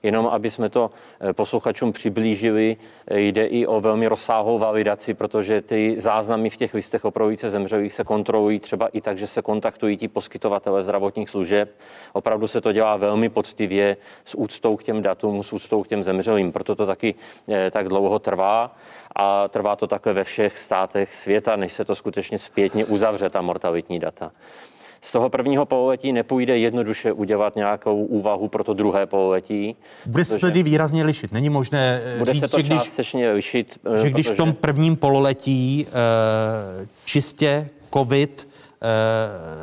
[0.04, 0.90] Jenom aby jsme to
[1.20, 2.76] eh, posluchačům přiblížili,
[3.08, 7.50] eh, jde i o velmi rozsáhlou validaci, protože ty záznamy v těch listech o prohlídce
[7.50, 11.70] zemřelých se kontrolují třeba i tak, že se kontaktují ti poskytovatele zdravotních služeb.
[12.12, 16.02] Opravdu se to dělá velmi poctivě s úctou k těm datům, s úctou k těm
[16.02, 16.52] zemřelým.
[16.52, 17.14] Proto to taky
[17.48, 18.76] eh, tak dlouho trvá
[19.16, 23.42] a trvá to takhle ve všech státech světa, než se to skutečně zpětně uzavře, ta
[23.42, 24.32] mortalitní data.
[25.04, 29.76] Z toho prvního pololetí nepůjde jednoduše udělat nějakou úvahu pro to druhé pololetí.
[30.06, 31.32] Bude se tedy výrazně lišit.
[31.32, 33.78] Není možné eh, bude říct, se to že když, lišit.
[33.94, 34.34] Eh, že když protože...
[34.34, 38.48] v tom prvním pololetí uh, čistě COVID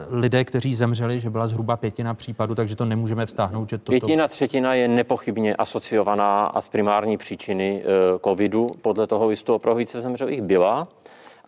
[0.10, 3.70] lidé, kteří zemřeli, že byla zhruba pětina případů, takže to nemůžeme vztáhnout.
[3.70, 3.92] Že toto...
[3.92, 7.84] Pětina, třetina je nepochybně asociovaná a z primární příčiny
[8.24, 10.88] covidu podle toho listu o prohlídce zemřelých byla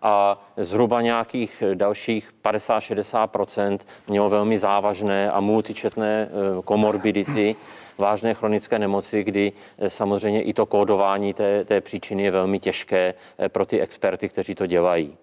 [0.04, 7.56] a zhruba nějakých dalších 50-60% mělo velmi závažné a multičetné eh, komorbidity,
[7.98, 13.14] vážné chronické nemoci, kdy eh, samozřejmě i to kódování té, té příčiny je velmi těžké
[13.40, 15.18] eh, pro ty experty, kteří to dělají.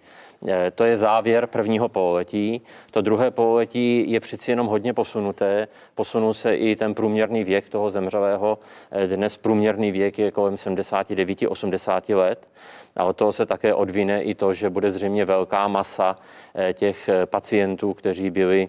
[0.48, 2.62] Eh, to je závěr prvního pololetí.
[2.90, 5.68] To druhé pololetí je přeci jenom hodně posunuté.
[5.94, 8.58] Posunul se i ten průměrný věk toho zemřelého.
[8.90, 12.48] Eh, dnes průměrný věk je kolem 79-80 let.
[12.96, 16.16] A od toho se také odvine i to, že bude zřejmě velká masa
[16.54, 18.68] eh, těch pacientů, kteří byli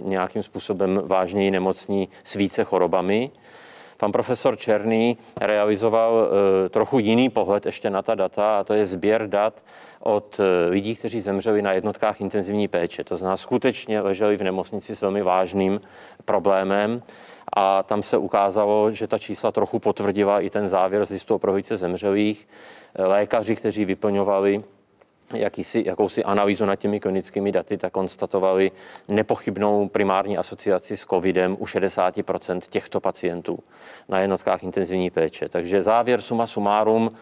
[0.00, 3.30] nějakým způsobem vážněji nemocní s více chorobami.
[3.96, 6.28] Pan profesor Černý realizoval
[6.70, 9.54] trochu jiný pohled ještě na ta data, a to je sběr dat
[10.00, 13.04] od eh, lidí, kteří zemřeli na jednotkách intenzivní péče.
[13.04, 15.80] To znamená, skutečně leželi v nemocnici s velmi vážným
[16.24, 17.02] problémem
[17.52, 21.38] a tam se ukázalo, že ta čísla trochu potvrdila i ten závěr z listu o
[21.38, 22.48] prohlídce zemřelých.
[22.98, 24.62] Lékaři, kteří vyplňovali
[25.34, 28.72] jakýsi, jakousi analýzu nad těmi klinickými daty, tak konstatovali
[29.08, 33.58] nepochybnou primární asociaci s covidem u 60% těchto pacientů
[34.08, 35.48] na jednotkách intenzivní péče.
[35.48, 37.16] Takže závěr suma sumárum,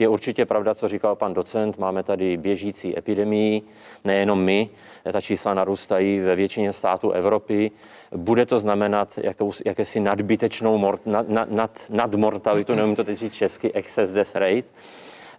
[0.00, 3.62] je určitě pravda, co říkal pan docent, máme tady běžící epidemii,
[4.04, 4.68] nejenom my,
[5.12, 7.70] ta čísla narůstají ve většině států Evropy.
[8.16, 13.34] Bude to znamenat jakou, jakési nadbytečnou mort, nad, nad, nad mortalitu, nevím to teď říct
[13.34, 14.68] česky, excess death rate,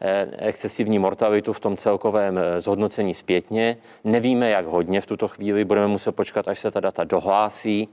[0.02, 3.78] eh, excesivní mortalitu v tom celkovém eh, zhodnocení zpětně.
[4.04, 7.90] Nevíme, jak hodně v tuto chvíli, budeme muset počkat, až se ta data dohlásí.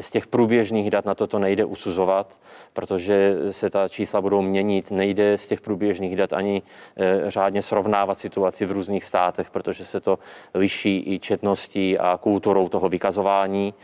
[0.00, 2.38] Z těch průběžných dat na toto nejde usuzovat,
[2.72, 4.90] protože se ta čísla budou měnit.
[4.90, 6.62] Nejde z těch průběžných dat ani
[6.96, 10.18] e, řádně srovnávat situaci v různých státech, protože se to
[10.54, 13.74] liší i četností a kulturou toho vykazování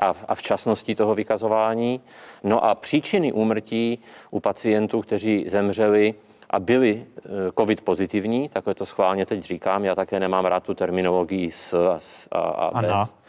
[0.00, 2.00] a, a včasností toho vykazování.
[2.44, 3.98] No a příčiny úmrtí
[4.30, 6.14] u pacientů, kteří zemřeli,
[6.50, 10.74] a byli e, covid pozitivní, takhle to schválně teď říkám, já také nemám rád tu
[10.74, 13.22] terminologii s a, a, a bez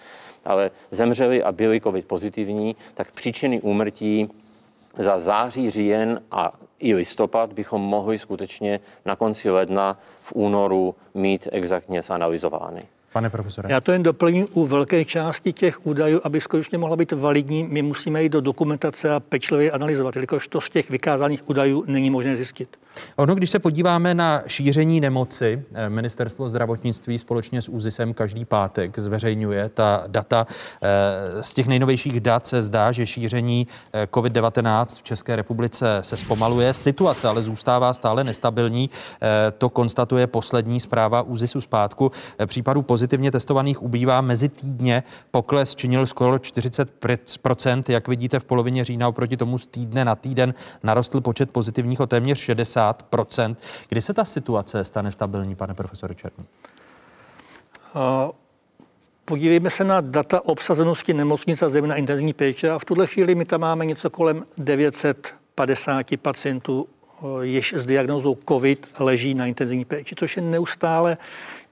[0.46, 4.30] ale zemřeli a byli covid pozitivní, tak příčiny úmrtí
[4.98, 11.48] za září, říjen a i listopad bychom mohli skutečně na konci ledna v únoru mít
[11.52, 12.86] exaktně zanalizovány.
[13.14, 13.70] Pane profesore.
[13.72, 17.82] Já to jen doplním u velké části těch údajů, aby skutečně mohla být validní, my
[17.82, 22.36] musíme jít do dokumentace a pečlivě analyzovat, jelikož to z těch vykázaných údajů není možné
[22.36, 22.78] zjistit.
[23.16, 29.00] Ono, když se podíváme na šíření nemoci, eh, ministerstvo zdravotnictví společně s ÚZISem každý pátek
[29.00, 30.48] zveřejňuje ta data.
[30.82, 36.18] Eh, z těch nejnovějších dat se zdá, že šíření eh, COVID-19 v České republice se
[36.18, 36.74] zpomaluje.
[36.74, 38.90] Situace ale zůstává stále nestabilní.
[39.58, 42.12] To konstatuje poslední zpráva ÚZISu zpátku.
[42.46, 45.04] Případů pozitivně testovaných ubývá mezi týdně.
[45.32, 47.84] Pokles činil skoro 40%.
[47.90, 50.54] Jak vidíte, v polovině října oproti tomu z týdne na týden
[50.84, 53.58] narostl počet pozitivních o téměř 60 50
[53.90, 56.46] Kdy se ta situace stane stabilní, pane profesore Černý?
[59.26, 63.46] Podívejme se na data obsazenosti nemocnic a zejména intenzivní péče a v tuhle chvíli my
[63.46, 66.88] tam máme něco kolem 950 pacientů,
[67.42, 71.18] jež s diagnózou COVID leží na intenzivní péči, což je neustále,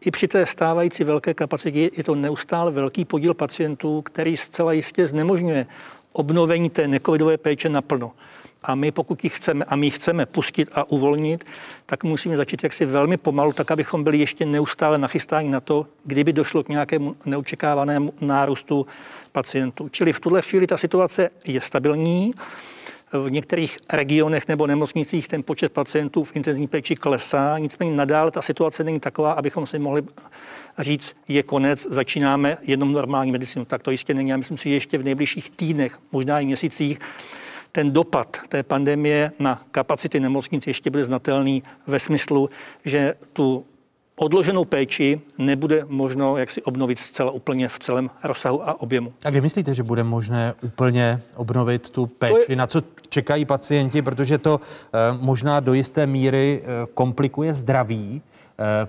[0.06, 5.08] i při té stávající velké kapacitě, je to neustále velký podíl pacientů, který zcela jistě
[5.08, 5.66] znemožňuje
[6.14, 8.12] obnovení té necovidové péče naplno.
[8.64, 11.46] A my, pokud ji chceme, a my chceme pustit a uvolnit,
[11.86, 16.34] tak musíme začít jaksi velmi pomalu, tak abychom byli ještě neustále nachystáni na to, kdyby
[16.34, 18.88] došlo k nějakému neočekávanému nárůstu
[19.32, 19.90] pacientů.
[19.90, 22.34] Čili v tuhle chvíli ta situace je stabilní.
[23.14, 28.42] V některých regionech nebo nemocnicích ten počet pacientů v intenzivní péči klesá, nicméně nadále ta
[28.42, 30.04] situace není taková, abychom si mohli
[30.80, 33.66] říct, je konec, začínáme jednou normální medicínu.
[33.66, 34.30] Tak to jistě není.
[34.30, 37.00] Já myslím si, že ještě v nejbližších týdnech, možná i měsících,
[37.72, 42.50] ten dopad té pandemie na kapacity nemocnic ještě bude znatelný ve smyslu,
[42.86, 43.66] že tu
[44.22, 49.14] odloženou péči nebude možno jak si obnovit zcela úplně v celém rozsahu a objemu.
[49.26, 52.46] A kdy myslíte, že bude možné úplně obnovit tu péči?
[52.50, 52.56] Je...
[52.56, 54.02] Na co čekají pacienti?
[54.02, 58.22] Protože to eh, možná do jisté míry eh, komplikuje zdraví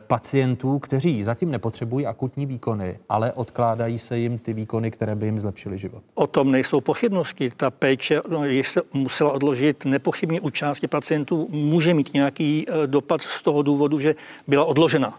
[0.07, 5.41] pacientů, kteří zatím nepotřebují akutní výkony, ale odkládají se jim ty výkony, které by jim
[5.41, 6.03] zlepšily život.
[6.15, 7.51] O tom nejsou pochybnosti.
[7.57, 13.21] Ta péče, no, se musela odložit nepochybně u části pacientů, může mít nějaký eh, dopad
[13.21, 14.15] z toho důvodu, že
[14.47, 15.19] byla odložena.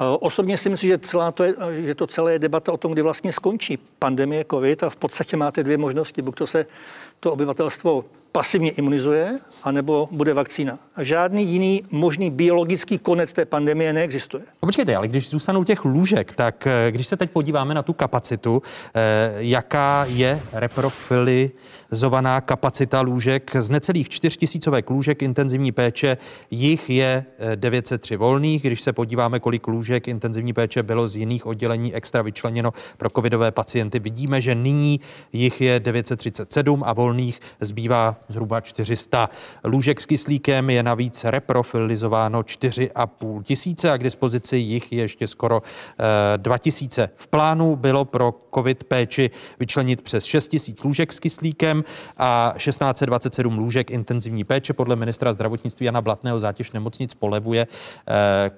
[0.00, 1.54] Eh, osobně si myslím, že, celá to je,
[1.84, 5.36] že to celé je debata o tom, kdy vlastně skončí pandemie COVID a v podstatě
[5.36, 6.22] máte dvě možnosti.
[6.22, 6.66] Buď to se
[7.20, 10.78] to obyvatelstvo pasivně imunizuje, anebo bude vakcína.
[10.96, 14.42] A žádný jiný možný biologický konec té pandemie neexistuje.
[14.62, 17.92] No počkejte, ale když zůstanou těch lůžek, tak eh, když se teď podíváme na tu
[17.92, 18.62] kapacitu,
[18.94, 20.40] eh, jaká je
[21.88, 26.18] reprofilizovaná kapacita lůžek z necelých čtyřtisícovek lůžek intenzivní péče,
[26.50, 27.24] jich je
[27.54, 28.62] 903 volných.
[28.62, 33.50] Když se podíváme, kolik lůžek intenzivní péče bylo z jiných oddělení extra vyčleněno pro covidové
[33.50, 35.00] pacienty, vidíme, že nyní
[35.32, 39.30] jich je 937 a volných zbývá zhruba 400.
[39.64, 45.62] Lůžek s kyslíkem je navíc reprofilizováno 4,5 tisíce a k dispozici jich je ještě skoro
[46.36, 47.10] 2 tisíce.
[47.16, 51.77] V plánu bylo pro covid péči vyčlenit přes 6 tisíc lůžek s kyslíkem
[52.16, 54.72] a 1627 lůžek intenzivní péče.
[54.72, 57.66] Podle ministra zdravotnictví Jana Blatného zátěž nemocnic polevuje
[58.08, 58.50] eh,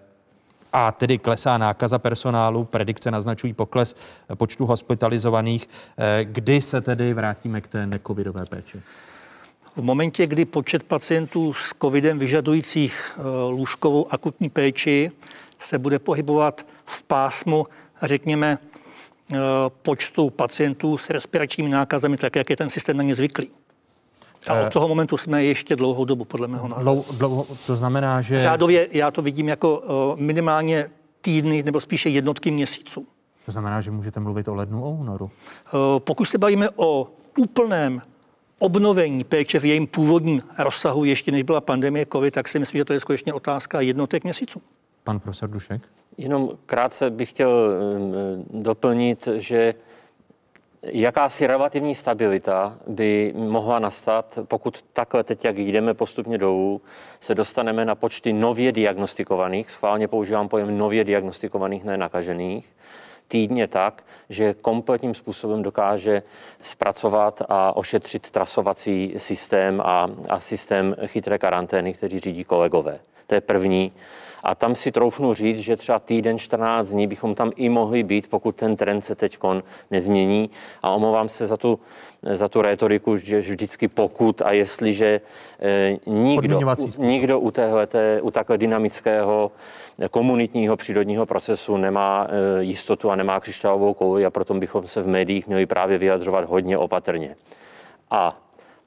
[0.73, 3.97] a tedy klesá nákaza personálu, predikce naznačují pokles
[4.35, 5.69] počtu hospitalizovaných.
[5.99, 8.83] Eh, kdy se tedy vrátíme k té necovidové péči?
[9.77, 15.11] V momentě, kdy počet pacientů s covidem vyžadujících eh, lůžkovou akutní péči
[15.59, 17.67] se bude pohybovat v pásmu,
[18.03, 18.59] řekněme,
[19.83, 23.51] počtu pacientů s respiračními nákazami, tak jak je ten systém na ně zvyklý.
[24.49, 27.05] A od toho momentu jsme ještě dlouhou dobu, podle mého názoru.
[27.13, 28.43] Dlouho, to znamená, že...
[28.43, 29.83] Řádově já to vidím jako
[30.19, 30.91] minimálně
[31.21, 33.07] týdny nebo spíše jednotky měsíců.
[33.47, 35.31] To znamená, že můžete mluvit o lednu, o únoru?
[35.99, 37.09] Pokud se bavíme o
[37.39, 38.03] úplném
[38.59, 42.85] obnovení péče v jejím původním rozsahu, ještě než byla pandemie COVID, tak si myslím, že
[42.85, 44.63] to je skutečně otázka jednotek měsíců.
[45.05, 45.83] Pan profesor Dušek?
[46.21, 47.75] Jenom krátce bych chtěl
[48.51, 49.75] doplnit, že
[50.83, 56.81] jakási relativní stabilita by mohla nastat, pokud takhle teď, jak jdeme postupně dolů,
[57.21, 62.71] se dostaneme na počty nově diagnostikovaných, schválně používám pojem nově diagnostikovaných, ne nakažených,
[63.29, 66.23] týdně tak, že kompletním způsobem dokáže
[66.61, 72.99] zpracovat a ošetřit trasovací systém a, a systém chytré karantény, který řídí kolegové.
[73.27, 73.93] To je první.
[74.43, 78.31] A tam si troufnu říct, že třeba týden, 14 dní bychom tam i mohli být,
[78.31, 79.39] pokud ten trend se teď
[79.91, 80.51] nezmění.
[80.83, 81.81] A omlouvám se za tu,
[82.23, 85.21] za tu retoriku, že vždycky pokud a jestliže
[85.61, 86.61] eh, nikdo,
[86.99, 89.53] nikdo u, téhleté, u takhle dynamického
[90.11, 95.07] komunitního přírodního procesu nemá eh, jistotu a nemá křišťálovou kouli a proto bychom se v
[95.07, 97.37] médiích měli právě vyjadřovat hodně opatrně.
[98.11, 98.37] A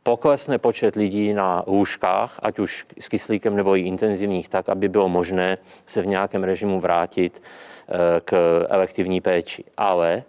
[0.03, 5.09] poklesne počet lidí na lůžkách, ať už s kyslíkem nebo i intenzivních, tak, aby bylo
[5.09, 9.63] možné se v nějakém režimu vrátit eh, k elektivní péči.
[9.77, 10.23] Ale,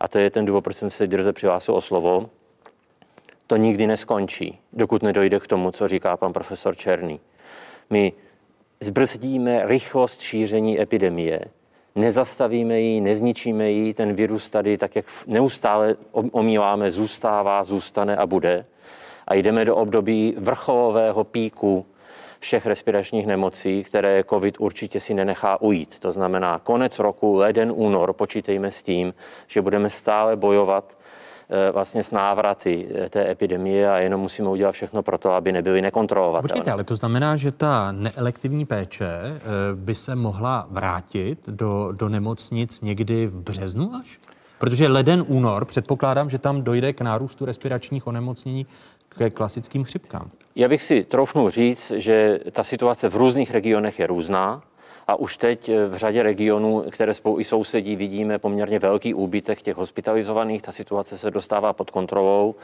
[0.00, 2.30] a to je ten důvod, proč jsem se drze přihlásil o slovo,
[3.46, 7.20] to nikdy neskončí, dokud nedojde k tomu, co říká pan profesor Černý.
[7.90, 8.12] My
[8.80, 11.40] zbrzdíme rychlost šíření epidemie,
[11.94, 18.64] nezastavíme ji, nezničíme ji, ten virus tady tak, jak neustále omíláme, zůstává, zůstane a bude
[19.26, 21.86] a jdeme do období vrcholového píku
[22.40, 25.98] všech respiračních nemocí, které COVID určitě si nenechá ujít.
[25.98, 29.14] To znamená konec roku, leden, únor, počítejme s tím,
[29.46, 30.98] že budeme stále bojovat
[31.50, 35.52] eh, vlastně s návraty eh, té epidemie a jenom musíme udělat všechno pro to, aby
[35.52, 36.48] nebyly nekontrolovatelné.
[36.48, 39.40] Počkejte, ale to znamená, že ta neelektivní péče eh,
[39.74, 44.18] by se mohla vrátit do, do nemocnic někdy v březnu až?
[44.58, 48.66] Protože leden, únor, předpokládám, že tam dojde k nárůstu respiračních onemocnění
[49.18, 50.30] ke klasickým chřipkám.
[50.56, 54.62] Já bych si troufnul říct, že ta situace v různých regionech je různá.
[55.08, 59.76] A už teď v řadě regionů, které spolu i sousedí, vidíme poměrně velký úbytek těch
[59.76, 60.62] hospitalizovaných.
[60.62, 62.54] Ta situace se dostává pod kontrolou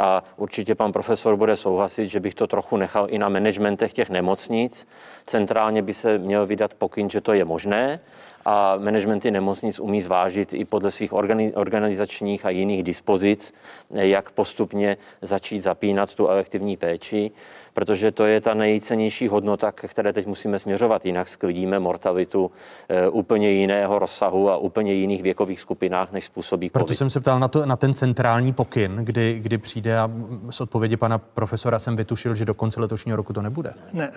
[0.00, 4.10] a určitě pan profesor bude souhlasit, že bych to trochu nechal i na managementech těch
[4.10, 4.88] nemocnic.
[5.26, 8.00] Centrálně by se měl vydat pokyn, že to je možné
[8.44, 11.12] a managementy nemocnic umí zvážit i podle svých
[11.54, 13.54] organizačních a jiných dispozic,
[13.90, 17.30] jak postupně začít zapínat tu elektivní péči,
[17.74, 22.50] protože to je ta nejcennější hodnota, které teď musíme směřovat, jinak sklidíme mortalitu
[22.88, 26.72] e, úplně jiného rozsahu a úplně jiných věkových skupinách, než způsobí COVID.
[26.72, 30.10] Proto jsem se ptal na, to, na ten centrální pokyn, kdy, kdy přijde a
[30.50, 33.72] z odpovědi pana profesora jsem vytušil, že do konce letošního roku to nebude.
[33.92, 34.12] Ne,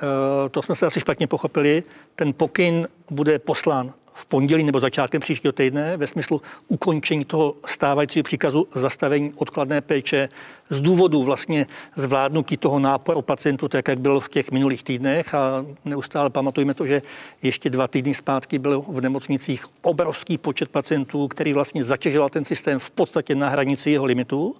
[0.45, 1.83] e, to jsme se asi špatně pochopili.
[2.15, 8.23] Ten pokyn bude poslán v pondělí nebo začátkem příštího týdne ve smyslu ukončení toho stávajícího
[8.23, 10.29] příkazu zastavení odkladné péče
[10.69, 15.65] z důvodu vlastně zvládnutí toho náporu pacientů, tak jak bylo v těch minulých týdnech a
[15.85, 17.01] neustále pamatujeme to, že
[17.41, 22.79] ještě dva týdny zpátky byl v nemocnicích obrovský počet pacientů, který vlastně zatěžoval ten systém
[22.79, 24.55] v podstatě na hranici jeho limitů.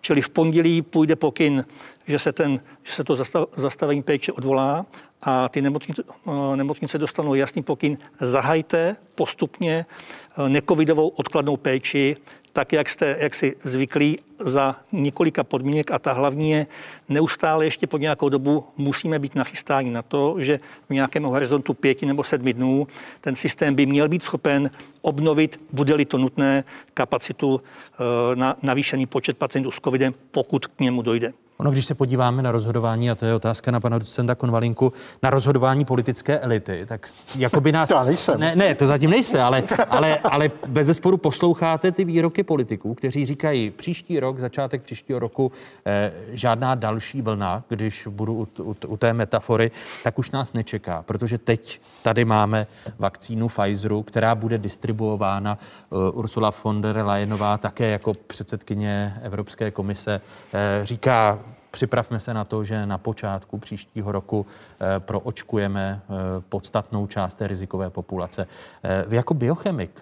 [0.00, 1.64] Čili v pondělí půjde pokyn,
[2.06, 3.16] že se, ten, že se to
[3.56, 4.86] zastavení péče odvolá
[5.22, 12.16] a ty nemocnice, eh, nemocnice dostanou jasný pokyn, zahajte postupně eh, nekovidovou odkladnou péči
[12.58, 16.66] tak, jak jste jak si zvyklí za několika podmínek a ta hlavní je,
[17.08, 22.06] neustále ještě po nějakou dobu musíme být nachystáni na to, že v nějakém horizontu pěti
[22.06, 22.88] nebo sedmi dnů
[23.20, 24.70] ten systém by měl být schopen
[25.02, 26.64] obnovit, bude-li to nutné,
[26.94, 31.32] kapacitu eh, na navýšený počet pacientů s covidem, pokud k němu dojde.
[31.60, 35.30] Ono, když se podíváme na rozhodování, a to je otázka na pana docenta Konvalinku, na
[35.30, 37.06] rozhodování politické elity, tak
[37.36, 37.90] jako by nás...
[37.90, 38.40] já nejsem.
[38.40, 43.26] Ne, ne, to zatím nejste, ale, ale, ale bez zesporu posloucháte ty výroky politiků, kteří
[43.26, 45.52] říkají příští rok, začátek příštího roku,
[45.86, 49.70] eh, žádná další vlna, když budu u, u, u té metafory,
[50.04, 52.66] tak už nás nečeká, protože teď tady máme
[52.98, 55.58] vakcínu Pfizeru, která bude distribuována
[55.90, 60.20] uh, Ursula von der Leyenová také jako předsedkyně Evropské komise
[60.54, 61.38] eh, říká,
[61.70, 64.46] Připravme se na to, že na počátku příštího roku
[64.80, 66.14] eh, proočkujeme eh,
[66.48, 68.46] podstatnou část té rizikové populace.
[68.82, 70.00] Eh, vy jako biochemik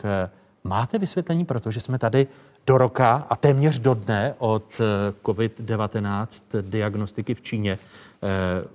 [0.64, 2.26] máte vysvětlení, protože jsme tady
[2.66, 4.80] do roka a téměř do dne od
[5.24, 7.78] COVID-19 diagnostiky v Číně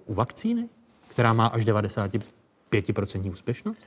[0.05, 0.69] u vakcíny,
[1.07, 3.77] která má až 95% úspěšnost?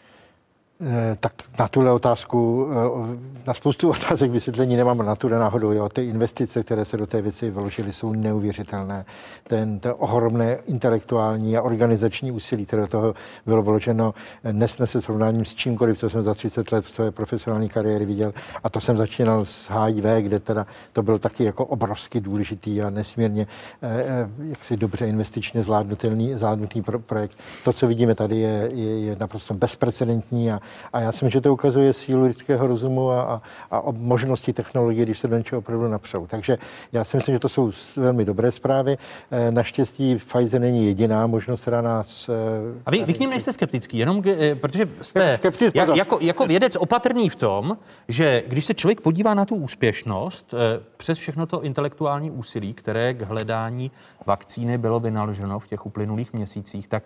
[0.81, 5.73] Eh, tak na tuhle otázku, eh, na spoustu otázek vysvětlení nemám na tuhle náhodou.
[5.73, 5.89] Jo.
[5.89, 9.05] Ty investice, které se do té věci vložily, jsou neuvěřitelné.
[9.49, 13.15] Ten, ten ohromné intelektuální a organizační úsilí, které do toho
[13.47, 14.15] bylo vloženo,
[14.53, 18.33] nesnese srovnáním s čímkoliv, co jsem za 30 let v své profesionální kariéry viděl.
[18.65, 22.91] A to jsem začínal s HIV, kde teda to byl taky jako obrovsky důležitý a
[22.91, 23.47] nesmírně
[23.83, 27.39] eh, jaksi dobře investičně zvládnutý, zvládnutý pro, projekt.
[27.65, 30.61] To, co vidíme tady, je, je, je naprosto bezprecedentní a
[30.93, 35.05] a já si myslím, že to ukazuje sílu lidského rozumu a, a, a možnosti technologie,
[35.05, 36.27] když se do něčeho opravdu napřou.
[36.27, 36.59] Takže
[36.93, 38.99] já si myslím, že to jsou velmi dobré zprávy.
[39.31, 42.29] Eh, naštěstí Pfizer není jediná možnost, která nás...
[42.29, 46.19] Eh, a vy, vy k ním nejste skeptický, jenom eh, protože jste skeptic, jak, jako,
[46.21, 47.79] jako vědec opatrný v tom,
[48.09, 50.55] že když se člověk podívá na tu úspěšnost,
[50.97, 53.91] přes všechno to intelektuální úsilí, které k hledání
[54.27, 57.03] vakcíny bylo vynaloženo v těch uplynulých měsících, tak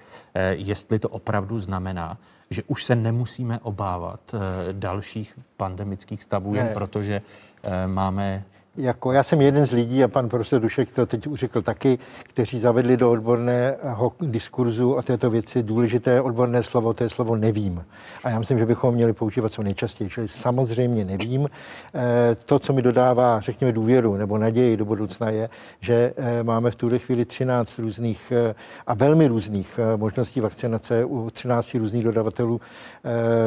[0.51, 2.19] jestli to opravdu znamená,
[2.51, 4.39] že už se nemusíme obávat eh,
[4.73, 7.23] dalších pandemických stavů, jen protože
[7.63, 8.45] eh, máme
[8.79, 11.99] jako já jsem jeden z lidí, a pan profesor Dušek to teď už řekl taky,
[12.23, 17.85] kteří zavedli do odborného diskurzu o této věci důležité odborné slovo, to je slovo nevím.
[18.25, 21.49] A já myslím, že bychom měli používat co nejčastěji, čili samozřejmě nevím.
[21.95, 25.49] Eh, to, co mi dodává, řekněme, důvěru nebo naději do budoucna je,
[25.81, 28.55] že eh, máme v tuhle chvíli 13 různých eh,
[28.87, 32.61] a velmi různých možností vakcinace u 13 různých dodavatelů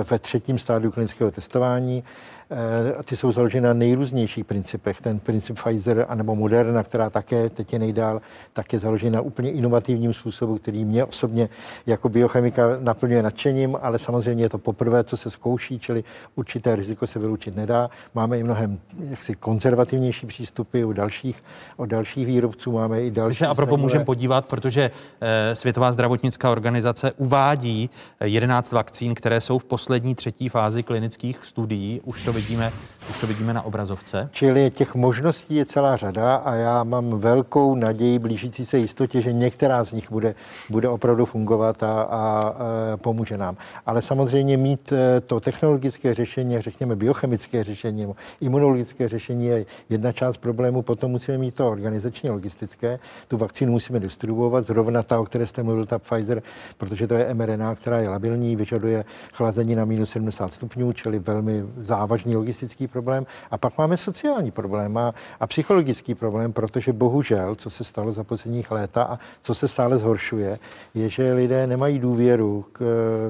[0.10, 2.04] ve třetím stádiu klinického testování.
[2.52, 5.02] Eh, ty jsou založeny na nejrůznějších principech.
[5.02, 8.22] Ten princip Pfizer anebo Moderna, která také teď je nejdál,
[8.54, 11.50] tak je založena na úplně inovativním způsobu, který mě osobně
[11.86, 16.04] jako biochemika naplňuje nadšením, ale samozřejmě je to poprvé, co se zkouší, čili
[16.36, 17.90] určité riziko se vyloučit nedá.
[18.16, 18.80] Máme i mnohem
[19.10, 21.44] jaksi konzervativnější přístupy u dalších,
[21.78, 23.30] od dalších výrobců, máme i další.
[23.30, 24.92] My se a propo můžeme podívat, protože
[25.22, 27.90] eh, Světová zdravotnická organizace uvádí
[28.24, 32.02] 11 vakcín, které jsou v poslední třetí fázi klinických studií.
[32.04, 32.74] Už to vidíme,
[33.10, 34.30] už to vidíme na obrazovce.
[34.32, 39.34] Čili těch možností je celá řada a já mám velkou naději blížící se jistotě, že
[39.34, 40.36] některá z nich bude,
[40.70, 42.54] bude opravdu fungovat a, a,
[42.96, 43.58] pomůže nám.
[43.86, 48.08] Ale samozřejmě mít e, to technologické řešení, řekněme biochemické řešení
[48.42, 53.00] imunologické řešení je jedna část problému, potom musíme mít to organizační logistické.
[53.28, 56.42] Tu vakcínu musíme distribuovat, zrovna ta, o které jste mluvil, ta Pfizer,
[56.78, 61.64] protože to je mRNA, která je labilní, vyžaduje chlazení na minus 70 stupňů, čili velmi
[61.78, 63.26] závažný logistický problém.
[63.52, 68.24] A pak máme sociální problém a, a psychologický problém, protože bohužel, co se stalo za
[68.24, 70.60] posledních léta a co se stále zhoršuje,
[70.94, 72.82] je, že lidé nemají důvěru k,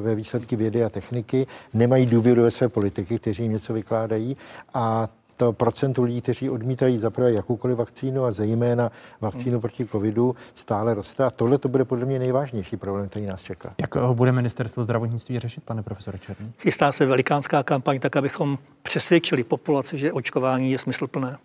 [0.03, 4.38] ve výsledky vědy a techniky, nemají důvěru ve své politiky, kteří jim něco vykládají
[4.73, 5.09] a
[5.45, 8.91] to procento lidí, kteří odmítají zaprvé jakoukoliv vakcínu a zejména
[9.22, 9.61] vakcínu hmm.
[9.61, 11.23] proti covidu, stále roste.
[11.23, 13.73] A tohle to bude podle mě nejvážnější problém, který nás čeká.
[13.81, 16.53] Jak ho bude ministerstvo zdravotnictví řešit, pane profesore Černý?
[16.57, 21.38] Chystá se velikánská kampaň, tak abychom přesvědčili populaci, že očkování je smysluplné.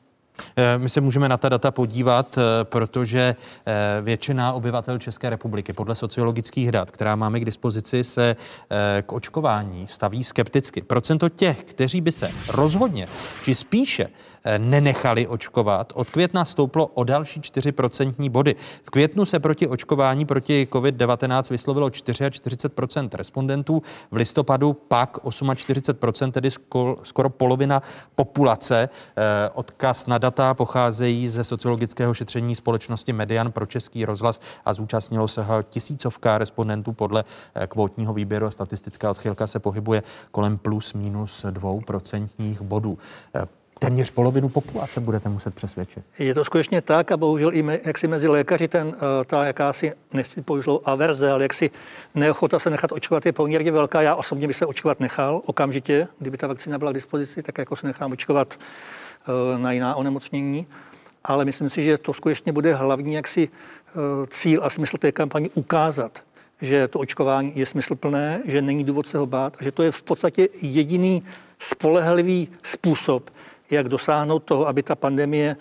[0.57, 3.37] Eh, my se můžeme na ta data podívat, eh, protože
[3.67, 8.37] eh, většina obyvatel České republiky podle sociologických dat, která máme k dispozici, se
[9.03, 10.83] k očkování staví skepticky.
[10.83, 13.09] Procento těch, kteří by se rozhodně,
[13.43, 14.09] či spíše
[14.59, 18.55] nenechali očkovat, od května stouplo o další 4% body.
[18.85, 26.51] V květnu se proti očkování proti COVID-19 vyslovilo 44% respondentů, v listopadu pak 48%, tedy
[27.03, 27.83] skoro polovina
[28.15, 28.89] populace.
[29.55, 35.43] Odkaz na data pocházejí ze sociologického šetření společnosti Median pro český rozhlas a zúčastnilo se
[35.43, 37.25] ho tisícovka respondentů podle
[37.55, 42.99] eh, kvótního výběru a statistická odchylka se pohybuje kolem plus minus dvou procentních bodů.
[43.35, 43.47] Eh,
[43.79, 46.05] téměř polovinu populace budete muset přesvědčit.
[46.19, 49.47] Je to skutečně tak a bohužel i me, jak si mezi lékaři ten, eh, ta
[49.47, 51.71] jakási, nechci použít averze, ale jaksi
[52.15, 54.03] neochota se nechat očkovat je poměrně velká.
[54.03, 57.77] Já osobně bych se očkovat nechal okamžitě, kdyby ta vakcína byla k dispozici, tak jako
[57.77, 58.59] se nechám očkovat
[59.57, 60.67] na jiná onemocnění.
[61.25, 63.93] Ale myslím si, že to skutečně bude hlavní jaksi eh,
[64.27, 66.23] cíl a smysl té kampaně ukázat,
[66.63, 69.91] že to očkování je smysluplné, že není důvod se ho bát a že to je
[69.91, 71.23] v podstatě jediný
[71.59, 73.31] spolehlivý způsob,
[73.71, 75.57] jak dosáhnout toho, aby ta pandemie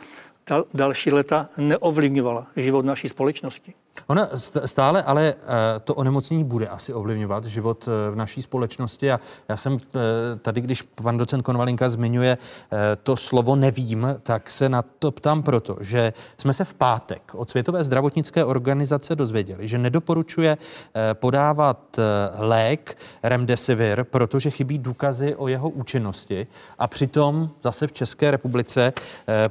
[0.47, 3.73] dal, další leta neovlivňovala život naší společnosti.
[4.07, 4.29] Ona
[4.65, 9.11] stále ale eh, to onemocnění bude asi ovlivňovat život eh, v naší společnosti.
[9.11, 9.19] A
[9.49, 9.99] já jsem eh,
[10.41, 12.37] tady, když pan docent Konvalinka zmiňuje
[13.03, 17.49] to slovo nevím, tak se na to ptám proto, že jsme se v pátek od
[17.49, 20.57] Světové zdravotnické organizace dozvěděli, že nedoporučuje
[21.13, 21.99] podávat
[22.37, 26.47] lék Remdesivir, protože chybí důkazy o jeho účinnosti.
[26.79, 28.93] A přitom zase v České republice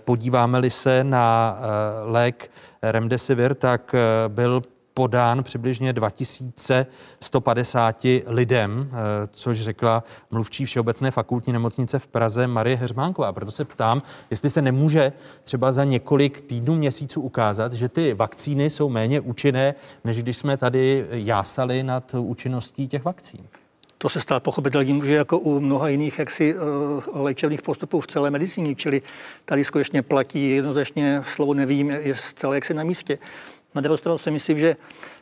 [0.04, 1.58] podíváme-li se na
[2.04, 2.50] lék
[2.92, 4.62] Remdesivir, tak eh, byl
[4.94, 8.94] podán přibližně 2150 lidem, eh,
[9.30, 13.32] což řekla mluvčí Všeobecné fakultní nemocnice v Praze Marie Heřmánková.
[13.32, 15.12] Proto se ptám, jestli se nemůže
[15.42, 19.74] třeba za několik týdnů, měsíců ukázat, že ty vakcíny jsou méně účinné,
[20.04, 23.46] než když jsme tady jásali nad účinností těch vakcín.
[24.04, 26.62] To se stát pochopitelně může jako u mnoha jiných jaksi, uh,
[27.22, 29.02] léčebných postupů v celé medicíně, čili
[29.44, 33.18] tady skutečně platí jednoznačně slovo nevím, je zcela jaksi na místě.
[33.74, 34.76] Na druhou stranu si myslím, že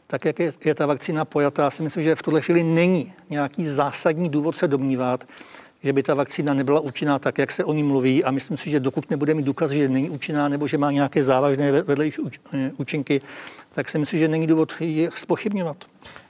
[0.06, 3.66] tak, jak je, je ta vakcína pojatá, si myslím, že v tuhle chvíli není nějaký
[3.66, 5.24] zásadní důvod se domnívat,
[5.82, 8.24] že by ta vakcína nebyla účinná tak, jak se o ní mluví.
[8.24, 11.24] A myslím si, že dokud nebude mít důkaz, že není účinná nebo že má nějaké
[11.24, 12.22] závažné vedlejší
[12.54, 13.20] eh, účinky,
[13.74, 15.76] tak si myslím, že není důvod ji spochybňovat.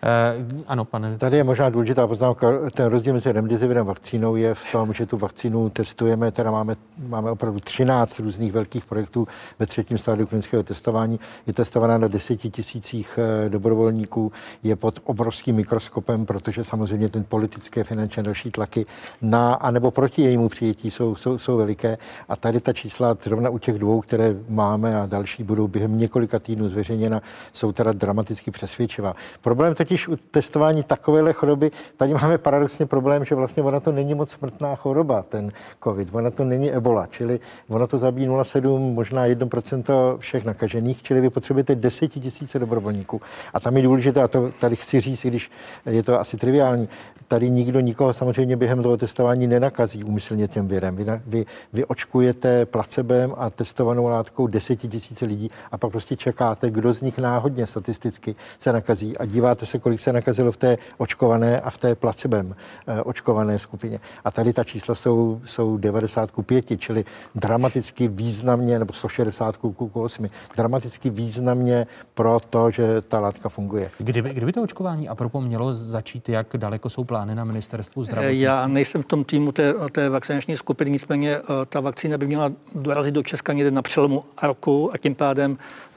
[0.03, 1.19] Eh, ano, pane.
[1.19, 2.47] Tady je možná důležitá poznámka.
[2.71, 6.75] Ten rozdíl mezi remdesivirem a vakcínou je v tom, že tu vakcínu testujeme, teda máme,
[7.09, 9.29] máme opravdu 13 různých velkých projektů
[9.59, 11.21] ve třetím stádiu klinického testování.
[11.47, 14.33] Je testovaná na deseti tisících eh, dobrovolníků,
[14.63, 18.87] je pod obrovským mikroskopem, protože samozřejmě ten politické, finanční další tlaky
[19.23, 21.99] na anebo proti jejímu přijetí jsou, jsou, jsou veliké.
[22.29, 26.39] A tady ta čísla zrovna u těch dvou, které máme a další budou během několika
[26.39, 27.23] týdnů zveřejněna,
[27.53, 29.15] jsou teda dramaticky přesvědčivá.
[29.41, 34.15] Problém totiž u testování takovéhle choroby, tady máme paradoxně problém, že vlastně ona to není
[34.15, 35.53] moc smrtná choroba, ten
[35.85, 36.09] COVID.
[36.13, 41.31] Ona to není ebola, čili ona to zabíjí 0,7, možná 1% všech nakažených, čili vy
[41.31, 43.21] potřebujete 10 tisíce dobrovolníků.
[43.55, 45.51] A tam je důležité, a to tady chci říct, když
[45.87, 46.89] je to asi triviální,
[47.29, 50.97] tady nikdo nikoho samozřejmě během toho testování nenakazí úmyslně těm virem.
[50.97, 56.71] Vy, vy, vy očkujete placebem a testovanou látkou 10 tisíce lidí a pak prostě čekáte,
[56.71, 60.79] kdo z nich náhodně statisticky se nakazí a díváte se, kolik se nakazilo v té
[60.99, 64.01] očkované a v té placebem eh, očkované skupině.
[64.25, 67.05] A tady ta čísla jsou, jsou 90 ku 5, čili
[67.35, 73.91] dramaticky významně, nebo 160 ku 8, dramaticky významně pro to, že ta látka funguje.
[73.99, 78.41] Kdyby, kdyby to očkování a propo mělo začít, jak daleko jsou plány na ministerstvu zdravotnictví?
[78.41, 82.53] Já nejsem v tom týmu té, té vakcinační skupiny, nicméně eh, ta vakcína by měla
[82.75, 85.92] dorazit do Česka někde na přelomu roku a tím pádem eh,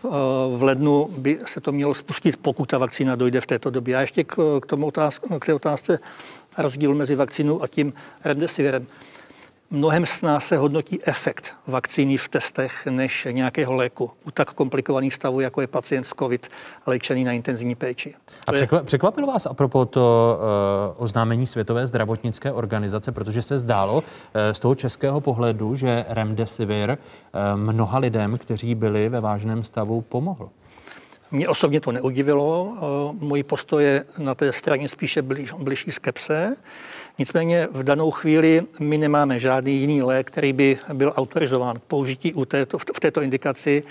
[0.57, 3.95] v lednu by se to mělo spustit, pokud ta vakcína dojde v této době.
[3.97, 5.99] A ještě k, tomu otázku, k té otázce
[6.57, 7.93] rozdílu mezi vakcínou a tím
[8.23, 8.87] remdesivirem
[9.71, 15.39] mnohem snáze se hodnotí efekt vakcíny v testech než nějakého léku u tak komplikovaných stavů,
[15.39, 16.49] jako je pacient s COVID
[16.85, 18.15] léčený na intenzivní péči.
[18.47, 20.37] A překva- překvapilo vás apropo to
[20.97, 24.03] uh, oznámení Světové zdravotnické organizace, protože se zdálo uh,
[24.51, 30.49] z toho českého pohledu, že remdesivir uh, mnoha lidem, kteří byli ve vážném stavu, pomohl.
[31.31, 32.73] Mě osobně to neudivilo.
[33.19, 36.55] Můj postoj je na té straně spíše blíž, blížší skepse.
[37.19, 42.33] Nicméně v danou chvíli my nemáme žádný jiný lék, který by byl autorizován k použití
[42.33, 43.83] u této, v této indikaci.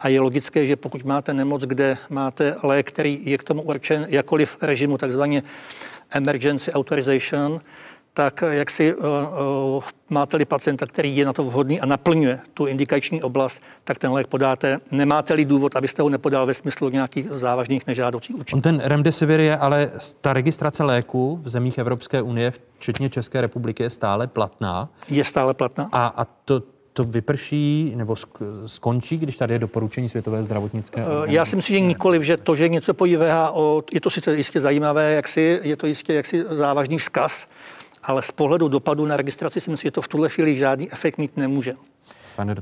[0.00, 4.06] A je logické, že pokud máte nemoc, kde máte lék, který je k tomu určen
[4.08, 5.42] jakoliv režimu takzvaně
[6.10, 7.60] emergency authorization,
[8.16, 12.66] tak jak si uh, uh, máte-li pacienta, který je na to vhodný a naplňuje tu
[12.66, 14.78] indikační oblast, tak ten lék podáte.
[14.90, 18.62] Nemáte-li důvod, abyste ho nepodal ve smyslu nějakých závažných nežádoucích účinků.
[18.62, 19.90] Ten remdesivir je ale
[20.20, 24.88] ta registrace léku v zemích Evropské unie, včetně České republiky, je stále platná.
[25.10, 25.88] Je stále platná.
[25.92, 26.62] A, a to,
[26.92, 28.16] to vyprší nebo
[28.66, 31.32] skončí, když tady je doporučení Světové zdravotnické organizace?
[31.32, 34.60] Já si myslím, že nikoliv, že to, že něco pojí VHO, je to sice jistě
[34.60, 37.46] zajímavé, jak si, je to jistě jaksi závažný vzkaz,
[38.06, 41.18] ale z pohledu dopadu na registraci si myslím, že to v tuhle chvíli žádný efekt
[41.18, 41.74] mít nemůže.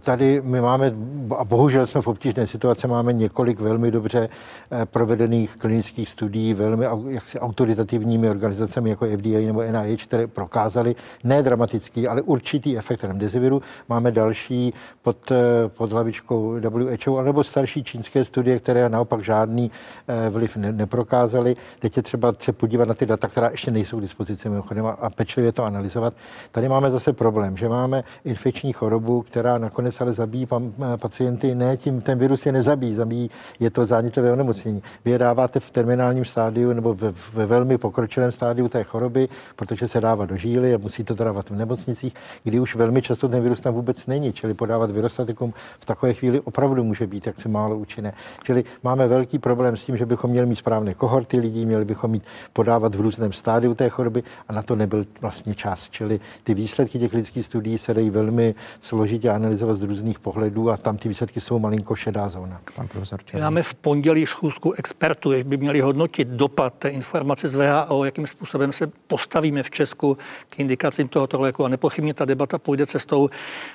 [0.00, 0.92] Tady my máme,
[1.38, 4.28] a bohužel jsme v obtížné situaci, máme několik velmi dobře
[4.70, 10.94] eh, provedených klinických studií, velmi jaksi autoritativními organizacemi jako FDA nebo NIH, které prokázali
[11.24, 13.62] ne dramatický, ale určitý efekt remdesiviru.
[13.88, 19.70] Máme další pod, eh, pod hlavičkou WHO, anebo starší čínské studie, které naopak žádný
[20.08, 21.56] eh, vliv ne, neprokázaly.
[21.78, 24.90] Teď je třeba se podívat na ty data, která ještě nejsou k dispozici mimochodem a,
[24.90, 26.14] a pečlivě to analyzovat.
[26.52, 31.54] Tady máme zase problém, že máme infekční chorobu, která nakonec ale zabíjí eh, pacienty.
[31.54, 33.30] Ne, tím ten virus je nezabíjí, zabíjí,
[33.60, 34.82] je to zánětlivé onemocnění.
[35.04, 39.88] Vy je dáváte v terminálním stádiu nebo ve, ve velmi pokročilém stádiu té choroby, protože
[39.88, 42.14] se dává do žíly a musí to dávat v nemocnicích,
[42.44, 46.40] kdy už velmi často ten virus tam vůbec není, čili podávat virostatikum v takové chvíli
[46.40, 48.12] opravdu může být jaksi málo účinné.
[48.44, 52.10] Čili máme velký problém s tím, že bychom měli mít správné kohorty lidí, měli bychom
[52.10, 55.88] mít podávat v různém stádiu té choroby a na to nebyl vlastně čas.
[55.90, 60.76] Čili ty výsledky těch lidských studií se dají velmi složitě analyzovat z různých pohledů a
[60.76, 62.60] tam ty výsledky jsou malinko šedá zóna.
[62.76, 67.54] Pan profesor Máme v pondělí schůzku expertů, jak by měli hodnotit dopad té informace z
[67.54, 70.18] VHO, jakým způsobem se postavíme v Česku
[70.50, 71.64] k indikacím tohoto léku.
[71.64, 73.28] A nepochybně ta debata půjde cestou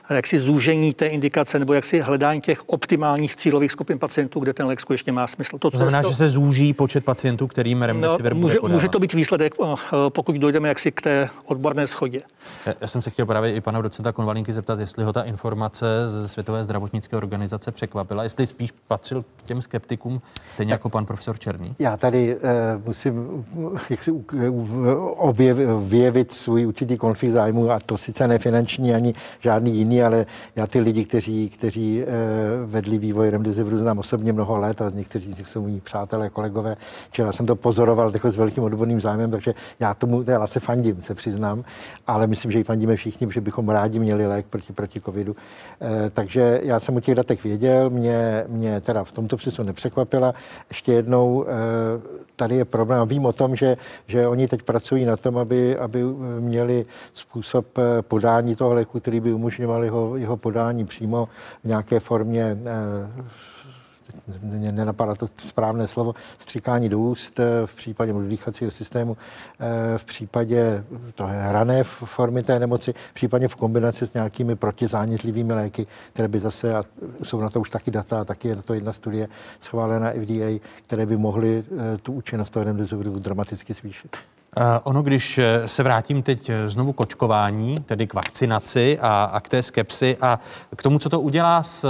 [0.10, 4.80] jaksi zúžení té indikace nebo jaksi hledání těch optimálních cílových skupin pacientů, kde ten lék
[4.80, 5.58] skutečně má smysl.
[5.58, 9.54] To znamená, že se zúží počet pacientů, kterým remdesivir no, může, může to být výsledek,
[9.64, 9.76] eh,
[10.10, 12.22] pokud dojdeme jaksi k té odborné schodě.
[12.82, 15.69] Já jsem se chtěl právě i pana docenta Konvalinky zeptat, jestli ho ta informace
[16.08, 20.22] ze Světové zdravotnické organizace překvapila, jestli spíš patřil k těm skeptikům,
[20.54, 21.76] stejně jako pan profesor Černý.
[21.80, 22.42] Já tady uh,
[22.86, 23.46] musím
[23.90, 24.12] jak si,
[25.18, 30.26] objev, vyjevit svůj určitý konflikt zájmu a to sice ne finanční ani žádný jiný, ale
[30.56, 32.08] já ty lidi, kteří, kteří uh,
[32.72, 36.78] vedli vývoj remdesiviru znám osobně mnoho let a někteří z nich jsou mý přátelé, kolegové,
[37.12, 41.02] čili já jsem to pozoroval s velkým odborným zájmem, takže já tomu já se fandím,
[41.02, 41.64] se přiznám,
[42.08, 45.36] ale myslím, že i fandíme všichni, že bychom rádi měli lék proti, proti covidu.
[45.80, 50.34] Uh, takže já jsem o těch datech věděl, mě, mě teda v tomto přesu nepřekvapila.
[50.70, 51.46] Ještě jednou,
[52.36, 53.08] tady je problém.
[53.08, 53.78] Vím o tom, že,
[54.08, 56.04] že oni teď pracují na tom, aby, aby
[56.40, 57.66] měli způsob
[58.02, 61.30] podání toho léku, který by umožňoval jeho, jeho podání přímo
[61.64, 62.58] v nějaké formě
[64.42, 69.18] mě nenapadá to správné slovo, stříkání do úst v případě dýchacího systému,
[69.98, 70.84] v případě
[71.16, 76.76] to rané formy té nemoci, případně v kombinaci s nějakými protizánětlivými léky, které by zase,
[76.76, 76.84] a
[77.24, 79.28] jsou na to už taky data, taky je na to jedna studie
[79.60, 81.64] schválená FDA, které by mohly
[82.04, 84.18] tu účinnost toho remdesiviru dramaticky zvýšit.
[84.84, 89.64] Ono, když se vrátím teď znovu k očkování, tedy k vakcinaci a, a k té
[89.64, 90.40] skepsi a
[90.76, 91.86] k tomu, co to udělá s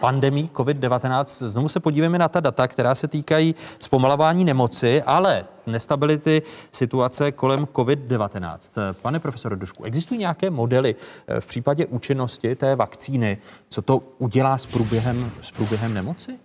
[0.00, 1.46] pandemí COVID-19.
[1.48, 6.42] Znovu se podívejme na ta data, která se týkají zpomalování nemoci, ale nestability
[6.72, 8.58] situace kolem COVID-19.
[9.02, 10.94] Pane profesor Dušku, existují nějaké modely
[11.40, 13.38] v případě účinnosti té vakcíny,
[13.68, 16.38] co to udělá s průběhem, s průběhem nemoci?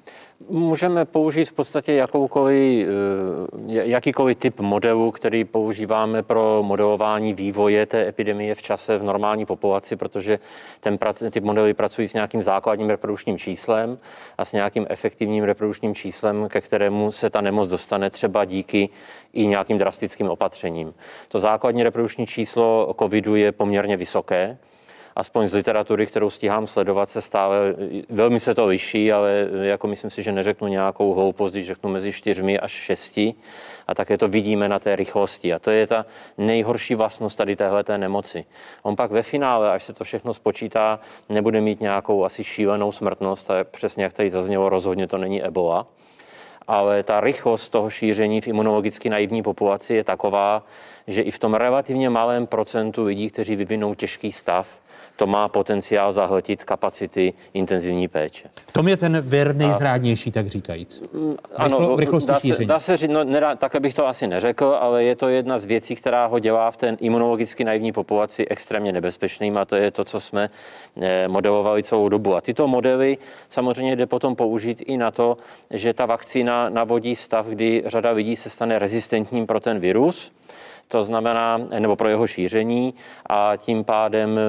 [0.49, 2.87] Můžeme použít v podstatě jakoukoliv,
[3.67, 9.95] jakýkoliv typ modelu, který používáme pro modelování vývoje té epidemie v čase v normální populaci,
[9.95, 10.39] protože
[10.79, 10.97] ten,
[11.31, 13.97] ty modely pracují s nějakým základním reprodukčním číslem
[14.37, 18.89] a s nějakým efektivním reprodukčním číslem, ke kterému se ta nemoc dostane třeba díky
[19.33, 20.93] i nějakým drastickým opatřením.
[21.27, 24.57] To základní reprodukční číslo covidu je poměrně vysoké,
[25.15, 27.57] aspoň z literatury, kterou stíhám sledovat, se stále,
[28.09, 32.11] velmi se to liší, ale jako myslím si, že neřeknu nějakou hloupost, když řeknu mezi
[32.11, 33.33] čtyřmi až šesti
[33.87, 35.53] a také to vidíme na té rychlosti.
[35.53, 36.05] A to je ta
[36.37, 38.45] nejhorší vlastnost tady téhleté nemoci.
[38.83, 40.99] On pak ve finále, až se to všechno spočítá,
[41.29, 45.87] nebude mít nějakou asi šílenou smrtnost, a přesně jak tady zaznělo, rozhodně to není ebola,
[46.67, 50.63] ale ta rychlost toho šíření v imunologicky naivní populaci je taková,
[51.07, 54.79] že i v tom relativně malém procentu lidí, kteří vyvinou těžký stav,
[55.15, 58.49] to má potenciál zahltit kapacity intenzivní péče.
[58.67, 61.03] V tom je ten vir nejzrádnější, tak říkajíc.
[61.55, 65.03] Ano, Rychlo, dá, se, dá se říct, no, nedá, takhle bych to asi neřekl, ale
[65.03, 69.57] je to jedna z věcí, která ho dělá v ten imunologicky naivní populaci extrémně nebezpečným
[69.57, 70.49] a to je to, co jsme
[71.01, 72.35] eh, modelovali celou dobu.
[72.35, 73.17] A tyto modely
[73.49, 75.37] samozřejmě jde potom použít i na to,
[75.69, 80.31] že ta vakcína navodí stav, kdy řada lidí se stane rezistentním pro ten virus,
[80.87, 82.93] to znamená, nebo pro jeho šíření
[83.29, 84.39] a tím pádem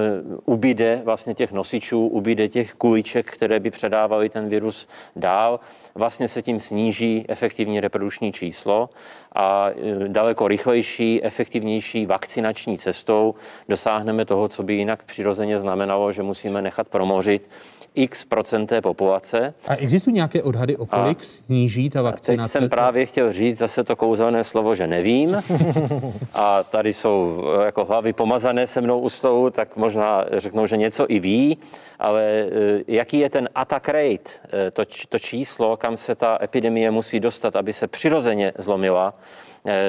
[0.44, 5.60] ubyde vlastně těch nosičů, ubyde těch kuliček, které by předávaly ten virus dál.
[5.94, 8.90] Vlastně se tím sníží efektivní reprodukční číslo
[9.34, 9.70] a
[10.06, 13.34] daleko rychlejší, efektivnější vakcinační cestou
[13.68, 17.48] dosáhneme toho, co by jinak přirozeně znamenalo, že musíme nechat promořit
[17.94, 19.54] x procent té populace.
[19.66, 22.52] A existují nějaké odhady, o kolik a sníží ta vakcinace?
[22.52, 25.42] Teď jsem právě chtěl říct zase to kouzelné slovo, že nevím.
[26.32, 31.06] A tady jsou jako hlavy pomazané se mnou u stolu, tak možná řeknou, že něco
[31.08, 31.58] i ví.
[31.98, 36.90] ale eh, jaký je ten attack rate, eh, to, to číslo, kam se ta epidemie
[36.90, 39.18] musí dostat, aby se přirozeně zlomila, Eh,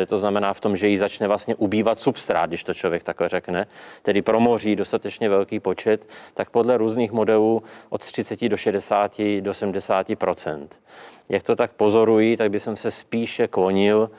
[0.07, 3.67] to znamená v tom, že jí začne vlastně ubývat substrát, když to člověk takhle řekne,
[4.01, 10.67] tedy promoří dostatečně velký počet, tak podle různých modelů od 30 do 60 do 70%
[11.29, 14.09] Jak to tak pozorují, tak by jsem se spíše klonil,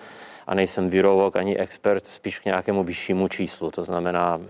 [0.46, 4.40] a nejsem virolog ani expert, spíš k nějakému vyššímu číslu, to znamená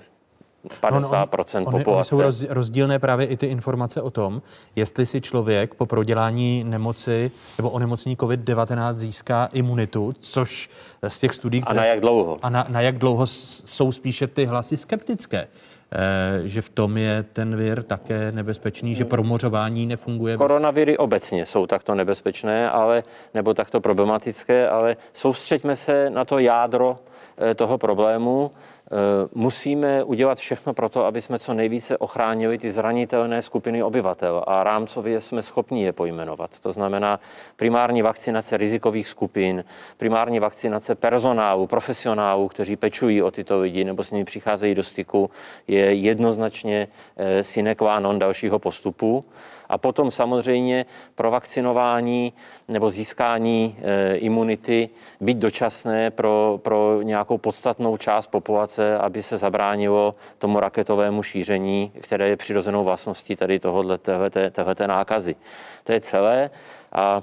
[0.83, 2.09] 50% no, on, on, populace.
[2.09, 4.43] Jsou rozdílné právě i ty informace o tom,
[4.77, 10.71] jestli si člověk po prodělání nemoci nebo onemocnění COVID-19 získá imunitu, což
[11.09, 11.63] z těch studií...
[11.63, 12.39] Které, a na jak dlouho?
[12.43, 15.49] A na, na jak dlouho jsou spíše ty hlasy skeptické.
[15.93, 20.37] Eh, že v tom je ten vir také nebezpečný, že promořování nefunguje.
[20.37, 23.03] Koronaviry obecně jsou takto nebezpečné, ale,
[23.35, 26.97] nebo takto problematické, ale soustřeďme se na to jádro
[27.39, 28.51] eh, toho problému.
[28.91, 34.45] Eh, musíme udělat všechno pro to, aby jsme co nejvíce ochránili ty zranitelné skupiny obyvatel
[34.47, 36.61] a rámcově jsme schopni je pojmenovat.
[36.61, 37.21] To znamená
[37.57, 39.65] primární vakcinace rizikových skupin,
[39.97, 45.31] primární vakcinace personálu, profesionálů, kteří pečují o tyto lidi nebo s nimi přicházejí do styku,
[45.69, 49.25] je jednoznačně eh, sine qua non dalšího postupu.
[49.69, 52.33] A potom samozřejmě pro vakcinování
[52.69, 54.89] nebo získání e, imunity
[55.21, 62.29] být dočasné pro, pro nějakou podstatnou část populace, aby se zabránilo tomu raketovému šíření, které
[62.29, 65.37] je přirozenou vlastností tady tohohle, téhleté, nákazy.
[65.85, 66.51] To je celé
[66.93, 67.23] a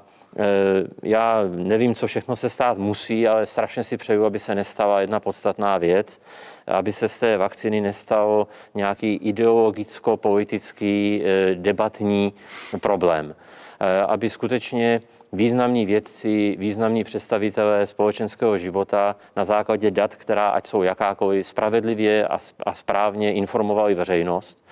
[1.04, 5.20] já nevím, co všechno se stát musí, ale strašně si přeju, aby se nestala jedna
[5.20, 6.20] podstatná věc
[6.68, 12.34] aby se z té vakcíny nestalo nějaký ideologicko-politický eh, debatní
[12.82, 13.36] problém.
[13.80, 15.02] Eh, aby skutečně
[15.34, 22.28] významní vědci, významní představitelé společenského života na základě dat, která ať jsou jakákoliv, spravedlivě
[22.66, 24.64] a správně informovali veřejnost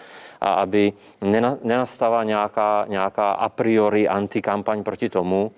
[0.42, 0.94] a aby
[1.64, 5.52] nenastala nějaká, nějaká a priori antikampaň proti tomu,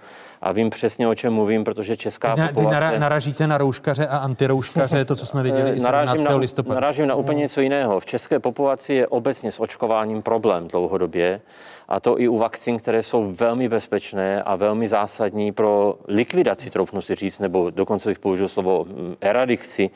[0.44, 2.74] a vím přesně, o čem mluvím, protože česká na, populace...
[2.74, 6.24] Nara, naražíte na rouškaře a antirouškaře, to, co jsme viděli i 17.
[6.24, 6.74] na, listopadu.
[6.74, 8.00] Narážím na úplně něco jiného.
[8.00, 11.42] V české populaci je obecně s očkováním problém dlouhodobě
[11.88, 17.02] a to i u vakcín, které jsou velmi bezpečné a velmi zásadní pro likvidaci, troufnu
[17.02, 19.90] si říct, nebo dokonce bych použil slovo mm, eradikci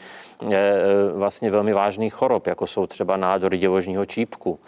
[1.14, 4.60] vlastně velmi vážných chorob, jako jsou třeba nádory děložního čípku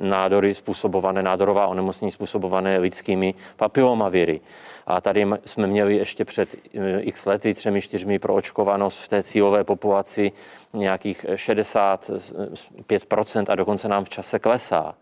[0.00, 4.40] nádory způsobované, nádorová onemocnění způsobované lidskými papilomaviry.
[4.86, 9.64] A tady jsme měli ještě před eh, x lety, třemi, čtyřmi proočkovanost v té cílové
[9.64, 10.32] populaci
[10.72, 14.94] nějakých 65% a dokonce nám v čase klesá.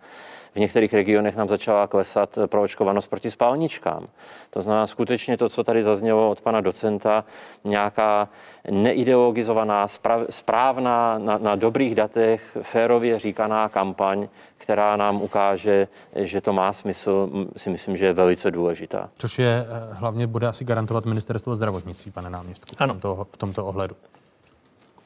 [0.54, 4.06] V některých regionech nám začala klesat proočkovanost proti spálničkám.
[4.50, 7.24] To znamená skutečně to, co tady zaznělo od pana docenta,
[7.64, 8.28] nějaká
[8.70, 9.86] neideologizovaná,
[10.30, 14.28] správná, na, na dobrých datech, férově říkaná kampaň,
[14.58, 19.10] která nám ukáže, že to má smysl, si myslím, že je velice důležitá.
[19.18, 22.94] Což je eh, hlavně bude asi garantovat ministerstvo zdravotnictví, pane náměstku, ano.
[22.94, 23.96] V, tomto, v tomto ohledu.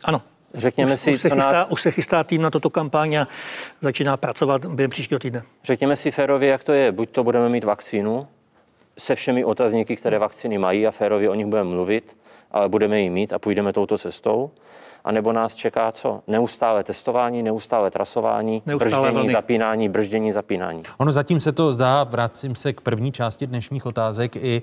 [0.05, 0.23] Ano,
[0.55, 1.69] Řekněme už, si, už se co chystá, nás...
[1.69, 3.29] Už se chystá tým na toto kampaň a
[3.81, 5.43] začíná pracovat během příštího týdne.
[5.65, 6.93] Řekněme si férově, jak to je.
[6.93, 8.29] Buď to budeme mít vakcínu
[8.99, 12.17] se všemi otazníky, které vakcíny mají a férově o nich budeme mluvit,
[12.51, 14.51] ale budeme ji mít a půjdeme touto cestou.
[15.05, 16.21] A nebo nás čeká co?
[16.27, 19.33] Neustále testování, neustále trasování, neustále brždění, vlny.
[19.33, 20.83] zapínání, brždění, zapínání.
[20.99, 24.63] Ono zatím se to zdá, vracím se k první části dnešních otázek, i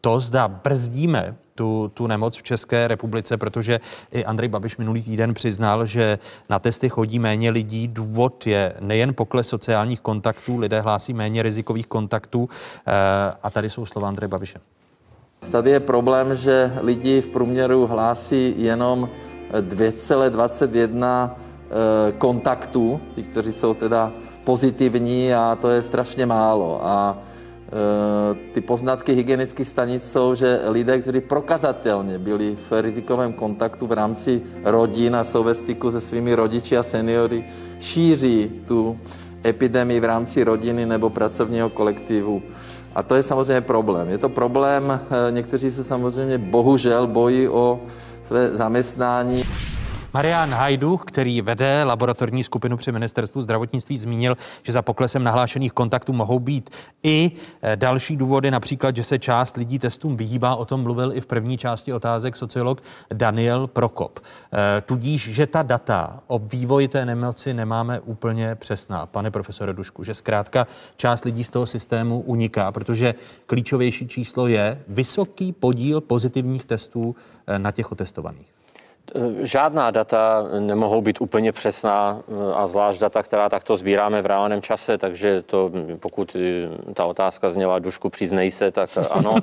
[0.00, 3.80] to zda brzdíme tu, tu nemoc v České republice, protože
[4.12, 6.18] i Andrej Babiš minulý týden přiznal, že
[6.48, 7.88] na testy chodí méně lidí.
[7.88, 12.48] Důvod je nejen pokles sociálních kontaktů, lidé hlásí méně rizikových kontaktů.
[12.86, 12.92] E,
[13.42, 14.58] a tady jsou slova Andrej Babiše.
[15.50, 19.08] Tady je problém, že lidi v průměru hlásí jenom
[19.60, 24.12] 2,21 eh, kontaktů, ty, kteří jsou teda
[24.44, 26.80] pozitivní a to je strašně málo.
[26.82, 27.72] A eh,
[28.54, 34.42] ty poznatky hygienických stanic jsou, že lidé, kteří prokazatelně byli v rizikovém kontaktu v rámci
[34.64, 37.44] rodin a jsou ve styku se svými rodiči a seniory,
[37.80, 38.98] šíří tu
[39.46, 42.42] epidemii v rámci rodiny nebo pracovního kolektivu.
[42.94, 44.08] A to je samozřejmě problém.
[44.08, 47.80] Je to problém, eh, někteří se samozřejmě bohužel bojí o
[48.26, 49.44] své zaměstnání.
[50.14, 56.12] Marian Hajduch, který vede laboratorní skupinu při ministerstvu zdravotnictví, zmínil, že za poklesem nahlášených kontaktů
[56.12, 56.70] mohou být
[57.02, 57.30] i
[57.62, 60.54] eh, další důvody, například, že se část lidí testům vyhýbá.
[60.54, 62.82] O tom mluvil i v první části otázek sociolog
[63.12, 64.20] Daniel Prokop.
[64.20, 70.04] Eh, tudíž, že ta data o vývoji té nemoci nemáme úplně přesná, pane profesore Dušku,
[70.04, 70.66] že zkrátka
[70.96, 73.14] část lidí z toho systému uniká, protože
[73.46, 77.16] klíčovější číslo je vysoký podíl pozitivních testů
[77.46, 78.51] eh, na těch otestovaných.
[79.14, 84.26] Eh, žádná data nemohou být úplně přesná eh, a zvlášť data, která takto sbíráme v
[84.26, 85.70] reálném čase, takže to,
[86.00, 89.34] pokud eh, ta otázka zněla dušku přiznej se, tak ano,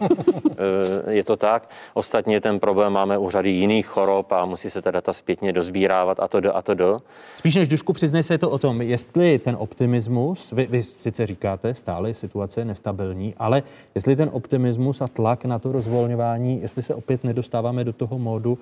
[1.10, 1.70] je to tak.
[1.94, 6.20] Ostatně ten problém máme u řady jiných chorob a musí se ta data zpětně dozbírávat
[6.20, 7.00] a to do a to do.
[7.38, 11.26] Spíš než dušku přiznej se je to o tom, jestli ten optimismus, vy, vy sice
[11.26, 13.64] říkáte, stále situace je nestabilní, ale
[13.96, 18.58] jestli ten optimismus a tlak na to rozvolňování, jestli se opět nedostáváme do toho módu,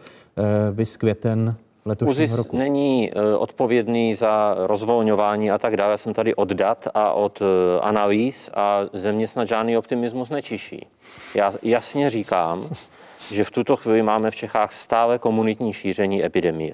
[0.71, 1.55] vy vys květen
[1.85, 2.57] letošního Uzis roku?
[2.57, 5.91] není eh, odpovědný za rozvolňování a tak dále.
[5.91, 10.87] Já jsem tady od dat a od eh, analýz a země snad žádný optimismus nečiší.
[11.35, 12.69] Já jasně říkám,
[13.31, 16.73] že v tuto chvíli máme v Čechách stále komunitní šíření epidemie.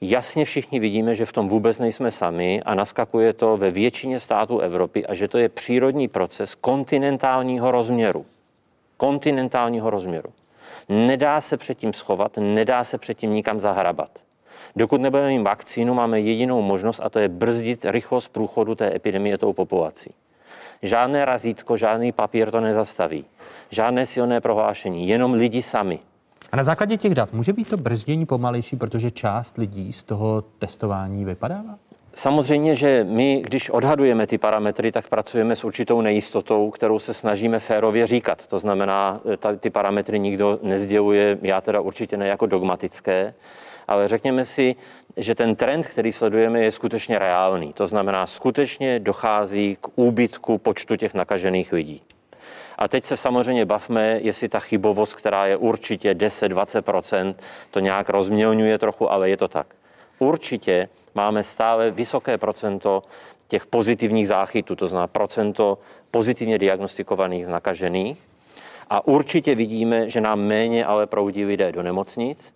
[0.00, 4.58] Jasně všichni vidíme, že v tom vůbec nejsme sami a naskakuje to ve většině států
[4.58, 8.26] Evropy a že to je přírodní proces kontinentálního rozměru.
[8.96, 10.28] Kontinentálního rozměru.
[10.88, 14.10] Nedá se předtím schovat, nedá se předtím nikam zahrabat.
[14.76, 19.38] Dokud nebudeme mít vakcínu, máme jedinou možnost a to je brzdit rychlost průchodu té epidemie
[19.38, 20.10] tou populací.
[20.82, 23.24] Žádné razítko, žádný papír to nezastaví.
[23.70, 25.98] Žádné silné prohlášení, jenom lidi sami.
[26.52, 30.42] A na základě těch dat může být to brzdění pomalejší, protože část lidí z toho
[30.58, 31.78] testování vypadává?
[32.14, 37.58] Samozřejmě, že my, když odhadujeme ty parametry, tak pracujeme s určitou nejistotou, kterou se snažíme
[37.58, 38.46] férově říkat.
[38.46, 43.34] To znamená, ta, ty parametry nikdo nezděluje, já teda určitě ne jako dogmatické,
[43.88, 44.76] ale řekněme si,
[45.16, 47.72] že ten trend, který sledujeme, je skutečně reálný.
[47.72, 52.02] To znamená, skutečně dochází k úbytku počtu těch nakažených lidí.
[52.78, 57.34] A teď se samozřejmě bavme, jestli ta chybovost, která je určitě 10-20%,
[57.70, 59.66] to nějak rozmělňuje trochu, ale je to tak.
[60.18, 63.02] Určitě máme stále vysoké procento
[63.48, 65.78] těch pozitivních záchytů, to znamená procento
[66.10, 68.18] pozitivně diagnostikovaných nakažených.
[68.90, 72.54] A určitě vidíme, že nám méně ale proudí lidé do nemocnic.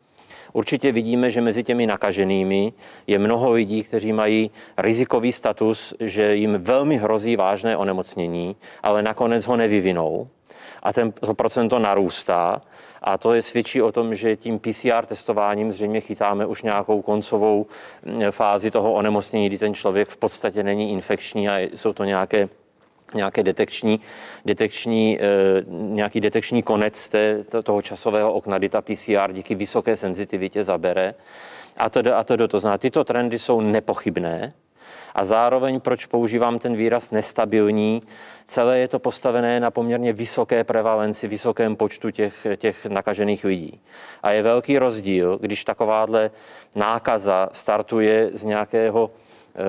[0.53, 2.73] Určitě vidíme, že mezi těmi nakaženými
[3.07, 9.47] je mnoho lidí, kteří mají rizikový status, že jim velmi hrozí vážné onemocnění, ale nakonec
[9.47, 10.29] ho nevyvinou.
[10.83, 12.63] A ten, to procento narůstá.
[13.07, 17.67] A to je svědčí o tom, že tím PCR testováním zřejmě chytáme už nějakou koncovou
[18.05, 22.49] mm, fázi toho onemocnění, kdy ten člověk v podstatě není infekční a jsou to nějaké
[23.15, 24.01] nějaké detekční,
[24.45, 25.27] detekční, e,
[25.71, 31.15] nějaký detekční konec té, toho časového okna, kdy ta PCR díky vysoké senzitivitě zabere.
[31.77, 34.53] A to, a to, to znamená, tyto trendy jsou nepochybné
[35.17, 38.03] a zároveň, proč používám ten výraz nestabilní,
[38.47, 43.81] celé je to postavené na poměrně vysoké prevalenci, vysokém počtu těch, těch nakažených lidí.
[44.23, 46.31] A je velký rozdíl, když takováhle
[46.75, 49.63] nákaza startuje z nějakého e,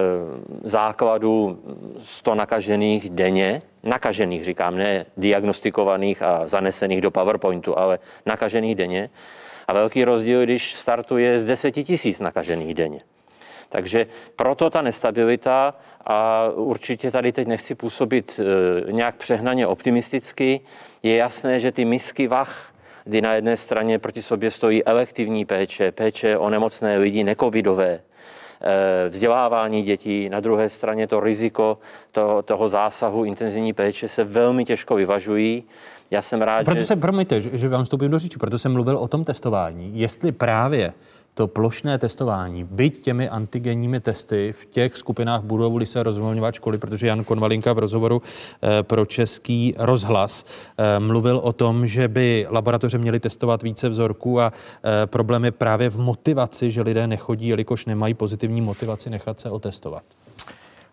[0.63, 1.59] základu
[2.03, 9.09] 100 nakažených denně, nakažených říkám, ne diagnostikovaných a zanesených do PowerPointu, ale nakažených denně.
[9.67, 13.01] A velký rozdíl, když startuje z 10 tisíc nakažených denně.
[13.69, 15.73] Takže proto ta nestabilita
[16.05, 20.61] a určitě tady teď nechci působit e, nějak přehnaně optimisticky.
[21.03, 22.73] Je jasné, že ty misky vach,
[23.03, 29.09] kdy na jedné straně proti sobě stojí elektivní péče, péče o nemocné lidi, nekovidové, e,
[29.09, 31.77] vzdělávání dětí, na druhé straně to riziko
[32.11, 35.63] toho, toho zásahu intenzivní péče se velmi těžko vyvažují.
[36.11, 36.85] Já jsem rád, proto že...
[36.85, 39.91] se, promiňte, že, že vám vstupím do řeči, proto jsem mluvil o tom testování.
[39.99, 40.93] Jestli právě
[41.37, 47.07] to plošné testování, byť těmi antigenními testy v těch skupinách budou se rozvolňovat školy, protože
[47.07, 50.45] Jan Konvalinka v rozhovoru eh, pro český rozhlas
[50.77, 55.51] eh, mluvil o tom, že by laboratoře měly testovat více vzorků a eh, problém je
[55.51, 60.03] právě v motivaci, že lidé nechodí, jelikož nemají pozitivní motivaci nechat se otestovat.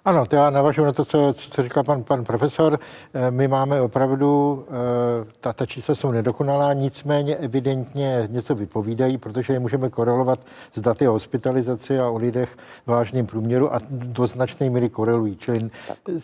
[0.04, 2.78] Ano, to já navažu na to, co, co říkal pan, pan profesor.
[3.14, 9.52] Eh, my máme opravdu, eh, ta, ta čísla jsou nedokonalá, nicméně evidentně něco vypovídají, protože
[9.52, 10.40] je můžeme korelovat
[10.74, 12.56] s daty o hospitalizaci a o lidech
[12.86, 15.36] v vážném průměru a do značné míry korelují.
[15.36, 15.70] Čili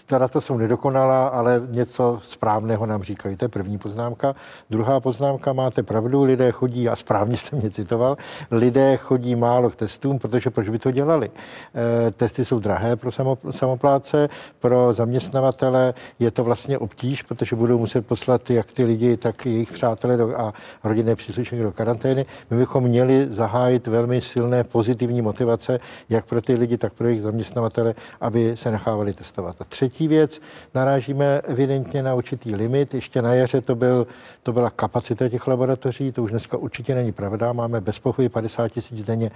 [0.07, 3.37] ta data jsou nedokonalá, ale něco správného nám říkají.
[3.37, 4.35] To je první poznámka.
[4.71, 8.17] Druhá poznámka, máte pravdu, lidé chodí, a správně jste mě citoval,
[8.51, 11.31] lidé chodí málo k testům, protože proč by to dělali?
[11.75, 13.39] Eh, testy jsou drahé pro samo,
[13.71, 14.29] samopláce,
[14.59, 19.51] pro zaměstnavatele je to vlastně obtíž, protože budou muset poslat jak ty lidi, tak i
[19.51, 20.53] jejich přátelé do, a
[20.85, 22.27] rodinné příslušníky do karantény.
[22.51, 27.23] My bychom měli zahájit velmi silné pozitivní motivace, jak pro ty lidi, tak pro jejich
[27.23, 29.57] zaměstnavatele, aby se nechávali testovat.
[29.61, 30.41] A třetí věc,
[30.75, 32.95] narážíme evidentně na určitý limit.
[32.95, 34.07] Ještě na jaře to, byl,
[34.43, 37.53] to byla kapacita těch laboratoří, to už dneska určitě není pravda.
[37.53, 39.31] Máme bez pochyby 50 tisíc denně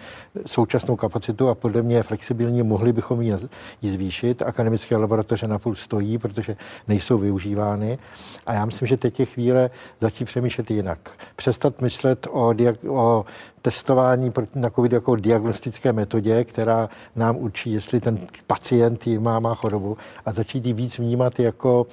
[0.46, 3.36] současnou kapacitu a podle mě je flexibilní, mohli bychom ji
[3.82, 4.42] zvýšit řešit.
[4.42, 6.56] Akademické laboratoře napůl stojí, protože
[6.88, 7.98] nejsou využívány.
[8.46, 9.70] A já myslím, že teď je chvíle
[10.00, 10.98] začít přemýšlet jinak.
[11.36, 13.24] Přestat myslet o, diag- o
[13.62, 19.96] testování na COVID jako diagnostické metodě, která nám určí, jestli ten pacient má, má chorobu
[20.26, 21.86] a začít ji víc vnímat jako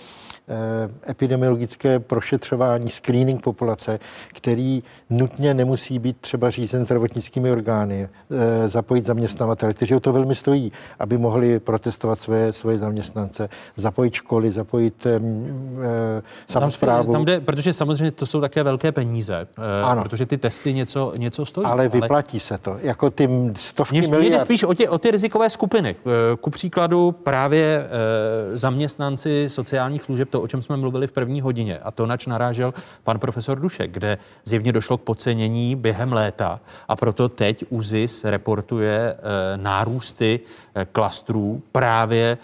[1.10, 9.74] epidemiologické prošetřování, screening populace, který nutně nemusí být třeba řízen zdravotnickými orgány, eh, zapojit zaměstnavatele,
[9.74, 15.08] kteří o to velmi stojí, aby mohli protestovat své, svoje zaměstnance, zapojit školy, zapojit
[16.50, 17.12] samozprávu.
[17.12, 19.48] Tam, jde, protože samozřejmě to jsou také velké peníze,
[19.84, 20.04] ano.
[20.04, 21.68] protože ty testy něco, něco stojí.
[21.68, 22.40] Ale vyplatí ale...
[22.40, 22.78] se to.
[22.82, 24.22] Jako ty stovky mě, miliard.
[24.22, 25.96] Mě jde spíš o, tě, o ty rizikové skupiny.
[26.42, 27.88] Ku příkladu právě
[28.54, 32.74] zaměstnanci sociálních služeb to o čem jsme mluvili v první hodině, a to nač narážel
[33.04, 38.98] pan profesor Dušek, kde zjevně došlo k podcenění během léta a proto teď ÚZIS reportuje
[38.98, 39.18] e,
[39.58, 40.40] nárůsty
[40.76, 42.38] e, klastrů právě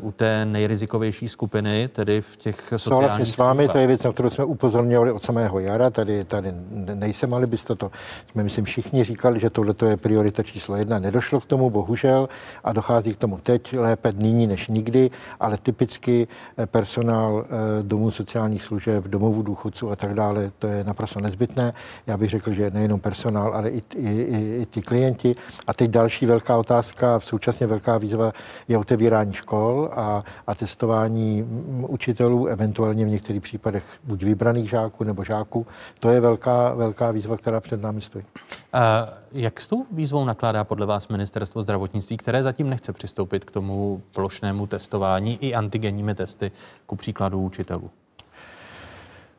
[0.00, 4.30] u té nejrizikovější skupiny, tedy v těch sociálních s vámi, to je věc, na kterou
[4.30, 6.52] jsme upozorňovali od samého jara, tady, tady
[6.94, 7.90] nejsem alibysta, to
[8.30, 10.98] jsme, myslím, všichni říkali, že tohle je priorita číslo jedna.
[10.98, 12.28] Nedošlo k tomu, bohužel,
[12.64, 15.10] a dochází k tomu teď, lépe nyní než nikdy,
[15.40, 20.84] ale typicky eh, personál eh, domů sociálních služeb, domovů důchodců a tak dále, to je
[20.84, 21.72] naprosto nezbytné.
[22.06, 25.34] Já bych řekl, že nejenom personál, ale i, i, i, i ti klienti.
[25.66, 28.32] A teď další velká otázka, v současně velká výzva
[28.68, 31.44] je otevírání škol a, a testování
[31.88, 35.66] učitelů, eventuálně v některých případech buď vybraných žáků nebo žáků.
[36.00, 38.24] To je velká, velká výzva, která před námi stojí.
[38.72, 43.50] A jak s tou výzvou nakládá podle vás ministerstvo zdravotnictví, které zatím nechce přistoupit k
[43.50, 46.52] tomu plošnému testování i antigenními testy,
[46.86, 47.90] ku příkladu učitelů?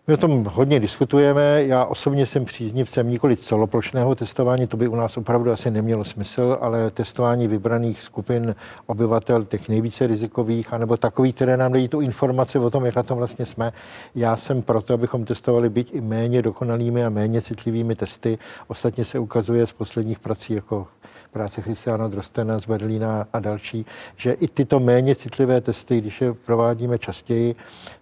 [0.07, 1.63] My o tom hodně diskutujeme.
[1.65, 6.57] Já osobně jsem příznivcem nikoli celoplošného testování, to by u nás opravdu asi nemělo smysl,
[6.61, 8.55] ale testování vybraných skupin
[8.85, 13.03] obyvatel, těch nejvíce rizikových, anebo takových, které nám dají tu informaci o tom, jak na
[13.03, 13.71] tom vlastně jsme.
[14.15, 18.38] Já jsem proto, abychom testovali být i méně dokonalými a méně citlivými testy.
[18.67, 20.88] Ostatně se ukazuje z posledních prací jako
[21.34, 23.85] práce Christiana Drostena z Berlína a další,
[24.18, 27.55] že i tyto méně citlivé testy, když je provádíme častěji,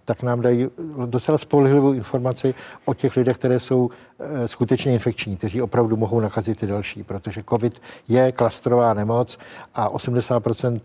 [0.04, 0.68] tak nám dají
[1.06, 2.54] docela spolehlivou informaci
[2.84, 3.90] o těch lidech, které jsou
[4.20, 9.38] eh, skutečně infekční, kteří opravdu mohou nakazit i další, protože COVID je klastrová nemoc
[9.74, 10.80] a 80%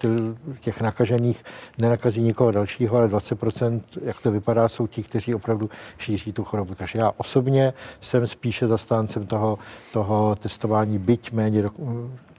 [0.59, 1.43] těch nakažených
[1.77, 6.75] nenakazí nikoho dalšího, ale 20%, jak to vypadá, jsou ti, kteří opravdu šíří tu chorobu.
[6.75, 9.59] Takže já osobně jsem spíše zastáncem toho,
[9.93, 11.63] toho testování, byť méně,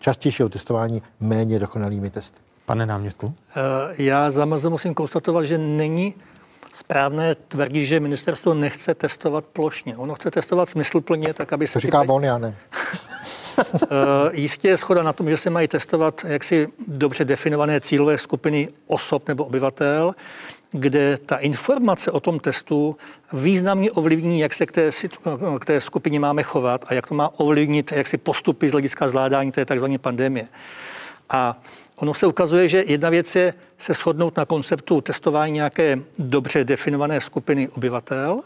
[0.01, 2.37] častějšího testování méně dokonalými testy.
[2.67, 3.35] Pane náměstku?
[3.57, 6.15] Eh, já za musím konstatovat, že není
[6.75, 9.97] správné tvrdí, že ministerstvo nechce testovat plošně.
[9.97, 11.73] Ono chce testovat smysluplně, tak aby se...
[11.73, 12.09] To říká ty...
[12.09, 12.55] on, já ne.
[13.83, 13.87] Eh,
[14.33, 19.29] jistě je schoda na tom, že se mají testovat jaksi dobře definované cílové skupiny osob
[19.29, 20.15] nebo obyvatel,
[20.71, 22.97] kde ta informace o tom testu
[23.33, 24.91] významně ovlivní, jak se k té,
[25.61, 29.09] k té skupině máme chovat a jak to má ovlivnit jak si postupy z hlediska
[29.09, 29.85] zvládání té tzv.
[30.01, 30.49] pandemie.
[31.31, 31.57] A
[32.01, 37.21] Ono se ukazuje, že jedna věc je se shodnout na konceptu testování nějaké dobře definované
[37.21, 38.41] skupiny obyvatel,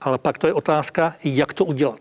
[0.00, 2.00] ale pak to je otázka, jak to udělat.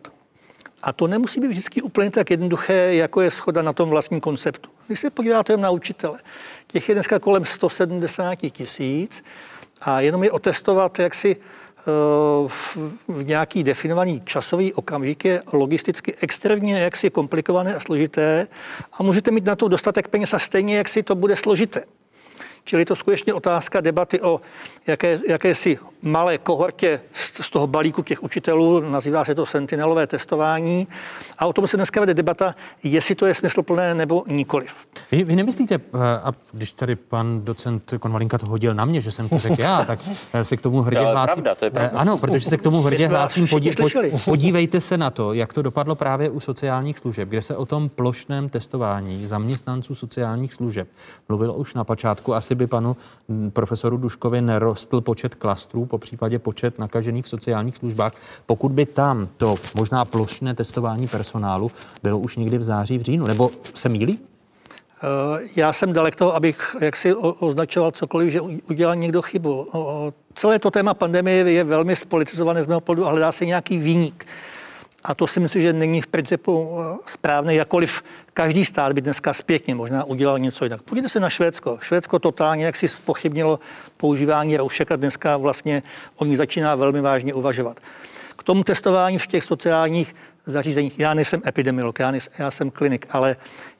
[0.83, 4.69] A to nemusí být vždycky úplně tak jednoduché, jako je schoda na tom vlastním konceptu.
[4.87, 6.19] Když se podíváte na učitele,
[6.67, 9.23] těch je dneska kolem 170 tisíc
[9.81, 11.35] a jenom je otestovat, jak si
[12.47, 12.77] v,
[13.07, 18.47] v nějaký definovaný časový okamžik je logisticky extrémně jaksi komplikované a složité
[18.93, 21.83] a můžete mít na to dostatek peněz a stejně, jak si to bude složité.
[22.63, 24.41] Čili to skutečně otázka debaty o
[24.87, 30.87] jaké, jakési malé kohortě z, z toho balíku těch učitelů, nazývá se to sentinelové testování.
[31.37, 34.75] A o tom se dneska vede debata, jestli to je smysluplné nebo nikoliv.
[35.11, 35.79] Vy, vy nemyslíte, eh,
[36.23, 39.85] a když tady pan docent Konvalinka to hodil na mě, že jsem to řekl já,
[39.85, 39.99] tak
[40.33, 41.43] eh, se k tomu hrdě to hlásím.
[41.43, 41.91] Pravda, to je pravda.
[41.93, 43.47] Eh, ano, protože se k tomu hrdě hlásím.
[43.47, 43.71] Podí,
[44.25, 47.89] podívejte se na to, jak to dopadlo právě u sociálních služeb, kde se o tom
[47.89, 50.87] plošném testování zaměstnanců sociálních služeb
[51.29, 52.33] mluvilo už na počátku.
[52.47, 52.95] Asi by panu
[53.29, 58.11] hm, profesoru Duškovi nerostl počet klastrů, po případě počet nakažených v sociálních službách,
[58.45, 61.71] pokud by tam to možná plošné testování personálu
[62.03, 64.19] bylo už někdy v září, v říjnu, nebo se mílí?
[64.19, 69.67] Eh, já jsem dalek toho, abych jaksi označoval cokoliv, že udělal někdo chybu.
[70.35, 74.25] Celé to téma pandemie je velmi spolitizované z mého pohledu a hledá se nějaký výnik.
[75.07, 78.03] A to si myslím, že není v principu eh, správné, jakoliv
[78.33, 80.81] každý stát by dneska zpětně možná udělal něco jinak.
[80.81, 81.77] Podívejte se na Švédsko.
[81.81, 83.59] Švédsko totálně jak si spochybnilo
[83.97, 85.83] používání roušek a dneska vlastně
[86.15, 87.79] oni začíná velmi vážně uvažovat.
[88.37, 90.15] K tomu testování v těch sociálních
[90.45, 90.99] zařízeních.
[90.99, 93.35] Já nejsem epidemiolog, já, nejsem, já jsem klinik, ale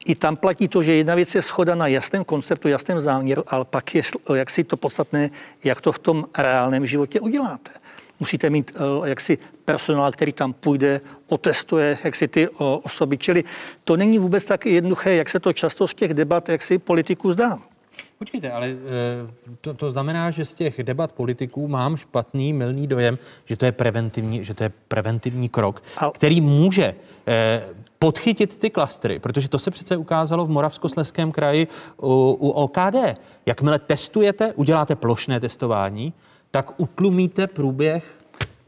[0.06, 3.64] i tam platí to, že jedna věc je schoda na jasném konceptu, jasném záměru, ale
[3.64, 4.02] pak je
[4.34, 5.30] jak si to podstatné,
[5.64, 7.70] jak to v tom reálném životě uděláte.
[8.20, 12.48] Musíte mít eh, jaksi personál, který tam půjde, otestuje jak si ty
[12.82, 13.18] osoby.
[13.18, 13.44] Čili
[13.84, 17.32] to není vůbec tak jednoduché, jak se to často z těch debat jak si politiků
[17.32, 17.58] zdá.
[18.18, 18.76] Počkejte, ale eh,
[19.60, 23.72] to, to znamená, že z těch debat politiků mám špatný, milný dojem, že to je
[23.72, 26.12] preventivní, že to je preventivní krok, ale...
[26.14, 26.94] který může
[27.26, 27.62] eh,
[27.98, 31.68] podchytit ty klastry, protože to se přece ukázalo v Moravskosleském kraji
[32.02, 33.20] u, u OKD.
[33.46, 36.12] Jakmile testujete, uděláte plošné testování,
[36.50, 38.18] tak utlumíte průběh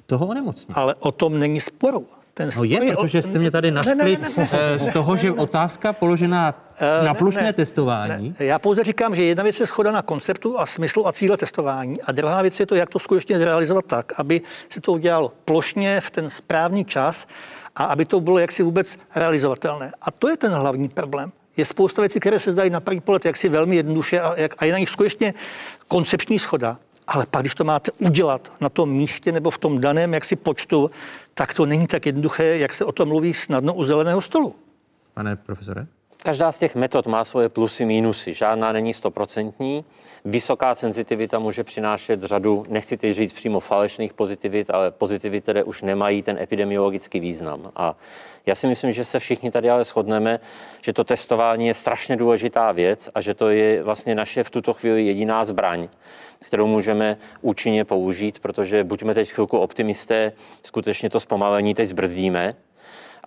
[0.07, 0.75] toho onemocnění.
[0.75, 2.07] Ale o tom není sporu.
[2.35, 4.19] Ten no je, protože jste mě tady našli
[4.53, 8.35] eh, z toho, že otázka položená eh, na plošné ne, ne, testování.
[8.41, 8.47] Ne.
[8.47, 12.03] Já pouze říkám, že jedna věc je schoda na konceptu a smyslu a cíle testování
[12.03, 16.01] a druhá věc je to, jak to skutečně zrealizovat tak, aby se to udělalo plošně
[16.01, 17.27] v ten správný čas
[17.77, 19.93] a aby to bylo jaksi vůbec realizovatelné.
[20.03, 21.33] A to je ten hlavní problém.
[21.57, 24.65] Je spousta věcí, které se zdají na první pohled jaksi velmi jednoduše a, jak, a
[24.65, 25.35] je na nich skutečně
[25.89, 26.79] koncepční schoda.
[27.13, 30.91] Ale pak, když to máte udělat na tom místě nebo v tom daném jaksi počtu,
[31.35, 34.55] tak to není tak jednoduché, jak se o tom mluví snadno u zeleného stolu.
[35.15, 35.87] Pane profesore?
[36.23, 38.35] Každá z těch metod má svoje plusy, mínusy.
[38.35, 39.85] Žádná není stoprocentní.
[40.25, 45.83] Vysoká senzitivita může přinášet řadu, nechci teď říct přímo falešných pozitivit, ale pozitivit, které už
[45.83, 47.73] nemají ten epidemiologický význam.
[47.77, 47.97] A
[48.47, 50.41] já si myslím, že se všichni tady ale shodneme,
[50.81, 54.73] že to testování je strašně důležitá věc a že to je vlastně naše v tuto
[54.73, 55.89] chvíli jediná zbraň,
[56.45, 62.55] kterou můžeme účinně použít, protože buďme teď chvilku optimisté, skutečně to zpomalení teď zbrzdíme,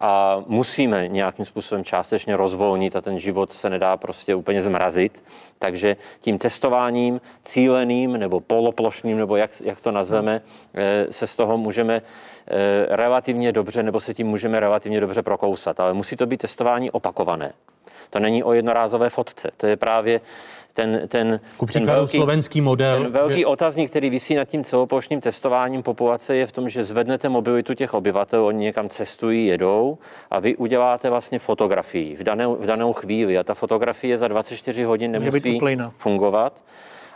[0.06, 5.23] a musíme nějakým způsobem částečně rozvolnit a ten život se nedá prostě úplně zmrazit.
[5.60, 10.41] Takže tím testováním cíleným nebo poloplošným, nebo jak, jak to nazveme,
[10.73, 12.02] eh, se z toho můžeme
[12.48, 15.80] eh, relativně dobře, nebo se tím můžeme relativně dobře prokousat.
[15.80, 17.53] Ale musí to být testování opakované.
[18.10, 19.52] To není o jednorázové fotce.
[19.57, 20.22] To je právě
[20.73, 23.01] ten, ten, Ku ten velký, slovenský model.
[23.01, 23.45] Ten velký že...
[23.45, 27.93] otazník, který vysí nad tím celoplošným testováním populace, je v tom, že zvednete mobilitu těch
[27.93, 29.97] obyvatel, oni někam cestují, jedou
[30.31, 34.83] a vy uděláte vlastně fotografii v danou, v danou chvíli a ta fotografie za 24
[34.83, 35.59] hodin nemusí
[35.97, 36.61] fungovat,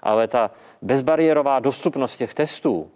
[0.03, 0.51] ale ta
[0.81, 2.87] bezbariérová dostupnost těch testů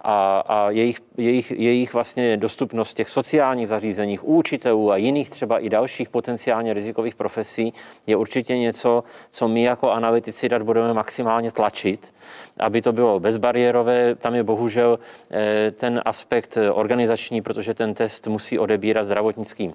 [0.00, 5.68] a, a jejich, jejich, jejich vlastně dostupnost těch sociálních zařízeních, učitelů a jiných třeba i
[5.68, 7.74] dalších potenciálně rizikových profesí
[8.06, 12.14] je určitě něco, co my jako analytici dat budeme maximálně tlačit,
[12.58, 14.14] aby to bylo bezbariérové.
[14.14, 14.98] Tam je bohužel
[15.30, 19.72] eh, ten aspekt organizační, protože ten test musí odebírat zdravotnickým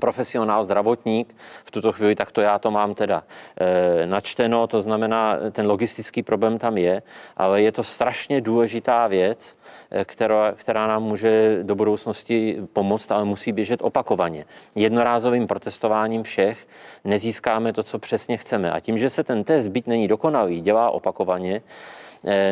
[0.00, 3.22] profesionál, zdravotník, v tuto chvíli tak to já to mám teda
[3.60, 7.02] e, načteno, to znamená, ten logistický problém tam je,
[7.36, 9.56] ale je to strašně důležitá věc,
[9.90, 14.44] eh, která, která nám může do budoucnosti pomoct, ale musí běžet opakovaně.
[14.74, 16.68] Jednorázovým protestováním všech
[17.04, 18.72] nezískáme to, co přesně chceme.
[18.72, 21.62] A tím, že se ten test, byť není dokonalý, dělá opakovaně,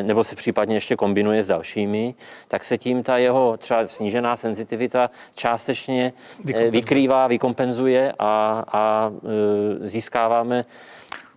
[0.02, 2.14] nebo se případně ještě kombinuje s dalšími,
[2.48, 6.12] tak se tím ta jeho třeba snížená senzitivita částečně
[6.55, 10.64] eh, vykrývá, vykompenzuje a, a eh, získáváme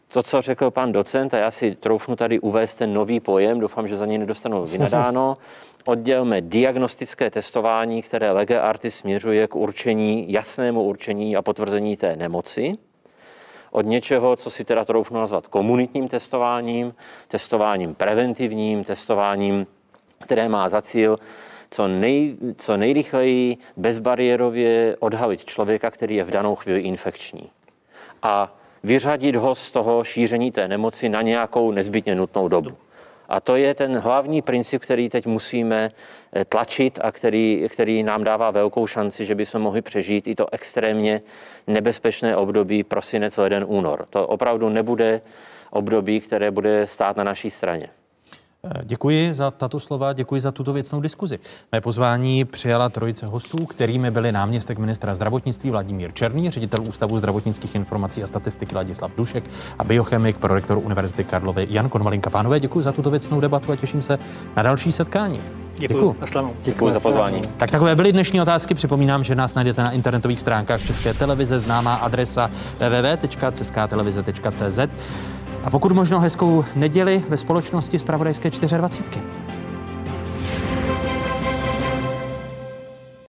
[0.07, 3.87] to, co řekl pan docent, a já si troufnu tady uvést ten nový pojem, doufám,
[3.87, 5.37] že za něj nedostanu vynadáno,
[5.85, 12.77] oddělme diagnostické testování, které lege artis směřuje k určení, jasnému určení a potvrzení té nemoci,
[13.71, 16.93] od něčeho, co si teda troufnu nazvat komunitním testováním,
[17.27, 19.67] testováním preventivním, testováním,
[20.19, 21.19] které má za cíl
[21.71, 27.49] co, nej, co nejrychleji bezbariérově odhalit člověka, který je v danou chvíli infekční.
[28.23, 32.69] A vyřadit ho z toho šíření té nemoci na nějakou nezbytně nutnou dobu.
[33.29, 35.91] A to je ten hlavní princip, který teď musíme
[36.33, 40.53] eh, tlačit a který, který nám dává velkou šanci, že bychom mohli přežít i to
[40.53, 41.21] extrémně
[41.67, 44.05] nebezpečné období prosinec, leden, únor.
[44.09, 45.21] To opravdu nebude
[45.71, 47.89] období, které bude stát na naší straně.
[48.83, 51.39] Děkuji za tato slova, děkuji za tuto věcnou diskuzi.
[51.71, 57.75] Mé pozvání přijala trojice hostů, kterými byli náměstek ministra zdravotnictví Vladimír Černý, ředitel Ústavu zdravotnických
[57.75, 59.43] informací a statistiky Ladislav Dušek
[59.79, 62.29] a biochemik pro rektor Univerzity Karlovy Jan Konvalinka.
[62.29, 64.19] Pánové, děkuji za tuto věcnou debatu a těším se
[64.55, 65.41] na další setkání.
[65.77, 66.15] Děkuji.
[66.25, 67.41] Děkuji, děkuji za pozvání.
[67.57, 68.73] Tak takové byly dnešní otázky.
[68.73, 74.79] Připomínám, že nás najdete na internetových stránkách České televize, známá adresa www.českatelevize.cz.
[75.63, 79.48] A pokud možno hezkou neděli ve společnosti z Pravodajské 24.